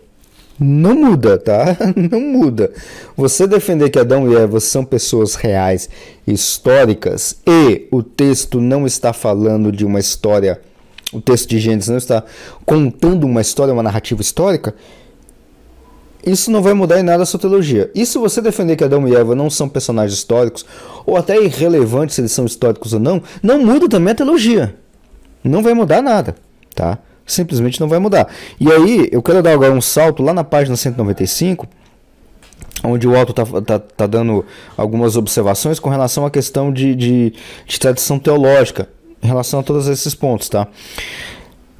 Não 0.59 0.95
muda, 0.95 1.39
tá? 1.39 1.77
Não 2.11 2.21
muda. 2.21 2.73
Você 3.17 3.47
defender 3.47 3.91
que 3.91 3.99
Adão 3.99 4.31
e 4.31 4.35
Eva 4.35 4.59
são 4.59 4.85
pessoas 4.85 5.35
reais, 5.37 5.89
históricas, 6.27 7.37
e 7.47 7.87
o 7.91 8.03
texto 8.03 8.61
não 8.61 8.87
está 8.87 9.13
falando 9.13 9.71
de 9.71 9.85
uma 9.85 10.01
história, 10.01 10.61
o 11.13 11.21
texto 11.21 11.49
de 11.49 11.61
Gênesis 11.61 11.89
não 11.89 11.97
está 11.97 12.25
contando 12.67 13.25
uma 13.25 13.41
história, 13.41 13.73
uma 13.73 13.83
narrativa 13.83 14.21
histórica, 14.21 14.75
isso 16.27 16.51
não 16.51 16.61
vai 16.61 16.75
mudar 16.75 16.99
em 16.99 17.05
nada 17.05 17.23
a 17.23 17.27
sua 17.27 17.41
teologia. 17.41 17.91
E 17.95 18.05
se 18.05 18.19
você 18.19 18.43
defender 18.43 18.77
que 18.77 18.85
Adão 18.85 19.07
e 19.07 19.15
Eva 19.15 19.35
não 19.35 19.49
são 19.49 19.69
personagens 19.69 20.19
históricos, 20.19 20.67
ou 21.07 21.17
até 21.17 21.41
irrelevante 21.41 22.13
se 22.13 22.21
eles 22.21 22.33
são 22.33 22.45
históricos 22.45 22.93
ou 22.93 23.01
não, 23.01 23.23
não 23.43 23.65
muda 23.65 23.89
também 23.89 24.13
a 24.13 24.17
teologia. 24.17 24.75
Não 25.43 25.63
vai 25.63 25.73
mudar 25.73 26.03
nada, 26.03 26.35
tá? 26.75 26.99
Simplesmente 27.29 27.79
não 27.81 27.89
vai 27.89 27.99
mudar. 27.99 28.27
E 28.59 28.73
aí, 28.73 29.09
eu 29.13 29.23
quero 29.23 29.43
dar 29.43 29.53
agora 29.53 29.73
um 29.73 29.81
salto 29.81 30.23
lá 30.23 30.33
na 30.33 30.43
página 30.43 30.75
195, 30.77 31.69
onde 32.83 33.07
o 33.07 33.13
Otto 33.13 33.31
está 33.31 33.61
tá, 33.61 33.79
tá 33.79 34.07
dando 34.07 34.45
algumas 34.77 35.15
observações 35.15 35.79
com 35.79 35.91
relação 35.91 36.25
à 36.25 36.31
questão 36.31 36.73
de, 36.73 36.95
de, 36.95 37.35
de 37.67 37.79
tradição 37.79 38.19
teológica, 38.19 38.89
em 39.23 39.27
relação 39.27 39.61
a 39.61 39.63
todos 39.63 39.87
esses 39.89 40.15
pontos, 40.15 40.49
tá? 40.49 40.67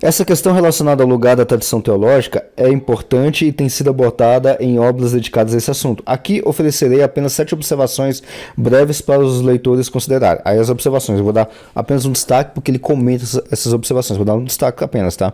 Essa 0.01 0.25
questão 0.25 0.53
relacionada 0.53 1.03
ao 1.03 1.09
lugar 1.09 1.35
da 1.35 1.45
tradição 1.45 1.81
teológica 1.81 2.47
é 2.57 2.69
importante 2.69 3.45
e 3.45 3.53
tem 3.53 3.69
sido 3.69 3.91
abordada 3.91 4.57
em 4.61 4.79
obras 4.79 5.11
dedicadas 5.11 5.53
a 5.53 5.59
esse 5.59 5.73
assunto. 5.73 6.05
Aqui 6.07 6.41
oferecerei 6.45 7.03
apenas 7.03 7.33
sete 7.33 7.53
observações 7.53 8.23
breves 8.57 9.01
para 9.01 9.21
os 9.21 9.41
leitores 9.41 9.89
considerarem. 9.89 10.41
Aí 10.45 10.57
as 10.57 10.71
observações, 10.71 11.19
eu 11.19 11.25
vou 11.25 11.33
dar 11.33 11.51
apenas 11.75 12.05
um 12.05 12.13
destaque 12.13 12.53
porque 12.55 12.71
ele 12.71 12.79
comenta 12.79 13.25
essas 13.51 13.73
observações, 13.73 14.17
vou 14.17 14.25
dar 14.25 14.35
um 14.35 14.45
destaque 14.45 14.85
apenas, 14.85 15.17
tá? 15.17 15.33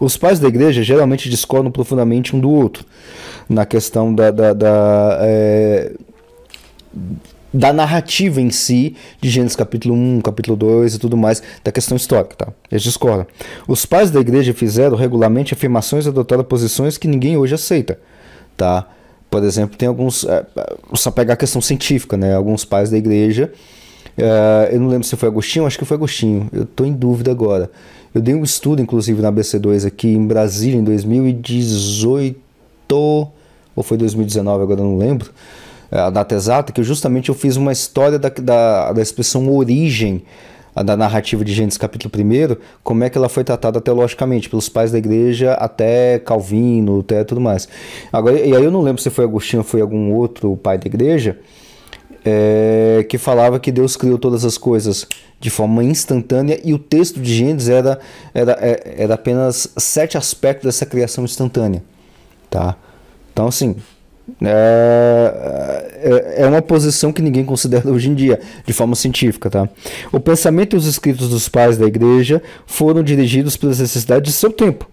Os 0.00 0.16
pais 0.16 0.38
da 0.38 0.48
igreja 0.48 0.82
geralmente 0.82 1.28
discordam 1.28 1.70
profundamente 1.70 2.34
um 2.34 2.40
do 2.40 2.50
outro 2.50 2.86
na 3.46 3.66
questão 3.66 4.14
da, 4.14 4.30
da, 4.30 4.54
da 4.54 5.18
é 5.20 5.92
da 7.52 7.72
narrativa 7.72 8.40
em 8.40 8.50
si, 8.50 8.94
de 9.20 9.30
Gênesis 9.30 9.56
capítulo 9.56 9.94
1, 9.94 10.20
capítulo 10.20 10.56
2 10.56 10.94
e 10.94 10.98
tudo 10.98 11.16
mais, 11.16 11.42
da 11.64 11.72
questão 11.72 11.96
histórica, 11.96 12.36
tá? 12.36 12.52
Eles 12.70 12.82
discordam. 12.82 13.26
Os 13.66 13.86
pais 13.86 14.10
da 14.10 14.20
igreja 14.20 14.52
fizeram 14.52 14.96
regularmente 14.96 15.54
afirmações 15.54 16.06
e 16.06 16.08
adotaram 16.08 16.44
posições 16.44 16.98
que 16.98 17.08
ninguém 17.08 17.36
hoje 17.36 17.54
aceita, 17.54 17.98
tá? 18.56 18.86
Por 19.30 19.42
exemplo, 19.44 19.76
tem 19.76 19.88
alguns. 19.88 20.24
É, 20.24 20.44
só 20.94 21.10
pegar 21.10 21.34
a 21.34 21.36
questão 21.36 21.60
científica, 21.60 22.16
né? 22.16 22.34
Alguns 22.34 22.64
pais 22.64 22.90
da 22.90 22.96
igreja. 22.96 23.52
É, 24.16 24.70
eu 24.72 24.80
não 24.80 24.88
lembro 24.88 25.06
se 25.06 25.16
foi 25.16 25.28
Agostinho, 25.28 25.66
acho 25.66 25.78
que 25.78 25.84
foi 25.84 25.96
Agostinho. 25.96 26.48
Eu 26.52 26.62
estou 26.62 26.86
em 26.86 26.92
dúvida 26.92 27.30
agora. 27.30 27.70
Eu 28.14 28.22
dei 28.22 28.34
um 28.34 28.42
estudo, 28.42 28.80
inclusive, 28.80 29.20
na 29.20 29.30
BC2 29.30 29.86
aqui 29.86 30.08
em 30.08 30.26
Brasília, 30.26 30.78
em 30.78 30.84
2018. 30.84 32.40
Ou 32.90 33.82
foi 33.82 33.98
2019, 33.98 34.62
agora 34.62 34.82
não 34.82 34.96
lembro 34.96 35.30
é, 35.30 35.30
a 35.90 36.10
data 36.10 36.34
exata, 36.34 36.72
que 36.72 36.82
justamente 36.82 37.28
eu 37.28 37.34
fiz 37.34 37.56
uma 37.56 37.72
história 37.72 38.18
da, 38.18 38.28
da, 38.28 38.92
da 38.92 39.02
expressão 39.02 39.50
origem 39.50 40.22
da 40.84 40.96
narrativa 40.96 41.44
de 41.44 41.52
Gênesis 41.52 41.78
capítulo 41.78 42.12
1, 42.14 42.56
como 42.82 43.04
é 43.04 43.10
que 43.10 43.18
ela 43.18 43.28
foi 43.28 43.44
tratada 43.44 43.80
teologicamente, 43.80 44.48
pelos 44.48 44.68
pais 44.68 44.92
da 44.92 44.98
igreja 44.98 45.54
até 45.54 46.18
Calvino, 46.18 47.00
até 47.00 47.24
tudo 47.24 47.40
mais. 47.40 47.68
Agora, 48.12 48.38
e 48.38 48.54
aí 48.54 48.64
eu 48.64 48.70
não 48.70 48.80
lembro 48.80 49.02
se 49.02 49.10
foi 49.10 49.24
Agostinho 49.24 49.60
ou 49.60 49.64
foi 49.64 49.80
algum 49.80 50.12
outro 50.12 50.56
pai 50.56 50.78
da 50.78 50.86
igreja, 50.86 51.38
é, 52.24 53.06
que 53.08 53.16
falava 53.16 53.58
que 53.58 53.72
Deus 53.72 53.96
criou 53.96 54.18
todas 54.18 54.44
as 54.44 54.58
coisas 54.58 55.06
de 55.40 55.50
forma 55.50 55.84
instantânea 55.84 56.60
e 56.64 56.74
o 56.74 56.78
texto 56.78 57.20
de 57.20 57.32
Gênesis 57.32 57.68
era, 57.68 57.98
era, 58.34 58.52
é, 58.60 58.94
era 58.98 59.14
apenas 59.14 59.72
sete 59.76 60.18
aspectos 60.18 60.66
dessa 60.66 60.84
criação 60.84 61.24
instantânea. 61.24 61.82
Tá? 62.50 62.76
Então, 63.32 63.46
assim, 63.46 63.76
é, 64.42 65.84
é, 66.02 66.42
é 66.42 66.46
uma 66.46 66.62
posição 66.62 67.12
que 67.12 67.22
ninguém 67.22 67.44
considera 67.44 67.90
hoje 67.90 68.10
em 68.10 68.14
dia, 68.14 68.40
de 68.66 68.72
forma 68.72 68.94
científica. 68.94 69.50
Tá? 69.50 69.68
O 70.12 70.20
pensamento 70.20 70.74
e 70.74 70.78
os 70.78 70.86
escritos 70.86 71.28
dos 71.28 71.48
pais 71.48 71.78
da 71.78 71.86
igreja 71.86 72.42
foram 72.66 73.02
dirigidos 73.02 73.56
pelas 73.56 73.80
necessidades 73.80 74.32
de 74.32 74.38
seu 74.38 74.52
tempo, 74.52 74.88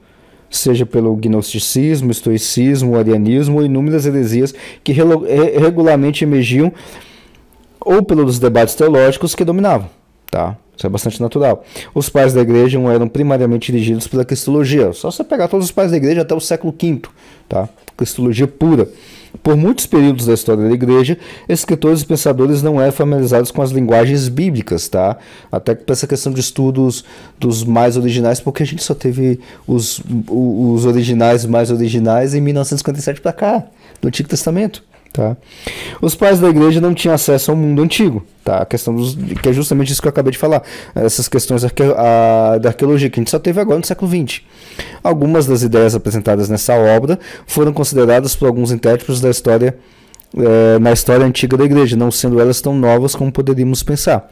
seja 0.50 0.86
pelo 0.86 1.16
gnosticismo, 1.16 2.12
estoicismo, 2.12 2.98
arianismo 2.98 3.62
e 3.62 3.66
inúmeras 3.66 4.06
heresias 4.06 4.54
que 4.84 4.94
regularmente 4.94 6.24
emergiam 6.24 6.72
ou 7.80 8.02
pelos 8.04 8.40
debates 8.40 8.74
teológicos 8.74 9.36
que 9.36 9.46
dominavam. 9.46 9.90
Tá? 10.32 10.58
Isso 10.76 10.86
é 10.86 10.90
bastante 10.90 11.22
natural. 11.22 11.64
Os 11.94 12.10
pais 12.10 12.34
da 12.34 12.42
igreja 12.42 12.80
eram 12.94 13.08
primariamente 13.08 13.72
dirigidos 13.72 14.08
pela 14.08 14.26
cristologia. 14.26 14.92
Só 14.92 15.10
você 15.10 15.24
pegar 15.24 15.48
todos 15.48 15.68
os 15.68 15.72
pais 15.72 15.92
da 15.92 15.98
igreja 15.98 16.22
até 16.22 16.36
o 16.36 16.40
século 16.40 16.74
V, 16.78 17.02
tá? 17.48 17.70
Cristologia 17.96 18.48
pura. 18.48 18.90
Por 19.42 19.56
muitos 19.56 19.86
períodos 19.86 20.26
da 20.26 20.34
história 20.34 20.68
da 20.68 20.74
igreja, 20.74 21.18
escritores 21.48 22.02
e 22.02 22.06
pensadores 22.06 22.62
não 22.62 22.80
eram 22.80 22.92
familiarizados 22.92 23.52
com 23.52 23.62
as 23.62 23.72
linguagens 23.72 24.28
bíblicas, 24.28 24.88
tá? 24.88 25.18
Até 25.52 25.76
para 25.76 25.94
essa 25.94 26.08
questão 26.08 26.32
de 26.32 26.40
estudos 26.40 27.04
dos 27.40 27.64
mais 27.64 27.98
originais, 27.98 28.40
porque 28.40 28.64
a 28.64 28.66
gente 28.66 28.84
só 28.84 28.94
teve 28.94 29.40
os, 29.68 30.02
os 30.30 30.86
originais 30.86 31.46
mais 31.46 31.72
originais 31.72 32.34
em 32.34 32.42
1957 32.42 33.22
para 33.22 33.34
cá, 33.34 33.64
do 34.02 34.08
Antigo 34.08 34.30
Testamento. 34.30 34.84
Tá? 35.16 35.38
Os 36.02 36.14
pais 36.14 36.42
da 36.42 36.50
igreja 36.50 36.82
não 36.82 36.94
tinham 36.94 37.16
acesso 37.16 37.50
ao 37.50 37.56
mundo 37.56 37.82
antigo, 37.82 38.22
tá? 38.44 38.58
A 38.58 38.66
questão 38.66 38.94
dos, 38.94 39.16
que 39.42 39.48
é 39.48 39.54
justamente 39.54 39.90
isso 39.90 40.02
que 40.02 40.10
eu 40.10 40.10
acabei 40.10 40.30
de 40.30 40.38
falar, 40.38 40.62
essas 40.94 41.30
questões 41.30 41.64
arque, 41.64 41.84
a, 41.84 42.58
da 42.58 42.68
arqueologia 42.68 43.10
que 43.10 43.18
a 43.18 43.22
gente 43.22 43.32
só 43.32 43.40
teve 43.40 43.62
agora 43.62 43.80
no 43.80 43.86
século 43.86 44.12
XX. 44.12 44.42
Algumas 45.02 45.46
das 45.46 45.64
ideias 45.64 45.96
apresentadas 45.96 46.50
nessa 46.50 46.76
obra 46.76 47.18
foram 47.48 47.72
consideradas 47.72 48.36
por 48.36 48.46
alguns 48.46 48.74
intérpretes 48.74 49.22
da 49.22 49.30
história 49.30 49.78
é, 50.38 50.80
na 50.80 50.92
história 50.92 51.26
antiga 51.26 51.56
da 51.56 51.64
igreja, 51.64 51.96
não 51.96 52.12
sendo 52.12 52.42
elas 52.42 52.60
tão 52.60 52.76
novas 52.76 53.16
como 53.16 53.32
poderíamos 53.32 53.84
pensar. 53.84 54.30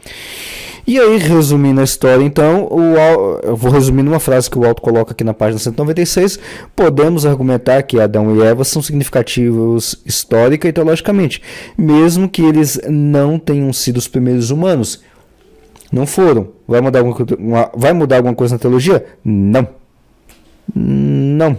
E 0.85 0.99
aí, 0.99 1.17
resumindo 1.17 1.79
a 1.79 1.83
história, 1.83 2.21
então, 2.23 2.67
o, 2.69 2.97
eu 3.41 3.55
vou 3.55 3.71
resumir 3.71 4.03
numa 4.03 4.19
frase 4.19 4.49
que 4.49 4.59
o 4.59 4.65
Alto 4.65 4.81
coloca 4.81 5.13
aqui 5.13 5.23
na 5.23 5.33
página 5.33 5.57
196. 5.57 6.37
Podemos 6.75 7.25
argumentar 7.25 7.81
que 7.83 8.01
Adão 8.01 8.35
e 8.35 8.41
Eva 8.41 8.65
são 8.65 8.81
significativos 8.81 9.95
histórica 10.05 10.67
e 10.67 10.73
teologicamente, 10.73 11.41
mesmo 11.77 12.27
que 12.27 12.41
eles 12.41 12.81
não 12.89 13.39
tenham 13.39 13.71
sido 13.71 13.95
os 13.95 14.09
primeiros 14.09 14.49
humanos. 14.49 15.01
Não 15.89 16.05
foram. 16.05 16.49
Vai 16.67 16.81
mudar 16.81 16.99
alguma, 16.99 17.71
vai 17.73 17.93
mudar 17.93 18.17
alguma 18.17 18.35
coisa 18.35 18.55
na 18.55 18.59
teologia? 18.59 19.05
Não. 19.23 19.65
Não. 20.75 21.57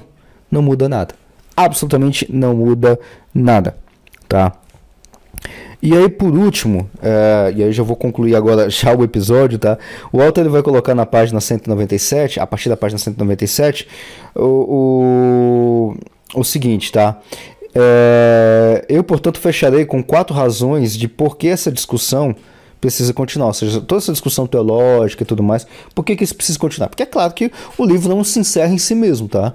Não 0.50 0.60
muda 0.60 0.86
nada. 0.86 1.14
Absolutamente 1.56 2.26
não 2.30 2.54
muda 2.54 2.98
nada. 3.32 3.76
Tá? 4.28 4.52
E 5.84 5.94
aí, 5.94 6.08
por 6.08 6.34
último, 6.34 6.88
é, 7.02 7.52
e 7.54 7.62
aí 7.62 7.70
já 7.70 7.82
vou 7.82 7.94
concluir 7.94 8.34
agora 8.34 8.70
já 8.72 8.96
o 8.96 9.04
episódio, 9.04 9.58
tá? 9.58 9.76
O 10.10 10.16
Walter 10.16 10.40
ele 10.40 10.48
vai 10.48 10.62
colocar 10.62 10.94
na 10.94 11.04
página 11.04 11.38
197, 11.42 12.40
a 12.40 12.46
partir 12.46 12.70
da 12.70 12.76
página 12.76 12.98
197, 12.98 13.86
o, 14.34 15.94
o, 16.34 16.40
o 16.40 16.42
seguinte, 16.42 16.90
tá? 16.90 17.20
É, 17.74 18.82
eu, 18.88 19.04
portanto, 19.04 19.38
fecharei 19.38 19.84
com 19.84 20.02
quatro 20.02 20.34
razões 20.34 20.96
de 20.96 21.06
por 21.06 21.36
que 21.36 21.48
essa 21.48 21.70
discussão 21.70 22.34
precisa 22.80 23.12
continuar. 23.12 23.48
Ou 23.48 23.54
seja, 23.54 23.78
toda 23.82 24.00
essa 24.00 24.12
discussão 24.12 24.46
teológica 24.46 25.22
e 25.22 25.26
tudo 25.26 25.42
mais, 25.42 25.66
por 25.94 26.02
que, 26.02 26.16
que 26.16 26.24
isso 26.24 26.34
precisa 26.34 26.58
continuar? 26.58 26.88
Porque 26.88 27.02
é 27.02 27.06
claro 27.06 27.34
que 27.34 27.52
o 27.76 27.84
livro 27.84 28.08
não 28.08 28.24
se 28.24 28.38
encerra 28.38 28.72
em 28.72 28.78
si 28.78 28.94
mesmo, 28.94 29.28
tá? 29.28 29.52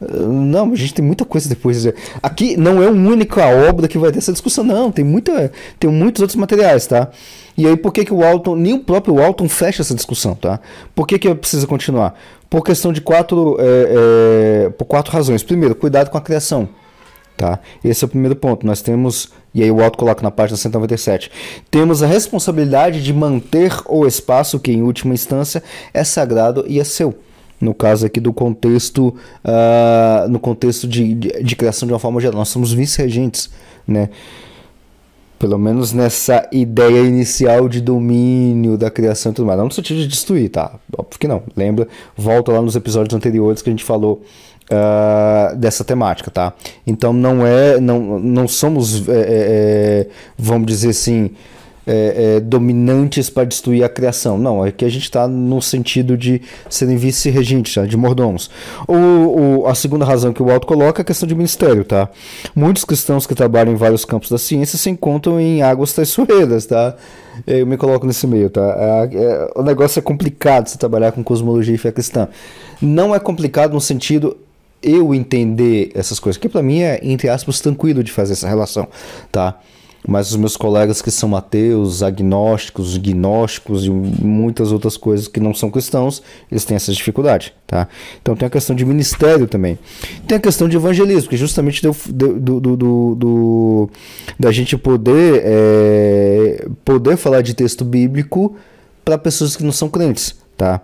Não, 0.00 0.72
a 0.72 0.76
gente 0.76 0.94
tem 0.94 1.04
muita 1.04 1.26
coisa 1.26 1.48
depois. 1.48 1.86
Aqui 2.22 2.56
não 2.56 2.82
é 2.82 2.88
uma 2.88 3.10
única 3.10 3.46
obra 3.46 3.86
que 3.86 3.98
vai 3.98 4.10
ter 4.10 4.18
essa 4.18 4.32
discussão, 4.32 4.64
não. 4.64 4.90
Tem, 4.90 5.04
muita, 5.04 5.52
tem 5.78 5.90
muitos 5.90 6.22
outros 6.22 6.36
materiais, 6.36 6.86
tá? 6.86 7.08
E 7.56 7.66
aí, 7.66 7.76
por 7.76 7.92
que, 7.92 8.06
que 8.06 8.14
o 8.14 8.24
Alton, 8.24 8.56
nem 8.56 8.72
o 8.72 8.80
próprio 8.80 9.22
Alton 9.22 9.48
fecha 9.48 9.82
essa 9.82 9.94
discussão, 9.94 10.34
tá? 10.34 10.58
Por 10.94 11.06
que, 11.06 11.18
que 11.18 11.34
precisa 11.34 11.66
continuar? 11.66 12.18
Por 12.48 12.64
questão 12.64 12.92
de 12.92 13.02
quatro, 13.02 13.58
é, 13.60 14.66
é, 14.66 14.70
por 14.70 14.86
quatro 14.86 15.12
razões. 15.12 15.42
Primeiro, 15.42 15.74
cuidado 15.74 16.08
com 16.08 16.16
a 16.16 16.20
criação. 16.22 16.68
Tá? 17.36 17.58
Esse 17.84 18.04
é 18.04 18.06
o 18.06 18.08
primeiro 18.08 18.36
ponto. 18.36 18.66
Nós 18.66 18.80
temos, 18.80 19.30
e 19.54 19.62
aí 19.62 19.70
o 19.70 19.82
Alto 19.82 19.98
coloca 19.98 20.22
na 20.22 20.30
página 20.30 20.56
197, 20.56 21.30
temos 21.70 22.02
a 22.02 22.06
responsabilidade 22.06 23.02
de 23.02 23.12
manter 23.12 23.72
o 23.86 24.06
espaço 24.06 24.58
que, 24.58 24.72
em 24.72 24.82
última 24.82 25.14
instância, 25.14 25.62
é 25.92 26.04
sagrado 26.04 26.64
e 26.66 26.80
é 26.80 26.84
seu 26.84 27.14
no 27.60 27.74
caso 27.74 28.06
aqui 28.06 28.18
do 28.18 28.32
contexto, 28.32 29.14
uh, 29.44 30.28
no 30.28 30.40
contexto 30.40 30.88
de, 30.88 31.14
de, 31.14 31.42
de, 31.42 31.56
criação 31.56 31.86
de 31.86 31.92
uma 31.92 31.98
forma 31.98 32.20
geral. 32.20 32.38
Nós 32.38 32.48
somos 32.48 32.72
vice-regentes, 32.72 33.50
né? 33.86 34.08
Pelo 35.38 35.58
menos 35.58 35.92
nessa 35.92 36.48
ideia 36.52 37.00
inicial 37.00 37.68
de 37.68 37.80
domínio 37.80 38.76
da 38.76 38.90
criação 38.90 39.32
e 39.32 39.34
tudo 39.34 39.46
mais. 39.46 39.58
Não 39.58 39.66
no 39.66 39.72
sentido 39.72 40.00
de 40.00 40.06
destruir, 40.06 40.50
tá? 40.50 40.72
Óbvio 40.96 41.18
que 41.18 41.28
não. 41.28 41.42
Lembra? 41.56 41.88
Volta 42.16 42.52
lá 42.52 42.60
nos 42.60 42.76
episódios 42.76 43.14
anteriores 43.14 43.62
que 43.62 43.70
a 43.70 43.72
gente 43.72 43.84
falou 43.84 44.22
uh, 44.70 45.56
dessa 45.56 45.84
temática, 45.84 46.30
tá? 46.30 46.52
Então 46.86 47.12
não 47.12 47.46
é, 47.46 47.80
não, 47.80 48.18
não 48.18 48.46
somos, 48.46 49.08
é, 49.08 49.12
é, 49.16 50.08
vamos 50.38 50.66
dizer 50.66 50.90
assim, 50.90 51.30
é, 51.86 52.36
é, 52.36 52.40
dominantes 52.40 53.30
para 53.30 53.44
destruir 53.44 53.82
a 53.82 53.88
criação. 53.88 54.38
Não, 54.38 54.64
é 54.64 54.70
que 54.70 54.84
a 54.84 54.88
gente 54.88 55.04
está 55.04 55.26
no 55.26 55.60
sentido 55.60 56.16
de 56.16 56.42
serem 56.68 56.96
vice-regentes, 56.96 57.74
tá? 57.74 57.86
de 57.86 57.96
mordomos. 57.96 58.50
O, 58.86 58.94
o, 58.94 59.66
a 59.66 59.74
segunda 59.74 60.04
razão 60.04 60.32
que 60.32 60.42
o 60.42 60.50
Alto 60.50 60.66
coloca 60.66 61.00
é 61.00 61.02
a 61.02 61.04
questão 61.04 61.26
de 61.26 61.34
ministério. 61.34 61.84
Tá? 61.84 62.08
Muitos 62.54 62.84
cristãos 62.84 63.26
que 63.26 63.34
trabalham 63.34 63.72
em 63.72 63.76
vários 63.76 64.04
campos 64.04 64.30
da 64.30 64.38
ciência 64.38 64.78
se 64.78 64.90
encontram 64.90 65.40
em 65.40 65.62
águas 65.62 65.92
traiçoeiras. 65.92 66.66
Tá? 66.66 66.96
Eu 67.46 67.66
me 67.66 67.76
coloco 67.76 68.06
nesse 68.06 68.26
meio. 68.26 68.50
Tá? 68.50 68.60
É, 68.60 69.16
é, 69.16 69.50
o 69.56 69.62
negócio 69.62 69.98
é 69.98 70.02
complicado 70.02 70.68
se 70.68 70.78
trabalhar 70.78 71.12
com 71.12 71.24
cosmologia 71.24 71.74
e 71.74 71.78
fé 71.78 71.90
cristã. 71.90 72.28
Não 72.80 73.14
é 73.14 73.18
complicado 73.18 73.72
no 73.72 73.80
sentido 73.80 74.36
eu 74.82 75.14
entender 75.14 75.90
essas 75.94 76.18
coisas, 76.18 76.40
que 76.40 76.48
para 76.48 76.62
mim 76.62 76.80
é, 76.80 76.98
entre 77.02 77.28
aspas, 77.28 77.60
tranquilo 77.60 78.02
de 78.02 78.10
fazer 78.10 78.32
essa 78.32 78.48
relação, 78.48 78.88
tá? 79.30 79.60
Mas 80.06 80.30
os 80.30 80.36
meus 80.36 80.56
colegas 80.56 81.02
que 81.02 81.10
são 81.10 81.36
ateus, 81.36 82.02
agnósticos, 82.02 82.96
gnósticos 82.96 83.84
e 83.84 83.90
muitas 83.90 84.72
outras 84.72 84.96
coisas 84.96 85.28
que 85.28 85.38
não 85.38 85.52
são 85.52 85.70
cristãos, 85.70 86.22
eles 86.50 86.64
têm 86.64 86.74
essa 86.74 86.92
dificuldade, 86.92 87.52
tá? 87.66 87.86
Então 88.20 88.34
tem 88.34 88.46
a 88.46 88.50
questão 88.50 88.74
de 88.74 88.84
ministério 88.84 89.46
também. 89.46 89.78
Tem 90.26 90.38
a 90.38 90.40
questão 90.40 90.68
de 90.68 90.76
evangelismo, 90.76 91.28
que 91.28 91.36
justamente 91.36 91.82
do, 91.82 91.94
do, 92.08 92.60
do, 92.60 92.76
do, 92.76 93.14
do 93.14 93.90
da 94.38 94.50
gente 94.50 94.76
poder, 94.76 95.42
é, 95.44 96.66
poder 96.84 97.16
falar 97.16 97.42
de 97.42 97.52
texto 97.52 97.84
bíblico 97.84 98.56
para 99.04 99.18
pessoas 99.18 99.54
que 99.54 99.62
não 99.62 99.72
são 99.72 99.88
crentes, 99.88 100.34
tá? 100.56 100.80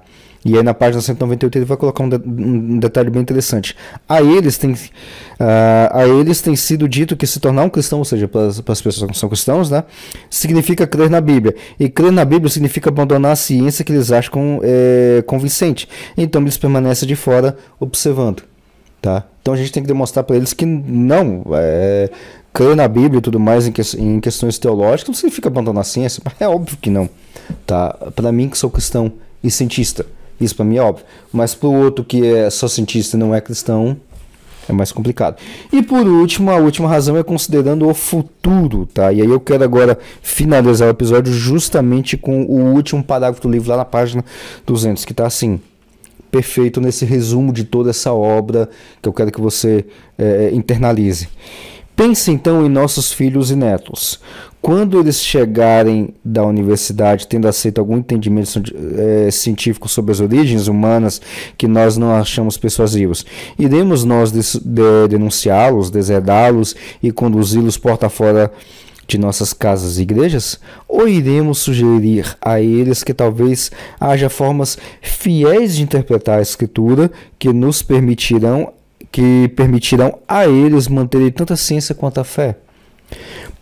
E 0.47 0.57
aí 0.57 0.62
na 0.62 0.72
página 0.72 1.03
198 1.03 1.59
ele 1.59 1.64
vai 1.64 1.76
colocar 1.76 2.05
um, 2.05 2.09
de, 2.09 2.16
um 2.24 2.78
detalhe 2.78 3.11
bem 3.11 3.20
interessante. 3.20 3.76
A 4.09 4.22
eles, 4.22 4.57
tem, 4.57 4.70
uh, 4.72 4.76
a 5.90 6.07
eles 6.07 6.40
tem 6.40 6.55
sido 6.55 6.88
dito 6.88 7.16
que 7.16 7.26
se 7.26 7.40
tornar 7.40 7.64
um 7.64 7.68
cristão, 7.68 7.99
ou 7.99 8.05
seja, 8.05 8.28
para 8.28 8.47
as 8.47 8.80
pessoas 8.80 9.11
que 9.11 9.18
são 9.18 9.28
cristãos, 9.28 9.70
né, 9.70 9.82
significa 10.30 10.86
crer 10.86 11.11
na 11.11 11.20
Bíblia. 11.20 11.57
E 11.80 11.88
crer 11.88 12.12
na 12.12 12.24
Bíblia 12.24 12.49
significa 12.49 12.90
abandonar 12.90 13.32
a 13.32 13.36
ciência 13.36 13.84
que 13.84 13.90
eles 13.90 14.12
acham 14.12 14.61
é, 14.62 15.24
convincente. 15.26 15.88
Então 16.16 16.40
eles 16.40 16.57
permanecem 16.57 17.09
de 17.09 17.16
fora 17.16 17.57
observando. 17.80 18.44
Tá? 19.03 19.24
Então 19.42 19.53
a 19.53 19.57
gente 19.57 19.72
tem 19.72 19.82
que 19.82 19.88
demonstrar 19.88 20.24
para 20.24 20.36
eles 20.36 20.53
que 20.53 20.64
não, 20.64 21.42
é, 21.55 22.09
crer 22.53 22.76
na 22.76 22.86
Bíblia 22.86 23.18
e 23.18 23.20
tudo 23.20 23.40
mais 23.40 23.66
em, 23.66 23.72
que, 23.72 23.82
em 23.99 24.20
questões 24.20 24.59
teológicas 24.59 25.09
não 25.09 25.14
significa 25.14 25.49
abandonar 25.49 25.80
a 25.80 25.84
ciência. 25.84 26.22
É 26.38 26.47
óbvio 26.47 26.76
que 26.80 26.88
não. 26.88 27.09
Tá? 27.66 27.97
Para 28.14 28.30
mim 28.30 28.49
que 28.49 28.57
sou 28.57 28.70
cristão 28.70 29.12
e 29.42 29.51
cientista, 29.51 30.07
isso 30.41 30.55
para 30.55 30.64
mim 30.64 30.76
é 30.76 30.82
óbvio. 30.82 31.05
Mas 31.32 31.55
para 31.55 31.68
o 31.68 31.74
outro 31.74 32.05
que 32.05 32.24
é 32.24 32.51
só 32.51 32.68
cientista 32.68 33.16
e 33.16 33.20
não 33.20 33.34
é 33.34 33.41
cristão, 33.41 33.97
é 34.68 34.72
mais 34.72 34.93
complicado. 34.93 35.37
E 35.72 35.82
por 35.82 36.07
último, 36.07 36.51
a 36.51 36.57
última 36.57 36.89
razão 36.89 37.16
é 37.16 37.22
considerando 37.22 37.89
o 37.89 37.95
futuro, 37.95 38.87
tá? 38.87 39.12
E 39.12 39.22
aí 39.22 39.28
eu 39.28 39.41
quero 39.41 39.62
agora 39.62 39.99
finalizar 40.22 40.89
o 40.89 40.91
episódio 40.91 41.32
justamente 41.32 42.16
com 42.16 42.43
o 42.45 42.74
último 42.74 43.03
parágrafo 43.03 43.43
do 43.43 43.51
livro 43.51 43.70
lá 43.70 43.76
na 43.76 43.84
página 43.84 44.24
200, 44.66 45.05
que 45.05 45.12
está 45.12 45.26
assim, 45.26 45.61
perfeito 46.30 46.80
nesse 46.80 47.05
resumo 47.05 47.53
de 47.53 47.64
toda 47.64 47.91
essa 47.91 48.12
obra 48.12 48.68
que 49.01 49.09
eu 49.09 49.12
quero 49.12 49.30
que 49.30 49.41
você 49.41 49.87
é, 50.18 50.51
internalize. 50.53 51.28
Pense 51.95 52.30
então 52.30 52.66
em 52.66 52.68
nossos 52.68 53.12
filhos 53.12 53.51
e 53.51 53.57
netos. 53.57 54.20
Quando 54.66 54.98
eles 54.98 55.22
chegarem 55.22 56.12
da 56.24 56.44
universidade 56.44 57.28
tendo 57.28 57.46
aceito 57.46 57.78
algum 57.78 57.98
entendimento 57.98 58.60
é, 58.98 59.30
científico 59.30 59.88
sobre 59.88 60.10
as 60.10 60.18
origens 60.18 60.66
humanas 60.66 61.22
que 61.56 61.68
nós 61.68 61.96
não 61.96 62.12
achamos 62.12 62.58
persuasivos, 62.58 63.24
iremos 63.56 64.02
nós 64.02 64.32
de, 64.32 64.40
de, 64.40 65.06
denunciá-los, 65.08 65.88
deserdá-los 65.88 66.74
e 67.00 67.12
conduzi-los 67.12 67.78
porta 67.78 68.08
fora 68.08 68.50
de 69.06 69.16
nossas 69.18 69.52
casas 69.52 69.98
e 69.98 70.02
igrejas? 70.02 70.58
Ou 70.88 71.06
iremos 71.06 71.58
sugerir 71.58 72.36
a 72.42 72.60
eles 72.60 73.04
que 73.04 73.14
talvez 73.14 73.70
haja 74.00 74.28
formas 74.28 74.76
fiéis 75.00 75.76
de 75.76 75.84
interpretar 75.84 76.40
a 76.40 76.42
Escritura 76.42 77.08
que 77.38 77.52
nos 77.52 77.82
permitirão 77.82 78.72
que 79.12 79.46
permitirão 79.54 80.18
a 80.26 80.48
eles 80.48 80.88
manterem 80.88 81.30
tanta 81.30 81.54
ciência 81.54 81.94
quanto 81.94 82.18
a 82.18 82.24
fé. 82.24 82.56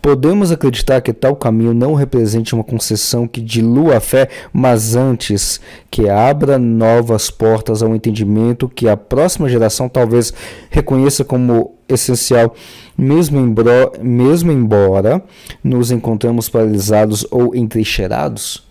Podemos 0.01 0.51
acreditar 0.51 1.01
que 1.01 1.11
tal 1.11 1.35
caminho 1.35 1.73
não 1.73 1.95
represente 1.95 2.53
uma 2.53 2.63
concessão 2.63 3.27
que 3.27 3.41
dilua 3.41 3.97
a 3.97 3.99
fé, 3.99 4.29
mas 4.53 4.95
antes 4.95 5.59
que 5.89 6.07
abra 6.07 6.59
novas 6.59 7.31
portas 7.31 7.81
ao 7.81 7.95
entendimento 7.95 8.69
que 8.69 8.87
a 8.87 8.95
próxima 8.95 9.49
geração 9.49 9.89
talvez 9.89 10.31
reconheça 10.69 11.23
como 11.23 11.73
essencial, 11.89 12.53
mesmo 12.95 13.39
embora, 13.39 13.91
mesmo 14.01 14.51
embora 14.51 15.23
nos 15.63 15.89
encontramos 15.89 16.49
paralisados 16.49 17.25
ou 17.31 17.55
entrincheirados? 17.55 18.63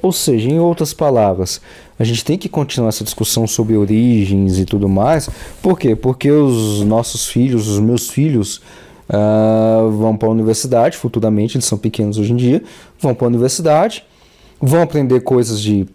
Ou 0.00 0.12
seja, 0.12 0.48
em 0.48 0.60
outras 0.60 0.94
palavras, 0.94 1.60
a 1.98 2.04
gente 2.04 2.24
tem 2.24 2.38
que 2.38 2.48
continuar 2.48 2.90
essa 2.90 3.02
discussão 3.02 3.46
sobre 3.46 3.76
origens 3.76 4.58
e 4.58 4.64
tudo 4.64 4.88
mais. 4.88 5.28
Por 5.60 5.78
quê? 5.78 5.96
Porque 5.96 6.30
os 6.30 6.82
nossos 6.84 7.26
filhos, 7.26 7.66
os 7.66 7.80
meus 7.80 8.08
filhos, 8.08 8.62
uh, 9.08 9.90
vão 9.90 10.16
para 10.16 10.28
a 10.28 10.30
universidade 10.30 10.96
futuramente, 10.96 11.56
eles 11.56 11.64
são 11.64 11.78
pequenos 11.78 12.18
hoje 12.18 12.32
em 12.32 12.36
dia, 12.36 12.62
vão 13.00 13.14
para 13.14 13.26
a 13.26 13.28
universidade, 13.28 14.04
vão 14.60 14.82
aprender 14.82 15.20
coisas 15.20 15.60
de 15.60 15.86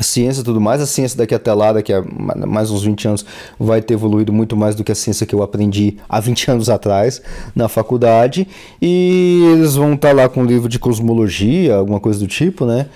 ciência 0.00 0.40
e 0.40 0.44
tudo 0.44 0.60
mais. 0.60 0.80
A 0.80 0.86
ciência 0.86 1.16
daqui 1.16 1.34
até 1.34 1.52
lá, 1.52 1.72
daqui 1.72 1.92
a 1.92 2.02
mais 2.46 2.70
uns 2.70 2.82
20 2.82 3.08
anos, 3.08 3.26
vai 3.58 3.80
ter 3.80 3.94
evoluído 3.94 4.32
muito 4.32 4.56
mais 4.56 4.74
do 4.74 4.84
que 4.84 4.92
a 4.92 4.94
ciência 4.94 5.26
que 5.26 5.34
eu 5.34 5.42
aprendi 5.42 5.96
há 6.08 6.20
20 6.20 6.50
anos 6.50 6.70
atrás 6.70 7.22
na 7.54 7.68
faculdade. 7.68 8.46
E 8.80 9.42
eles 9.52 9.74
vão 9.74 9.94
estar 9.94 10.14
lá 10.14 10.28
com 10.28 10.42
um 10.42 10.46
livro 10.46 10.68
de 10.68 10.78
cosmologia, 10.78 11.76
alguma 11.76 12.00
coisa 12.00 12.18
do 12.18 12.26
tipo, 12.26 12.66
né? 12.66 12.86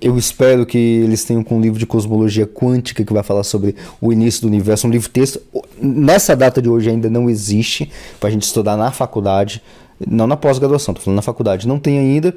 Eu 0.00 0.16
espero 0.16 0.64
que 0.64 0.78
eles 0.78 1.24
tenham 1.24 1.42
com 1.42 1.56
um 1.56 1.60
livro 1.60 1.78
de 1.78 1.86
cosmologia 1.86 2.46
quântica 2.46 3.04
que 3.04 3.12
vai 3.12 3.24
falar 3.24 3.42
sobre 3.42 3.74
o 4.00 4.12
início 4.12 4.42
do 4.42 4.46
universo, 4.46 4.86
um 4.86 4.90
livro 4.90 5.08
texto. 5.08 5.40
Nessa 5.80 6.36
data 6.36 6.62
de 6.62 6.68
hoje 6.68 6.90
ainda 6.90 7.10
não 7.10 7.28
existe 7.28 7.90
para 8.20 8.28
a 8.28 8.32
gente 8.32 8.42
estudar 8.42 8.76
na 8.76 8.92
faculdade, 8.92 9.60
não 10.08 10.28
na 10.28 10.36
pós-graduação, 10.36 10.92
estou 10.92 11.04
falando 11.04 11.16
na 11.16 11.22
faculdade, 11.22 11.66
não 11.66 11.80
tem 11.80 11.98
ainda. 11.98 12.32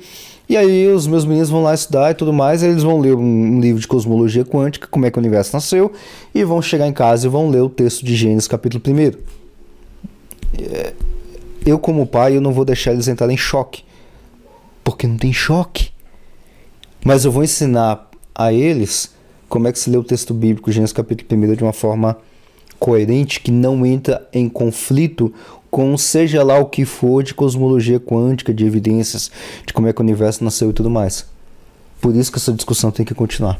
E 0.49 0.57
aí 0.57 0.87
os 0.87 1.05
meus 1.05 1.25
meninos 1.25 1.49
vão 1.49 1.61
lá 1.61 1.75
estudar 1.75 2.09
e 2.09 2.15
tudo 2.15 2.33
mais, 2.33 2.63
eles 2.63 2.81
vão 2.81 2.99
ler 2.99 3.13
um, 3.13 3.21
um 3.21 3.59
livro 3.59 3.79
de 3.79 3.87
cosmologia 3.87 4.43
quântica, 4.43 4.87
como 4.87 5.05
é 5.05 5.11
que 5.11 5.19
o 5.19 5.21
universo 5.21 5.53
nasceu, 5.53 5.91
e 6.33 6.43
vão 6.43 6.59
chegar 6.59 6.87
em 6.87 6.93
casa 6.93 7.27
e 7.27 7.29
vão 7.29 7.49
ler 7.49 7.61
o 7.61 7.69
texto 7.69 8.03
de 8.03 8.15
Gênesis 8.15 8.47
capítulo 8.47 8.81
1. 8.87 9.11
É, 10.59 10.93
eu 11.67 11.77
como 11.77 12.07
pai, 12.07 12.35
eu 12.35 12.41
não 12.41 12.51
vou 12.51 12.65
deixar 12.65 12.93
eles 12.93 13.07
entrarem 13.07 13.35
em 13.35 13.37
choque, 13.37 13.83
porque 14.83 15.05
não 15.05 15.17
tem 15.17 15.31
choque. 15.31 15.89
Mas 17.03 17.25
eu 17.25 17.31
vou 17.31 17.43
ensinar 17.43 18.09
a 18.33 18.51
eles 18.51 19.15
como 19.49 19.67
é 19.67 19.71
que 19.71 19.79
se 19.79 19.89
lê 19.89 19.97
o 19.97 20.03
texto 20.03 20.33
bíblico, 20.33 20.71
Gênesis 20.71 20.93
capítulo 20.93 21.41
1, 21.41 21.55
de 21.55 21.63
uma 21.63 21.73
forma 21.73 22.17
coerente, 22.79 23.39
que 23.39 23.51
não 23.51 23.85
entra 23.85 24.27
em 24.33 24.49
conflito 24.49 25.33
com 25.69 25.97
seja 25.97 26.43
lá 26.43 26.57
o 26.59 26.65
que 26.65 26.85
for 26.85 27.23
de 27.23 27.33
cosmologia 27.33 27.99
quântica, 27.99 28.53
de 28.53 28.65
evidências, 28.65 29.31
de 29.65 29.73
como 29.73 29.87
é 29.87 29.93
que 29.93 30.01
o 30.01 30.03
universo 30.03 30.43
nasceu 30.43 30.69
e 30.69 30.73
tudo 30.73 30.89
mais. 30.89 31.25
Por 32.01 32.15
isso 32.15 32.31
que 32.31 32.37
essa 32.37 32.53
discussão 32.53 32.91
tem 32.91 33.05
que 33.05 33.13
continuar. 33.13 33.59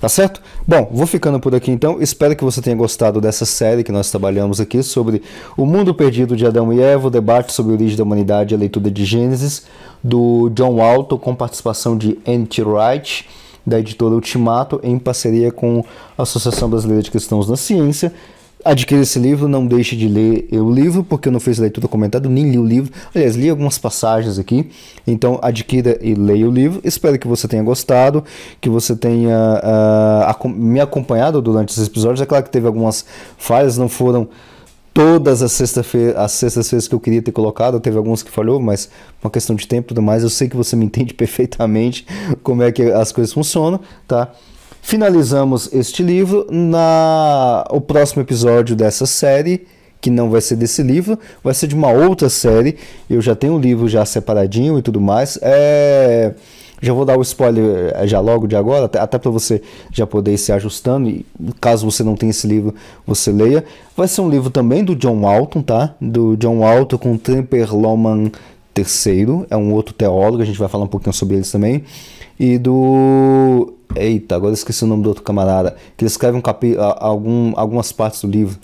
Tá 0.00 0.08
certo? 0.08 0.42
Bom, 0.66 0.90
vou 0.92 1.06
ficando 1.06 1.38
por 1.38 1.54
aqui 1.54 1.70
então. 1.70 2.00
Espero 2.00 2.34
que 2.34 2.42
você 2.42 2.60
tenha 2.60 2.74
gostado 2.74 3.20
dessa 3.20 3.44
série 3.44 3.84
que 3.84 3.92
nós 3.92 4.10
trabalhamos 4.10 4.60
aqui 4.60 4.82
sobre 4.82 5.22
o 5.56 5.64
mundo 5.64 5.94
perdido 5.94 6.36
de 6.36 6.44
Adão 6.44 6.72
e 6.72 6.80
Eva, 6.80 7.06
o 7.06 7.10
debate 7.10 7.52
sobre 7.52 7.72
a 7.72 7.74
origem 7.76 7.96
da 7.96 8.02
humanidade 8.02 8.52
e 8.52 8.56
a 8.56 8.58
leitura 8.58 8.90
de 8.90 9.04
Gênesis, 9.04 9.64
do 10.02 10.50
John 10.50 10.76
Walton, 10.76 11.18
com 11.18 11.34
participação 11.34 11.96
de 11.96 12.18
N.T. 12.26 12.62
Wright, 12.62 13.28
da 13.64 13.78
editora 13.78 14.14
Ultimato, 14.14 14.80
em 14.82 14.98
parceria 14.98 15.52
com 15.52 15.84
a 16.18 16.22
Associação 16.22 16.68
Brasileira 16.68 17.02
de 17.02 17.10
Cristãos 17.10 17.48
na 17.48 17.56
Ciência 17.56 18.12
adquira 18.64 19.02
esse 19.02 19.18
livro, 19.18 19.48
não 19.48 19.66
deixe 19.66 19.96
de 19.96 20.08
ler 20.08 20.48
o 20.52 20.70
livro, 20.70 21.04
porque 21.04 21.28
eu 21.28 21.32
não 21.32 21.40
fiz 21.40 21.58
leitura 21.58 21.88
comentada, 21.88 22.28
nem 22.28 22.50
li 22.50 22.58
o 22.58 22.64
livro. 22.64 22.92
Aliás, 23.14 23.36
li 23.36 23.48
algumas 23.48 23.78
passagens 23.78 24.38
aqui. 24.38 24.70
Então, 25.06 25.38
adquira 25.42 25.98
e 26.00 26.14
leia 26.14 26.48
o 26.48 26.50
livro. 26.50 26.80
Espero 26.84 27.18
que 27.18 27.26
você 27.26 27.48
tenha 27.48 27.62
gostado, 27.62 28.24
que 28.60 28.68
você 28.68 28.94
tenha 28.94 29.60
uh, 30.44 30.48
me 30.48 30.80
acompanhado 30.80 31.40
durante 31.40 31.70
esses 31.70 31.86
episódios. 31.86 32.20
É 32.20 32.26
claro 32.26 32.44
que 32.44 32.50
teve 32.50 32.66
algumas 32.66 33.04
falhas, 33.36 33.76
não 33.76 33.88
foram 33.88 34.28
todas 34.92 35.42
as 35.42 35.52
sextas-feiras 35.52 36.16
as 36.16 36.32
sextas 36.32 36.86
que 36.86 36.94
eu 36.94 37.00
queria 37.00 37.22
ter 37.22 37.32
colocado, 37.32 37.80
teve 37.80 37.96
alguns 37.96 38.22
que 38.22 38.30
falhou, 38.30 38.60
mas 38.60 38.90
uma 39.22 39.30
questão 39.30 39.56
de 39.56 39.66
tempo 39.66 39.86
e 39.86 39.88
tudo 39.88 40.02
mais, 40.02 40.22
eu 40.22 40.30
sei 40.30 40.48
que 40.48 40.56
você 40.56 40.76
me 40.76 40.84
entende 40.84 41.14
perfeitamente 41.14 42.06
como 42.42 42.62
é 42.62 42.70
que 42.70 42.82
as 42.82 43.10
coisas 43.10 43.32
funcionam, 43.32 43.80
tá? 44.06 44.32
Finalizamos 44.82 45.72
este 45.72 46.02
livro. 46.02 46.46
Na 46.50 47.64
o 47.70 47.80
próximo 47.80 48.20
episódio 48.20 48.76
dessa 48.76 49.06
série, 49.06 49.66
que 50.00 50.10
não 50.10 50.28
vai 50.28 50.42
ser 50.42 50.56
desse 50.56 50.82
livro, 50.82 51.18
vai 51.42 51.54
ser 51.54 51.68
de 51.68 51.74
uma 51.74 51.90
outra 51.90 52.28
série. 52.28 52.76
Eu 53.08 53.22
já 53.22 53.34
tenho 53.34 53.54
o 53.54 53.58
livro 53.58 53.88
já 53.88 54.04
separadinho 54.04 54.78
e 54.78 54.82
tudo 54.82 55.00
mais. 55.00 55.38
É 55.40 56.34
já 56.82 56.92
vou 56.92 57.04
dar 57.04 57.16
o 57.16 57.22
spoiler 57.22 57.92
é, 57.94 58.06
já 58.08 58.18
logo 58.18 58.48
de 58.48 58.56
agora, 58.56 58.86
até, 58.86 59.16
para 59.16 59.30
você 59.30 59.62
já 59.92 60.04
poder 60.04 60.34
ir 60.34 60.38
se 60.38 60.50
ajustando. 60.50 61.08
E 61.08 61.24
caso 61.60 61.88
você 61.88 62.02
não 62.02 62.16
tenha 62.16 62.30
esse 62.30 62.44
livro, 62.44 62.74
você 63.06 63.30
leia. 63.30 63.64
Vai 63.96 64.08
ser 64.08 64.20
um 64.20 64.28
livro 64.28 64.50
também 64.50 64.82
do 64.82 64.96
John 64.96 65.20
Walton, 65.20 65.62
tá? 65.62 65.94
Do 66.00 66.36
John 66.36 66.58
Walton 66.58 66.98
com 66.98 67.16
Tremper 67.16 67.72
Loman 67.72 68.32
III, 68.76 69.46
é 69.48 69.56
um 69.56 69.72
outro 69.72 69.94
teólogo, 69.94 70.42
a 70.42 70.46
gente 70.46 70.58
vai 70.58 70.68
falar 70.68 70.84
um 70.84 70.88
pouquinho 70.88 71.12
sobre 71.12 71.36
eles 71.36 71.52
também, 71.52 71.84
e 72.38 72.58
do. 72.58 73.74
Eita, 73.94 74.36
agora 74.36 74.54
esqueci 74.54 74.84
o 74.84 74.86
nome 74.86 75.02
do 75.02 75.08
outro 75.08 75.22
camarada, 75.22 75.76
que 75.96 76.04
ele 76.04 76.10
escreve 76.10 76.36
um 76.36 76.40
capi... 76.40 76.76
algum, 76.78 77.52
algumas 77.56 77.92
partes 77.92 78.22
do 78.22 78.28
livro, 78.28 78.58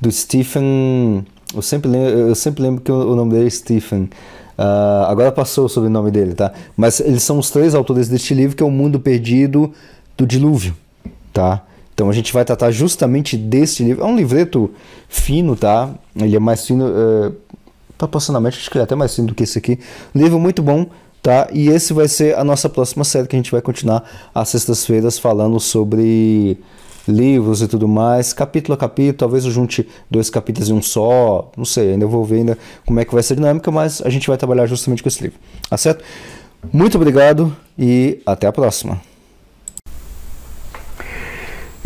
do 0.00 0.10
Stephen. 0.10 1.24
Eu 1.54 1.62
sempre 1.62 1.90
lembro, 1.90 2.10
eu 2.10 2.34
sempre 2.34 2.62
lembro 2.62 2.82
que 2.82 2.92
o 2.92 3.14
nome 3.14 3.32
dele 3.32 3.46
é 3.46 3.50
Stephen. 3.50 4.10
Uh, 4.58 5.04
agora 5.08 5.30
passou 5.30 5.66
o 5.66 5.68
sobrenome 5.68 6.10
dele, 6.10 6.34
tá? 6.34 6.52
Mas 6.76 7.00
eles 7.00 7.22
são 7.22 7.38
os 7.38 7.50
três 7.50 7.74
autores 7.74 8.08
deste 8.08 8.34
livro, 8.34 8.56
que 8.56 8.62
é 8.62 8.66
O 8.66 8.70
Mundo 8.70 8.98
Perdido 8.98 9.72
do 10.16 10.26
Dilúvio, 10.26 10.74
tá? 11.32 11.62
Então 11.94 12.08
a 12.08 12.12
gente 12.12 12.32
vai 12.32 12.44
tratar 12.44 12.70
justamente 12.70 13.36
deste 13.36 13.84
livro. 13.84 14.02
É 14.04 14.06
um 14.06 14.16
livreto 14.16 14.70
fino, 15.08 15.56
tá? 15.56 15.90
Ele 16.14 16.36
é 16.36 16.38
mais 16.38 16.66
fino, 16.66 16.86
uh, 16.86 17.34
proporcionalmente, 17.96 18.58
acho 18.58 18.70
que 18.70 18.76
ele 18.76 18.82
é 18.82 18.84
até 18.84 18.94
mais 18.94 19.14
fino 19.14 19.28
do 19.28 19.34
que 19.34 19.44
esse 19.44 19.58
aqui. 19.58 19.78
Livro 20.14 20.38
muito 20.38 20.62
bom, 20.62 20.86
tá? 21.26 21.48
E 21.52 21.68
esse 21.68 21.92
vai 21.92 22.06
ser 22.06 22.38
a 22.38 22.44
nossa 22.44 22.68
próxima 22.68 23.02
série 23.02 23.26
que 23.26 23.34
a 23.34 23.38
gente 23.38 23.50
vai 23.50 23.60
continuar 23.60 24.08
às 24.32 24.48
sextas-feiras 24.48 25.18
falando 25.18 25.58
sobre 25.58 26.56
livros 27.08 27.62
e 27.62 27.66
tudo 27.66 27.88
mais, 27.88 28.32
capítulo 28.32 28.74
a 28.74 28.76
capítulo, 28.76 29.18
talvez 29.18 29.44
eu 29.44 29.50
junte 29.50 29.88
dois 30.08 30.30
capítulos 30.30 30.70
em 30.70 30.72
um 30.72 30.80
só, 30.80 31.50
não 31.56 31.64
sei, 31.64 31.94
ainda 31.94 32.06
vou 32.06 32.24
ver 32.24 32.36
ainda 32.36 32.58
como 32.84 33.00
é 33.00 33.04
que 33.04 33.12
vai 33.12 33.24
ser 33.24 33.32
a 33.32 33.36
dinâmica, 33.36 33.72
mas 33.72 34.00
a 34.02 34.08
gente 34.08 34.28
vai 34.28 34.36
trabalhar 34.36 34.66
justamente 34.66 35.02
com 35.02 35.08
esse 35.08 35.20
livro, 35.20 35.38
tá 35.68 35.76
certo? 35.76 36.04
Muito 36.72 36.96
obrigado 36.96 37.54
e 37.76 38.20
até 38.24 38.46
a 38.46 38.52
próxima. 38.52 39.00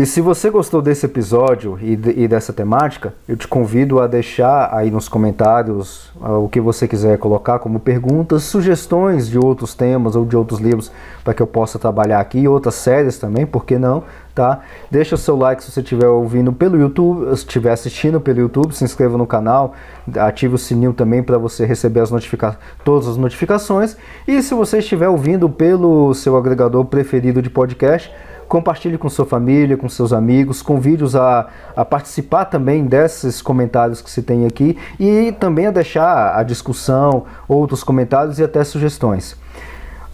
E 0.01 0.07
se 0.07 0.23
você 0.23 0.49
gostou 0.49 0.81
desse 0.81 1.05
episódio 1.05 1.79
e, 1.79 1.93
e, 1.93 2.27
dessa 2.27 2.55
temática, 2.55 3.13
eu 3.29 3.37
te 3.37 3.47
convido 3.47 4.01
a 4.01 4.07
deixar 4.07 4.75
aí 4.75 4.91
nos 4.91 5.11
comentários 5.11 6.11
uh, 6.17 6.43
o 6.43 6.49
que 6.49 6.59
você 6.59 6.89
quiser 6.89 7.19
colocar 7.19 7.59
como 7.59 7.79
perguntas, 7.79 8.45
sugestões 8.45 9.29
de 9.29 9.39
outros 9.39 9.75
temas 9.75 10.17
ou 10.17 10.25
de 10.25 10.35
outros 10.35 10.59
livros 10.59 10.91
para 11.23 11.35
que 11.35 11.43
eu 11.43 11.47
possa 11.47 11.79
trabalhar 11.79 12.19
aqui, 12.19 12.49
outras 12.49 12.77
séries 12.77 13.19
também, 13.19 13.45
por 13.45 13.67
que 13.67 13.79
não, 13.79 14.03
tá? 14.35 14.61
Deixa 14.91 15.17
o 15.17 15.19
seu 15.19 15.37
like 15.37 15.63
se 15.63 15.71
você 15.71 15.81
estiver 15.81 16.09
ouvindo 16.09 16.51
pelo 16.51 16.81
YouTube, 16.81 17.27
se 17.37 17.45
estiver 17.45 17.73
assistindo 17.73 18.19
pelo 18.19 18.41
YouTube, 18.41 18.75
se 18.75 18.83
inscreva 18.83 19.19
no 19.19 19.27
canal, 19.27 19.75
ative 20.17 20.55
o 20.55 20.59
sininho 20.59 20.95
também 20.95 21.23
para 21.23 21.37
você 21.37 21.67
receber 21.67 22.01
as 22.01 22.11
notifica 22.11 22.59
todas 22.83 23.07
as 23.07 23.19
notificações. 23.19 23.99
E 24.27 24.43
se 24.43 24.55
você 24.55 24.79
estiver 24.79 25.11
ouvindo 25.11 25.47
pelo 25.51 26.15
seu 26.15 26.39
agregador 26.39 26.87
preferido 26.87 27.43
de 27.43 27.51
podcast, 27.51 28.11
compartilhe 28.51 28.99
com 28.99 29.09
sua 29.09 29.25
família, 29.25 29.77
com 29.77 29.89
seus 29.89 30.13
amigos, 30.13 30.61
convide-os 30.61 31.15
a, 31.15 31.47
a 31.77 31.85
participar 31.85 32.47
também 32.47 32.85
desses 32.85 33.41
comentários 33.41 34.03
que 34.03 34.11
se 34.11 34.23
tem 34.23 34.45
aqui 34.45 34.77
e 34.99 35.31
também 35.39 35.69
a 35.69 35.71
deixar 35.71 36.37
a 36.37 36.43
discussão, 36.43 37.27
outros 37.47 37.85
comentários 37.85 38.41
e 38.41 38.43
até 38.43 38.65
sugestões. 38.65 39.37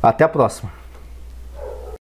Até 0.02 0.22
a 0.22 0.28
próxima! 0.28 0.85